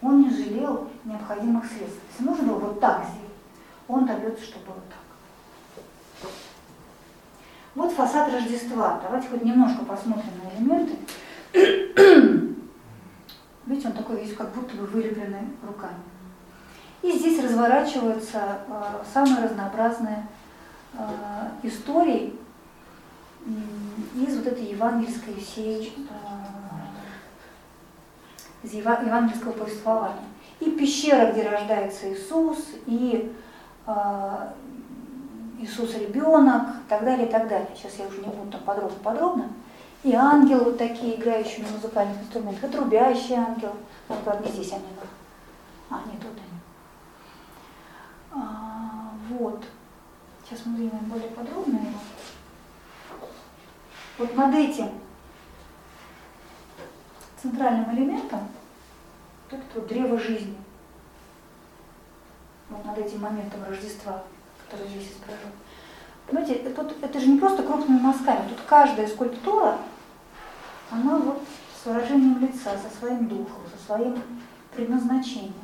[0.00, 2.00] он не жалел необходимых средств.
[2.10, 3.34] Если нужно было вот так сделать,
[3.88, 6.30] он добьется, чтобы было так.
[7.74, 9.00] Вот фасад Рождества.
[9.02, 10.96] Давайте хоть немножко посмотрим на элементы.
[13.66, 15.96] Видите, он такой весь как будто бы вылепленный руками.
[17.04, 18.82] И здесь разворачиваются э,
[19.12, 20.26] самые разнообразные
[20.94, 20.96] э,
[21.62, 22.34] истории
[24.16, 26.12] из вот этой евангельской всей, э,
[28.66, 30.24] из евангельского повествования.
[30.60, 33.30] И пещера, где рождается Иисус, и
[35.60, 37.68] Иисус ребенок, и так далее, и так далее.
[37.76, 39.50] Сейчас я уже не буду там подробно-подробно.
[40.04, 43.72] И ангелы вот такие, играющие на музыкальных инструментах, и трубящий ангел.
[44.08, 44.84] Вот, не здесь они.
[45.90, 46.63] А, нет, вот они.
[48.34, 49.64] А, вот.
[50.44, 51.98] Сейчас мы взглянем более подробно его.
[54.18, 54.90] Вот над этим
[57.40, 58.40] центральным элементом,
[59.50, 60.56] вот это вот древо жизни,
[62.70, 64.22] вот над этим моментом Рождества,
[64.64, 65.50] который здесь изображен.
[66.26, 69.78] Понимаете, это, это же не просто крупными мазками, тут каждая скульптура,
[70.90, 71.42] она вот
[71.82, 74.22] с выражением лица, со своим духом, со своим
[74.74, 75.63] предназначением.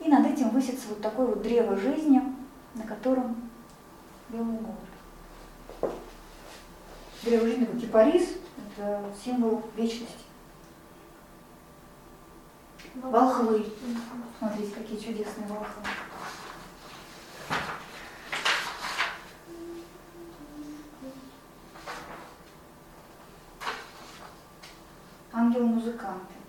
[0.00, 2.22] И над этим высится вот такое вот древо жизни,
[2.74, 3.50] на котором
[4.30, 5.94] белый голубь.
[7.22, 8.36] Древо жизни, как кипарис,
[8.76, 10.24] это символ вечности.
[12.94, 13.66] Волхвы.
[14.38, 15.82] Смотрите, какие чудесные волхвы.
[25.32, 26.39] Ангелы-музыканты.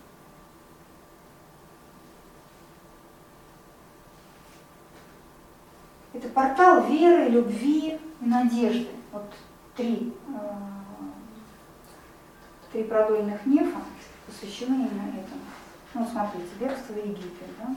[6.21, 8.89] Это портал веры, любви и надежды.
[9.11, 9.23] Вот
[9.75, 10.39] три, э,
[12.71, 13.79] три продольных нефа
[14.27, 15.41] посвящены именно этому.
[15.95, 17.75] Ну, смотрите, бегство Египет, да?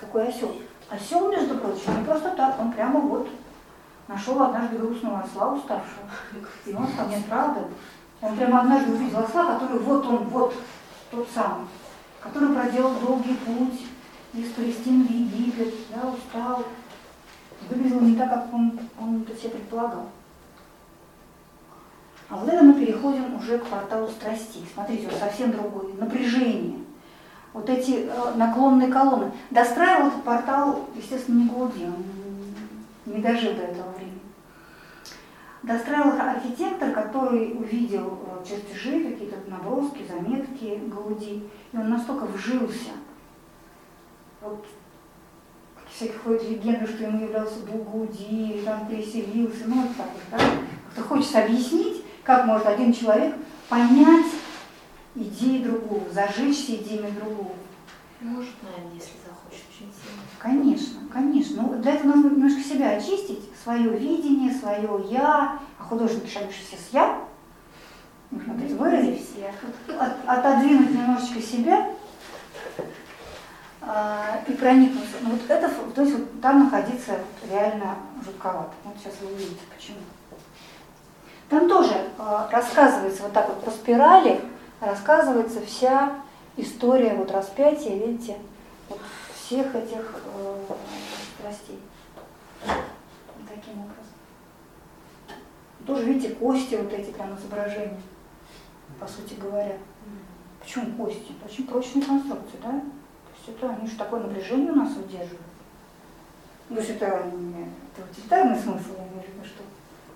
[0.00, 0.56] Какой осел.
[0.90, 3.28] Осел, между прочим, не просто так, он прямо вот
[4.08, 6.10] нашел однажды грустного осла уставшего.
[6.66, 7.68] И он сказал, нет, правда,
[8.20, 10.52] он прямо однажды увидел осла, который вот он, вот
[11.12, 11.68] тот самый,
[12.20, 13.82] который проделал долгий путь
[14.34, 16.64] из Палестины в Египет, да, устал,
[17.68, 20.06] выглядел не так, как он, он это все предполагал.
[22.28, 24.66] А вот это мы переходим уже к порталу страстей.
[24.72, 25.94] Смотрите, вот совсем другое.
[25.94, 26.78] Напряжение.
[27.54, 29.32] Вот эти э, наклонные колонны.
[29.50, 32.04] Достраивал этот портал, естественно, не Гауди, он
[33.06, 34.20] не дожил до этого времени.
[35.62, 42.90] Достраивал архитектор, который увидел э, чертежи, какие-то наброски, заметки Гауди, и он настолько вжился
[44.40, 44.64] вот
[45.98, 50.22] всяких ходят легенды, что ему являлся Бог Гауди, или там переселился, ну вот так вот,
[50.30, 50.38] да?
[50.38, 53.34] Как-то хочется объяснить, как может один человек
[53.68, 54.26] понять
[55.16, 57.52] идеи другого, зажечься идеями другого.
[58.20, 60.22] Может, наверное, если захочет очень сильно.
[60.38, 61.62] Конечно, конечно.
[61.62, 66.92] Ну, для этого нужно немножко себя очистить, свое видение, свое я, а художники все с
[66.92, 67.24] я,
[68.30, 69.52] нужно выразить, все.
[69.98, 71.90] От, отодвинуть немножечко себя
[73.80, 75.16] и проникнуться.
[75.22, 77.18] Ну, вот это, то есть вот там находиться
[77.50, 78.72] реально жутковато.
[78.84, 79.98] Вот сейчас вы увидите, почему.
[81.48, 84.40] Там тоже э, рассказывается вот так вот по спирали,
[84.80, 86.14] рассказывается вся
[86.56, 88.36] история вот распятия, видите,
[88.88, 89.00] вот
[89.34, 90.56] всех этих э,
[91.38, 91.80] страстей.
[93.48, 94.04] Таким образом.
[95.86, 98.00] Тоже, видите, кости вот эти прям изображения,
[99.00, 99.78] по сути говоря.
[100.60, 101.32] Почему кости?
[101.40, 102.82] Это очень прочные конструкции, да?
[103.48, 105.40] Это они же такое напряжение у нас удерживают.
[106.68, 109.62] Ну, то есть это, это утилитарный смысл, я имею в виду, что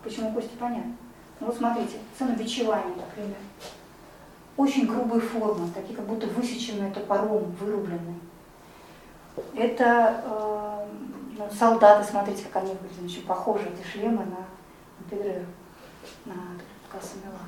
[0.05, 0.95] почему кости понятно.
[1.41, 3.37] Ну, вот смотрите, ценобичевание, например.
[4.57, 8.21] Очень грубые формы, такие как будто высеченные топором, вырубленные.
[9.55, 10.87] Это э,
[11.39, 15.47] ну, солдаты, смотрите, как они выглядят, очень похожи, эти шлемы на, на Педреро,
[16.27, 16.35] на
[16.91, 17.41] Касамела.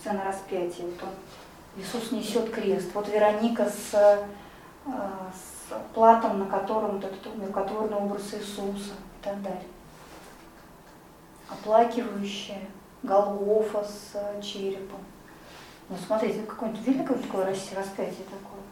[0.00, 2.88] Сцена распятия, вот он, Иисус несет крест.
[2.94, 4.26] Вот Вероника с, э,
[4.86, 9.62] с платом, на котором вот этот умиротворный образ Иисуса так далее.
[11.48, 12.60] Оплакивающая,
[13.02, 15.00] Голгофа с черепом.
[15.88, 18.62] Ну, смотрите, какое-нибудь такое рас- распятие такое.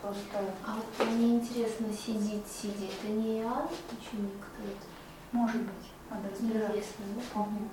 [0.00, 2.90] Просто, А вот мне интересно, сидит, сидит.
[3.02, 4.86] Это не Иоанн, ученик, кто это?
[5.32, 6.72] может быть, надо разбираться.
[6.72, 7.22] Неизвестно, да?
[7.34, 7.68] Помню.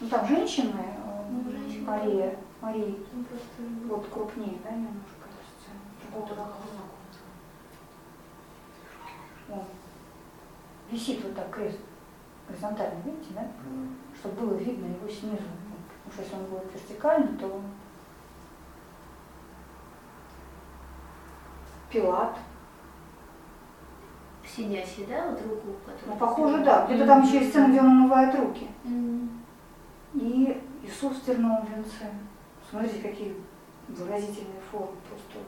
[0.00, 1.84] Ну, там женщины, э, Ну, женщины.
[1.86, 3.46] Мария, Мария, Ну, просто...
[3.88, 5.16] вот крупнее, да, немножко.
[5.20, 5.70] кажется,
[6.10, 6.82] другого ракурса.
[9.48, 9.64] Вон.
[10.90, 11.78] Висит вот так крест
[12.48, 13.46] горизонтально, видите, да?
[14.18, 15.36] Чтобы было видно его снизу.
[16.04, 17.60] Потому что если он будет вертикально, то
[21.90, 22.38] Пилат.
[24.46, 26.06] Сидящий, да, вот руку, которую...
[26.08, 26.86] Ну, похоже, да.
[26.86, 28.68] Где-то там еще есть сцена, где он умывает руки.
[28.84, 29.41] М.
[30.14, 32.10] И Иисус в терновом венце.
[32.68, 33.34] Смотрите, какие
[33.88, 34.96] выразительные формы.
[35.08, 35.38] Просто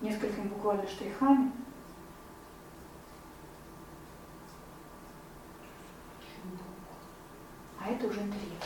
[0.00, 1.52] несколькими буквально штрихами.
[7.80, 8.62] А это уже интерьер.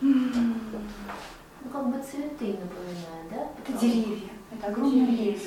[0.00, 3.48] Ну, как бы цветы напоминают, да?
[3.58, 4.30] Это деревья.
[4.52, 5.42] Это огромный лес,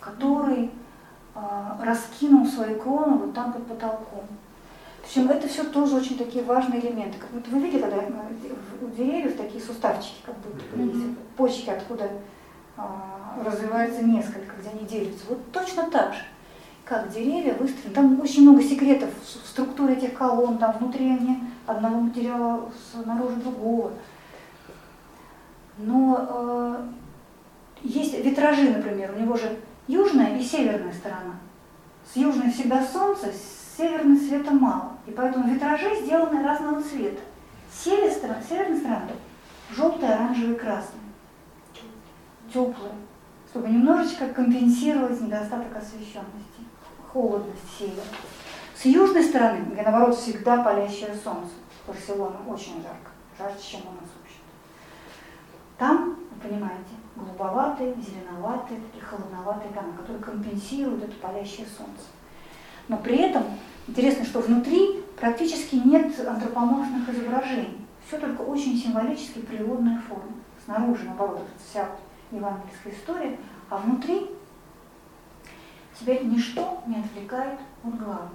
[0.00, 0.70] который
[1.34, 4.26] а, раскинул свои кроны вот там под потолком.
[5.06, 7.18] Причем это все тоже очень такие важные элементы.
[7.18, 7.98] Как будто вы видели, когда
[8.82, 10.90] у деревьев такие суставчики, как будто бы Мгм.
[10.90, 12.10] есть, почки, откуда
[12.76, 15.24] а, развивается несколько, где они делятся.
[15.28, 16.20] Вот точно так же,
[16.84, 17.94] как деревья выстроены.
[17.94, 23.36] Там очень много секретов в в структуре этих колонн, там внутри они одного материала снаружи
[23.36, 23.92] другого.
[25.78, 26.86] Но э,
[27.82, 29.56] есть витражи, например, у него же
[29.86, 31.36] южная и северная сторона.
[32.12, 34.95] С южной всегда солнце, с северной света мало.
[35.06, 37.20] И поэтому витражи сделаны разного цвета.
[37.72, 39.08] Север, сторона- северная сторона
[39.70, 41.00] желтый, оранжевый, красный.
[42.52, 42.92] Теплые.
[43.50, 46.62] Чтобы немножечко компенсировать недостаток освещенности,
[47.12, 48.02] холодность севера.
[48.74, 51.52] С южной стороны, где наоборот всегда палящее солнце,
[51.86, 54.38] Барселона очень жарко, жарче, чем у нас вообще.
[55.78, 62.04] Там, вы понимаете, голубоватые, зеленоватые, такие холодноватые тона, которые компенсируют это палящее солнце.
[62.88, 63.44] Но при этом
[63.86, 67.78] интересно, что внутри практически нет антропоморфных изображений.
[68.06, 70.32] Все только очень символические природные формы.
[70.64, 71.88] Снаружи, наоборот, вся
[72.30, 73.38] евангельская история,
[73.70, 74.30] а внутри
[75.98, 78.30] тебя ничто не отвлекает от главного.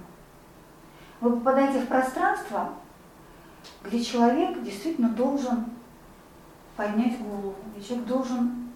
[1.20, 2.70] Вы попадаете в пространство,
[3.84, 5.66] где человек действительно должен
[6.76, 8.70] поднять голову, где человек должен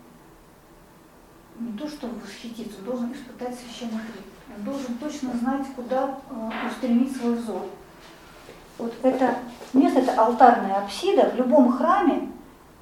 [1.58, 4.35] не то что восхититься, он должен испытать священный трепет.
[4.58, 7.62] Должен точно знать, куда э, устремить свой взор.
[8.78, 9.34] Вот это
[9.72, 11.30] место, это алтарная апсида.
[11.30, 12.28] В любом храме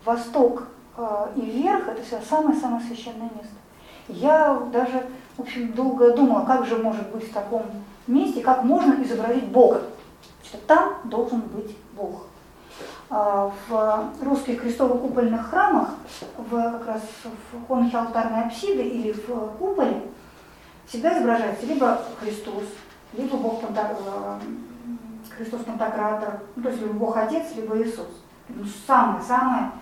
[0.04, 0.64] восток
[0.96, 3.54] э, и вверх– это всё самое-самое священное место.
[4.08, 5.06] Я даже,
[5.36, 7.62] в общем, долго думала, как же может быть в таком
[8.06, 9.82] месте, как можно изобразить Бога.
[10.44, 12.26] Что там должен быть Бог.
[13.10, 15.90] А, В русских крестово-купольных храмах,
[16.36, 17.02] в, как раз
[17.52, 20.02] в конхе алтарной апсиды или в куполе,
[20.86, 22.64] всегда изображается либо Христос,
[23.12, 24.40] либо Бог Панта- э,
[25.36, 28.08] Христос Пантократор, ну, то есть либо Бог Отец, либо Иисус.
[28.48, 29.72] Ну, самое-самое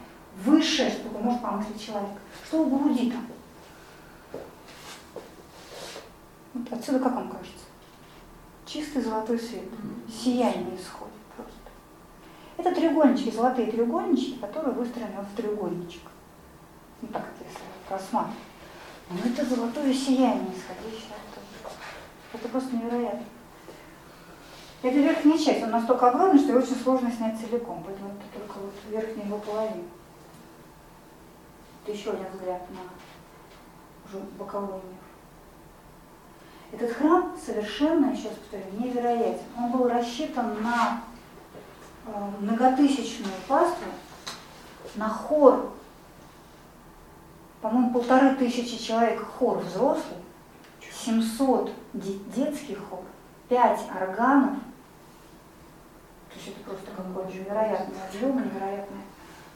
[0.45, 2.11] высшее, что только может помыслить человек.
[2.47, 3.27] Что у груди там?
[6.55, 7.67] Вот отсюда как вам кажется?
[8.67, 9.65] Чистый золотой свет,
[10.09, 11.53] сияние исходит просто.
[12.57, 16.03] Это треугольнички, золотые треугольнички, которые выстроены в треугольничек.
[17.01, 17.59] Ну так, если
[17.91, 18.39] рассматривать.
[19.13, 21.75] Но это золотое сияние, исходящее оттуда.
[22.33, 23.25] Это просто невероятно.
[24.83, 28.59] Это верхняя часть, он настолько огромный, что его очень сложно снять целиком, поэтому это только
[28.59, 29.85] вот верхняя его половина.
[31.85, 32.81] Это еще один взгляд на
[34.09, 35.03] уже боковой мир.
[36.73, 39.45] Этот храм совершенно, еще раз повторю, невероятен.
[39.59, 41.03] Он был рассчитан на
[42.07, 43.87] э, многотысячную паству,
[44.97, 45.71] на хор,
[47.63, 50.19] по-моему, полторы тысячи человек хор взрослый,
[51.05, 53.05] 700 де- детский хор,
[53.49, 54.57] 5 органов.
[56.29, 59.03] То есть это просто какое-то невероятный объем, невероятное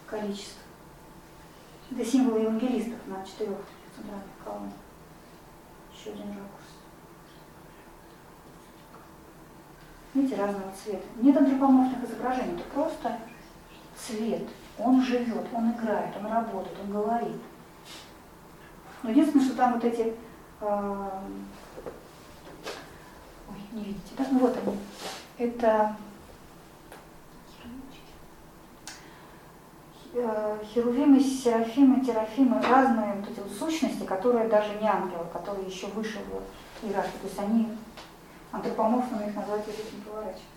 [0.06, 0.62] количество.
[1.90, 3.58] Это символы евангелистов на четырех
[3.94, 4.72] центральных колоннах.
[5.92, 6.66] Еще один ракурс.
[10.14, 11.04] Видите, разного цвета.
[11.16, 13.18] Нет антропоморфных изображений, это просто
[13.96, 14.42] цвет.
[14.78, 17.40] Он живет, он играет, он работает, он говорит.
[19.06, 20.14] Но единственное, что там вот эти...
[20.60, 21.08] э,
[23.48, 24.26] Ой, не видите, да?
[24.32, 24.74] Ну вот они.
[25.38, 25.96] Это
[30.12, 35.86] э, херувимы, серафимы, терафимы, разные вот эти вот сущности, которые даже не ангелы, которые еще
[35.86, 37.18] выше в иерархии.
[37.18, 37.68] То есть они
[38.50, 40.55] антропоморфно их назвать язык не поворачивается.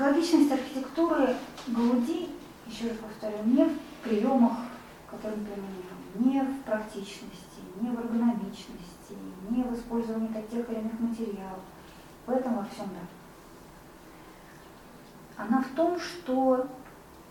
[0.00, 1.36] Ошибка
[1.66, 2.30] Галуди,
[2.66, 4.56] еще раз повторю, не в приемах,
[5.10, 9.14] которые мы применяем, не в практичности, не в эргономичности,
[9.50, 11.60] не в использовании тех или иных материалов.
[12.26, 13.00] В этом во всем да.
[15.44, 16.66] Она в том, что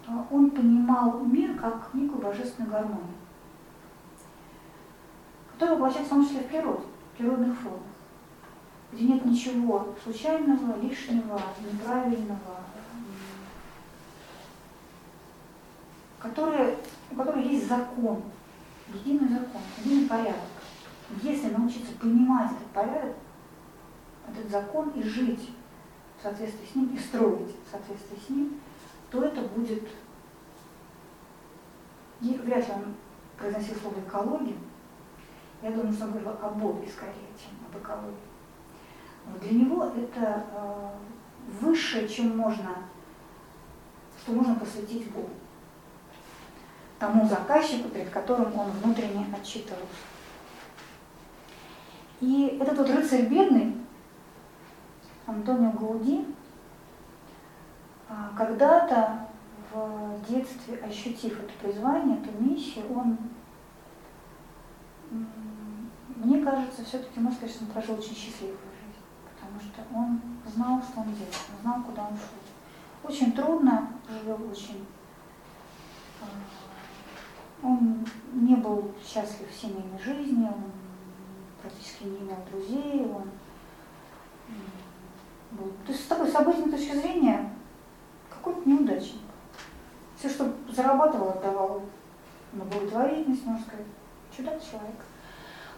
[0.08, 3.16] а, он понимал мир как некую божественную гармонию,
[5.54, 6.84] которая воплощается в том числе в природе,
[7.14, 7.82] в природных формах,
[8.92, 11.42] где нет ничего случайного, лишнего,
[11.72, 12.64] неправильного,
[16.20, 16.76] который,
[17.12, 18.24] у которой есть закон,
[18.94, 20.36] единый закон, единый порядок.
[21.22, 23.16] Если научиться понимать этот порядок,
[24.28, 25.52] этот закон и жить
[26.20, 28.60] в соответствии с ним, и строить в соответствии с ним,
[29.10, 29.84] то это будет...
[32.22, 32.96] И вряд ли он
[33.38, 34.58] произносил слово экология.
[35.62, 38.29] Я думаю, что он говорил о Боге скорее, чем об экологии.
[39.42, 40.90] Для него это э,
[41.62, 42.76] высшее, чем можно,
[44.22, 45.30] что можно посвятить Богу
[47.00, 49.86] тому заказчику, перед которым он внутренне отчитывался.
[52.20, 53.78] И этот вот рыцарь бедный,
[55.26, 56.26] Антонио Гауди,
[58.10, 59.28] а, когда-то
[59.72, 63.18] в детстве, ощутив это призвание, эту миссию, он,
[66.18, 68.58] мне кажется, все-таки, можно сказать, что он прожил очень счастливую
[69.60, 70.22] потому что он
[70.54, 73.10] знал, что он делает, он знал, куда он шел.
[73.10, 73.90] Очень трудно
[74.24, 74.86] жил, очень
[76.22, 80.72] а, он не был счастлив в семейной жизни, он
[81.62, 83.30] практически не имел друзей, он
[85.52, 85.72] был...
[85.86, 87.54] То есть с такой с обычной точки зрения
[88.30, 89.22] какой-то неудачник.
[90.18, 91.82] Все, что зарабатывал, отдавал
[92.54, 93.86] на благотворительность, можно сказать,
[94.36, 94.96] чудак человек.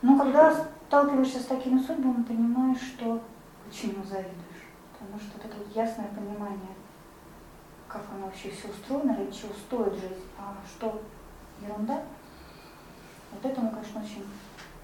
[0.01, 3.21] Но когда сталкиваешься с такими судьбами, понимаешь, что
[3.71, 4.67] очень ему завидуешь.
[4.93, 6.75] Потому что вот это вот ясное понимание,
[7.87, 11.01] как оно вообще все устроено, ради чего стоит жизнь, а что
[11.61, 12.03] ерунда.
[13.31, 14.25] Вот этому, конечно, очень...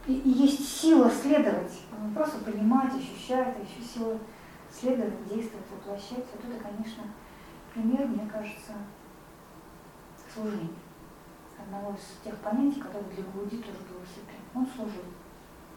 [0.07, 4.17] И, и есть сила следовать, не просто понимать, ощущать, а еще сила
[4.71, 6.25] следовать, действовать, воплощать.
[6.33, 7.03] Вот это, конечно,
[7.73, 8.73] пример, мне кажется,
[10.33, 10.69] служения.
[11.59, 14.39] Одного из тех понятий, которые для Гуди тоже было святым.
[14.55, 15.03] Он служил.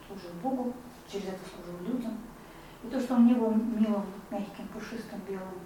[0.06, 0.72] Служил Богу,
[1.10, 2.18] через это служил людям.
[2.82, 5.60] И то, что он не был милым, мягким, пушистым, белым,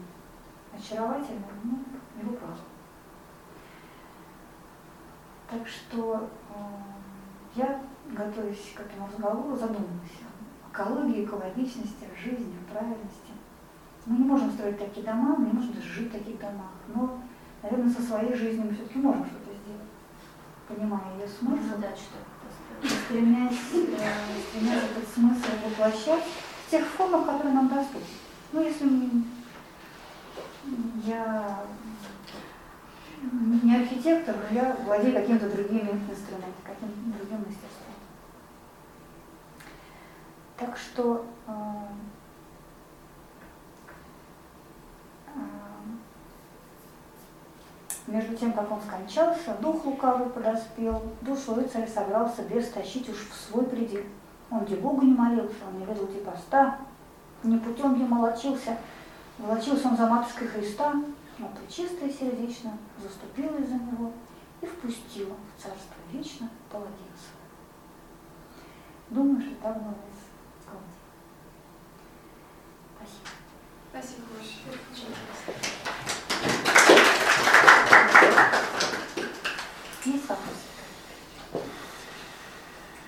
[0.76, 1.78] очаровательным, ну,
[2.20, 2.56] его право.
[5.48, 6.54] Так что э,
[7.54, 7.80] я,
[8.10, 13.32] готовясь к этому разговору, задумалась о экологии, экологичности, о жизни, о правильности.
[14.06, 17.20] Мы не можем строить такие дома, мы не можем даже жить в таких домах, но,
[17.62, 19.88] наверное, со своей жизнью мы все-таки можем что-то сделать,
[20.68, 21.76] понимая ее смысл.
[21.76, 22.02] Задачу
[22.82, 23.98] стремясь, э,
[24.50, 26.24] стремясь этот смысл воплощать
[26.70, 28.06] тех формах, которые нам доступны.
[28.52, 28.88] Ну, если
[31.04, 31.64] я
[33.32, 37.94] не архитектор, но я владею каким-то другим инструментом, каким-то другим мастерством.
[40.56, 41.52] Так что э,
[45.26, 45.40] э,
[48.06, 53.34] между тем, как он скончался, дух лукавый подоспел, душу рыцаря собрался без тащить уж в
[53.34, 54.04] свой предел.
[54.54, 56.78] Он где Богу не молился, он не ведал где поста,
[57.42, 58.78] не путем не молочился,
[59.36, 60.94] волочился он за матушкой Христа,
[61.38, 64.12] но пречистая сердечно заступила из-за него
[64.60, 67.34] и впустила в царство вечно половинца.
[69.10, 70.94] Думаю, что так было с Клавдией.
[72.96, 73.28] Спасибо.
[73.90, 74.78] Спасибо большое.
[80.04, 80.66] Есть вопросы?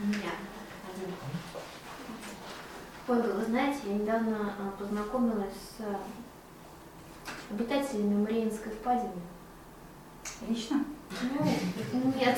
[0.01, 0.56] У меня один.
[3.07, 9.23] Павел, вы знаете, я недавно а, познакомилась с обитателями Мариинской впадины.
[10.49, 10.85] Лично?
[11.93, 12.37] Ну, нет,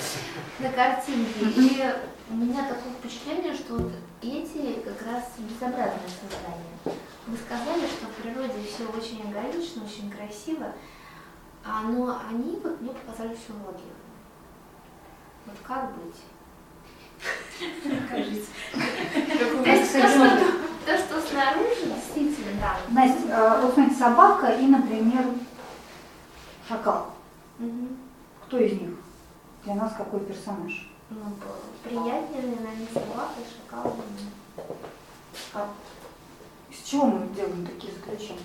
[0.58, 1.44] на картинке.
[1.44, 1.84] И
[2.28, 6.98] у меня такое впечатление, что вот эти как раз безобразные создания.
[7.28, 10.72] Вы сказали, что в природе все очень органично, очень красиво,
[11.64, 13.94] а, но они вот мне показали все логику.
[15.46, 16.16] Вот как быть?
[18.06, 18.46] Скажите.
[20.86, 22.76] То, что снаружи, действительно, да.
[22.88, 25.24] Настя, э, вот смотрите, собака и, например,
[26.68, 27.12] шакал.
[28.46, 28.90] Кто из них?
[29.64, 30.88] Для нас какой персонаж?
[31.10, 31.18] Ну,
[31.84, 33.96] приятнее, наверное, собака и шакал.
[35.52, 35.68] А
[36.70, 38.40] из чего мы делаем такие заключения?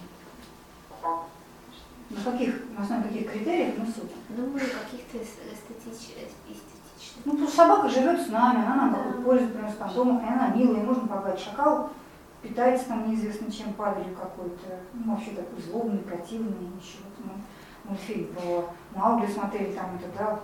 [2.09, 4.17] На каких, на основе каких критериев мы судим?
[4.29, 6.29] Думаю, каких-то эстетичных.
[7.25, 10.31] Ну, потому что собака живет с нами, она нам какую-то пользу приносит, там, дома, и
[10.31, 11.89] она милая, можно погладить шакал,
[12.41, 18.27] питается там неизвестно чем, падалью какой-то, ну, вообще такой злобный, противный, еще вот мы мультфильм
[18.27, 18.65] про
[18.95, 20.39] Маугли смотрели, там это, да,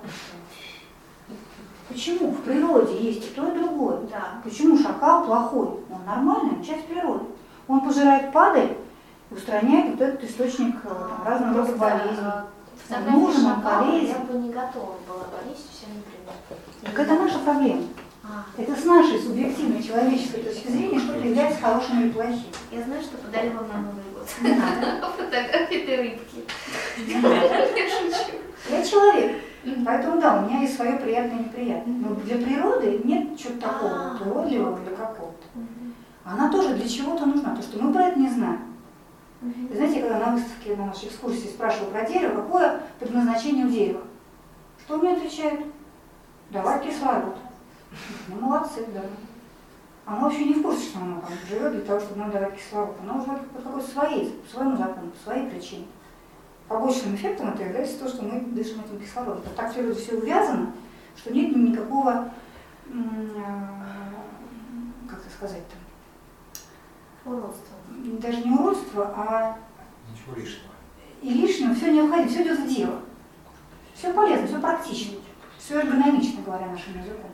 [1.87, 2.31] Почему?
[2.31, 3.97] В природе есть и то, и другое.
[4.09, 4.41] Да.
[4.43, 5.67] Почему шакал плохой?
[5.89, 7.25] Он нормальный, часть природы.
[7.67, 8.77] Он пожирает падаль
[9.29, 12.27] и устраняет вот этот источник э, там, разного рода болезней.
[12.89, 14.07] Он он шакала полезен.
[14.07, 16.70] Я бы не готова была болеть всем например.
[16.81, 17.83] Так это наша проблема.
[18.57, 22.43] Это с нашей субъективной человеческой точки зрения что-то является хорошим или плохим.
[22.71, 24.27] я знаю, что подарила вам на Новый год.
[25.17, 26.43] Фотографии этой рыбки.
[27.07, 28.37] Я шучу.
[28.69, 29.41] Я человек.
[29.85, 31.93] Поэтому да, у меня есть свое приятное и неприятное.
[31.93, 34.57] Но для природы нет чего-то такого А, вот или
[34.95, 35.47] какого-то.
[36.23, 38.61] Она тоже для чего-то нужна, потому что мы про это не знаем.
[39.41, 44.01] Вы знаете, когда на выставке на нашей экскурсии спрашиваю про дерево, какое предназначение у дерева?
[44.85, 45.61] Что мне отвечают?
[46.51, 47.35] Давать кислород.
[48.27, 49.01] Ну, молодцы, да.
[50.05, 52.95] Она вообще не в курсе, что она там живет для того, чтобы нам давать кислород.
[53.01, 55.85] Она живет по какой-то своей, по своему закону, по своей причине.
[56.67, 59.43] Побочным эффектом это является то, что мы дышим этим кислородом.
[59.45, 60.71] Это так все, все увязано,
[61.17, 62.31] что нет никакого,
[62.87, 62.91] э,
[65.09, 65.75] как это сказать-то,
[67.29, 67.75] Уродство.
[68.19, 69.57] даже не уродства, а
[70.11, 70.71] Ничего лишнего.
[71.21, 72.99] и лишнего все необходимо, все идет в дело.
[73.93, 75.17] Все полезно, все практично,
[75.71, 77.31] все эргономично, говоря нашим языком.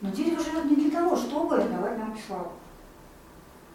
[0.00, 2.52] Но дерево живет не для того, чтобы давать нам кислород.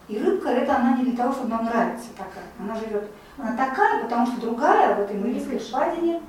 [0.07, 2.45] И рыбка это она не для того, чтобы нам нравится такая.
[2.59, 6.21] Она живет, она такая, потому что другая в этой Мариинской впадине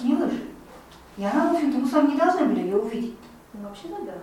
[0.00, 0.48] не выживет.
[1.18, 3.18] И она, в общем-то, мы с вами не должны были ее увидеть.
[3.52, 4.14] Ну, вообще-то да.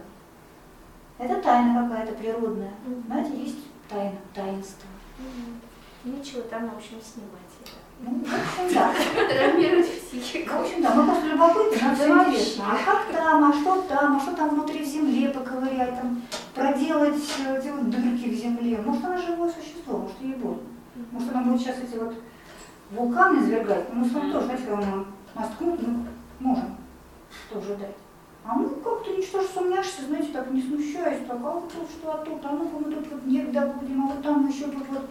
[1.20, 2.74] Это тайна какая-то природная.
[2.86, 3.04] Мгм.
[3.06, 4.88] Знаете, есть тайна, таинство.
[5.20, 6.18] Мгм.
[6.18, 7.89] Ничего, там, в общем, снимать это.
[8.02, 8.94] Ну, в общем, да.
[9.28, 10.60] Травмировать В психику.
[10.60, 12.66] общем, да, мы просто любопытны, нам все интересно.
[12.72, 16.22] А как там, а что там, а что там внутри в земле поковырять, там,
[16.56, 18.82] проделать, э, делать дырки в земле.
[18.86, 20.62] Может, она живое существо, может, ей больно.
[21.12, 22.14] Может, она будет сейчас эти вот
[22.92, 23.94] вулканы извергать.
[23.94, 25.06] Ну, мы с вами тоже, знаете, когда нам
[25.36, 26.06] нас ткнут, мы
[26.40, 26.78] можем
[27.52, 27.96] тоже дать.
[28.46, 32.18] А мы как-то ничтоже сумняшься, знаете, так не смущаясь, так, а вот тут что, а
[32.26, 35.10] тут, а ну-ка мы тут вот негда будем, а вот там еще тут вот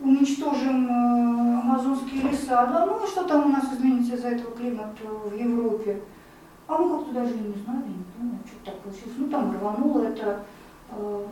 [0.00, 2.66] уничтожим э, амазонские леса.
[2.66, 6.02] Да ну и что там у нас изменится из-за этого климат э, в Европе?
[6.66, 9.14] А мы как-то даже и не знали, не понимаю, что так получилось.
[9.18, 10.44] Ну там рвануло это,
[10.90, 11.26] э,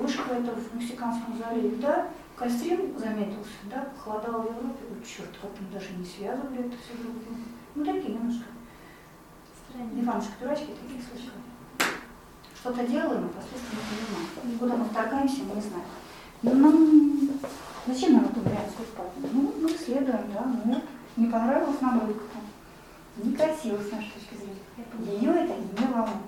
[0.00, 2.08] вышка это в Мексиканском заливе, да?
[2.36, 4.84] Кальстрим заметился, да, похолодало в Европе.
[4.90, 7.44] Ой, черт, как мы даже не связывали это все друг с другом.
[7.74, 8.44] Ну такие немножко.
[9.74, 11.40] Иванушка, дурачки такие слышали.
[12.54, 14.58] Что-то делаем, а последствия не понимаем.
[14.58, 15.84] Куда мы вторгаемся, мы не знаем.
[16.42, 17.30] Ну, нам...
[17.86, 19.28] Зачем нам это Марианскую впадину?
[19.32, 20.82] Ну, мы исследуем, да, ну,
[21.16, 22.38] не понравилась нам рыбка.
[23.16, 25.20] Некрасиво с нашей точки зрения.
[25.20, 26.18] Ее это не волнует.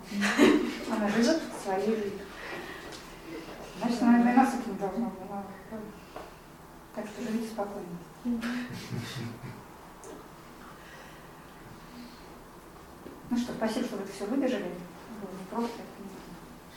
[0.91, 2.21] Она живет своей жизнью.
[3.81, 5.47] Значит, наверное, нас это не должно волновать.
[5.69, 5.87] правда?
[6.95, 7.99] Так что живите спокойно.
[13.31, 14.71] Ну что, спасибо, что вы это все выдержали.
[15.21, 15.83] Было непросто.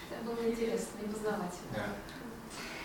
[0.09, 1.85] Это было интересно и познавательно.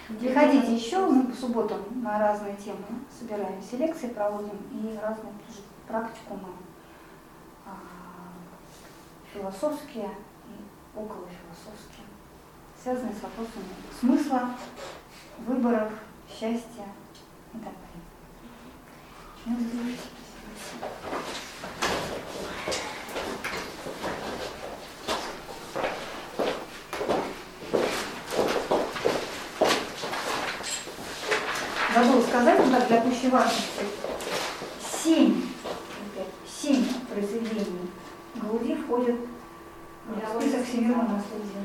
[0.08, 5.32] Приходите еще, мы по субботам на разные темы собираемся, лекции проводим и разные
[5.88, 6.50] практикумы
[7.66, 7.72] а,
[9.32, 10.10] философские
[10.46, 12.06] и околофилософские,
[12.80, 13.64] связанные с вопросами
[13.98, 14.50] смысла,
[15.38, 15.90] выборов,
[16.28, 16.86] счастья
[17.52, 17.96] и так далее.
[19.46, 19.56] Ну,
[31.96, 33.86] Забыла сказать, ну так, для пущей важности,
[35.02, 35.44] семь,
[36.46, 37.90] семь произведений
[38.34, 39.16] Галуди входят
[40.04, 41.64] в список всемирного наследия.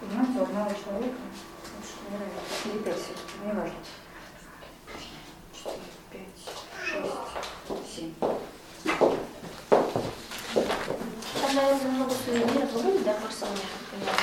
[0.00, 1.18] Понимаете, у одного человека,
[2.08, 3.74] нравится, или пять все-таки, мне важно.
[5.52, 5.76] Четыре,
[6.10, 6.40] пять,
[6.82, 8.14] шесть, семь.
[11.34, 12.72] Там, наверное, много сувениров.
[12.72, 14.16] Вы были, да, меня, поняла?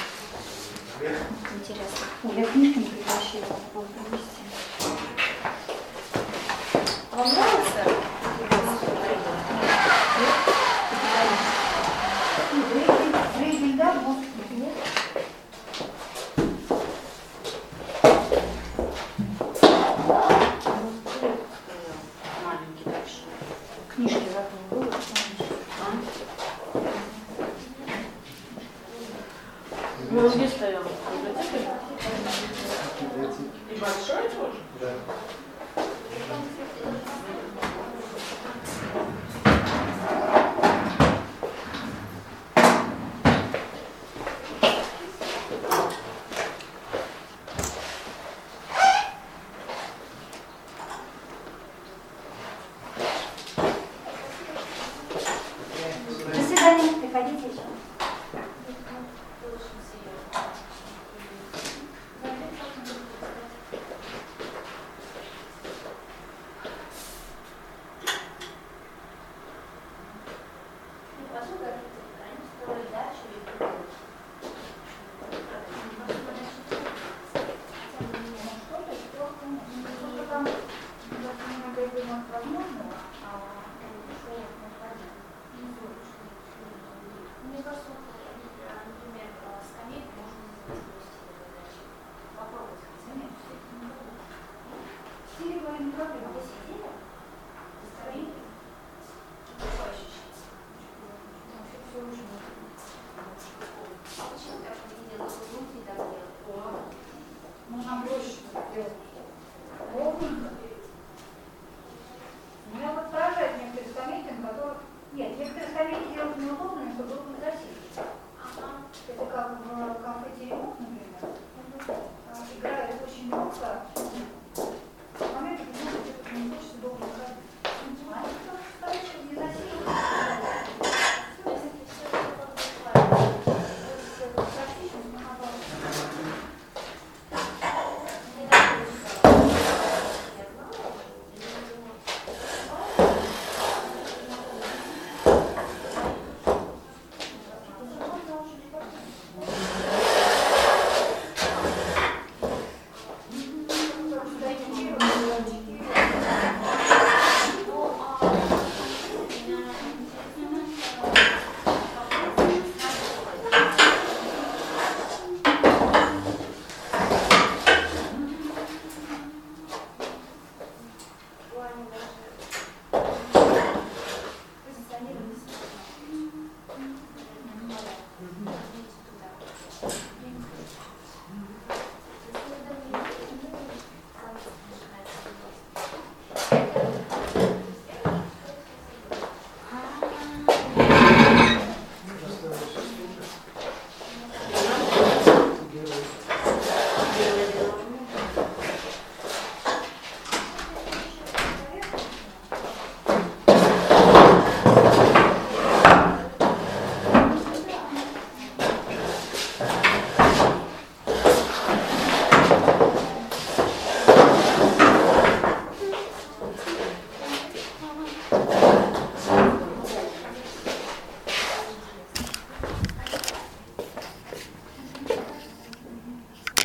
[1.54, 2.06] Интересно.
[2.24, 3.46] Я книжки не притащила,
[3.76, 4.41] надо было.
[7.22, 7.84] Вам нравится?
[12.52, 12.64] Ну,
[13.38, 14.18] Дрейфель, да, вот.
[14.50, 14.74] Нет?
[22.44, 23.22] Маленький дальше.
[23.94, 24.24] Книжки
[24.72, 24.92] забыла.
[30.10, 30.82] Ну, где стоял?
[30.82, 31.70] В библиотеке?
[33.70, 34.58] И большой тоже?
[34.80, 35.31] Да.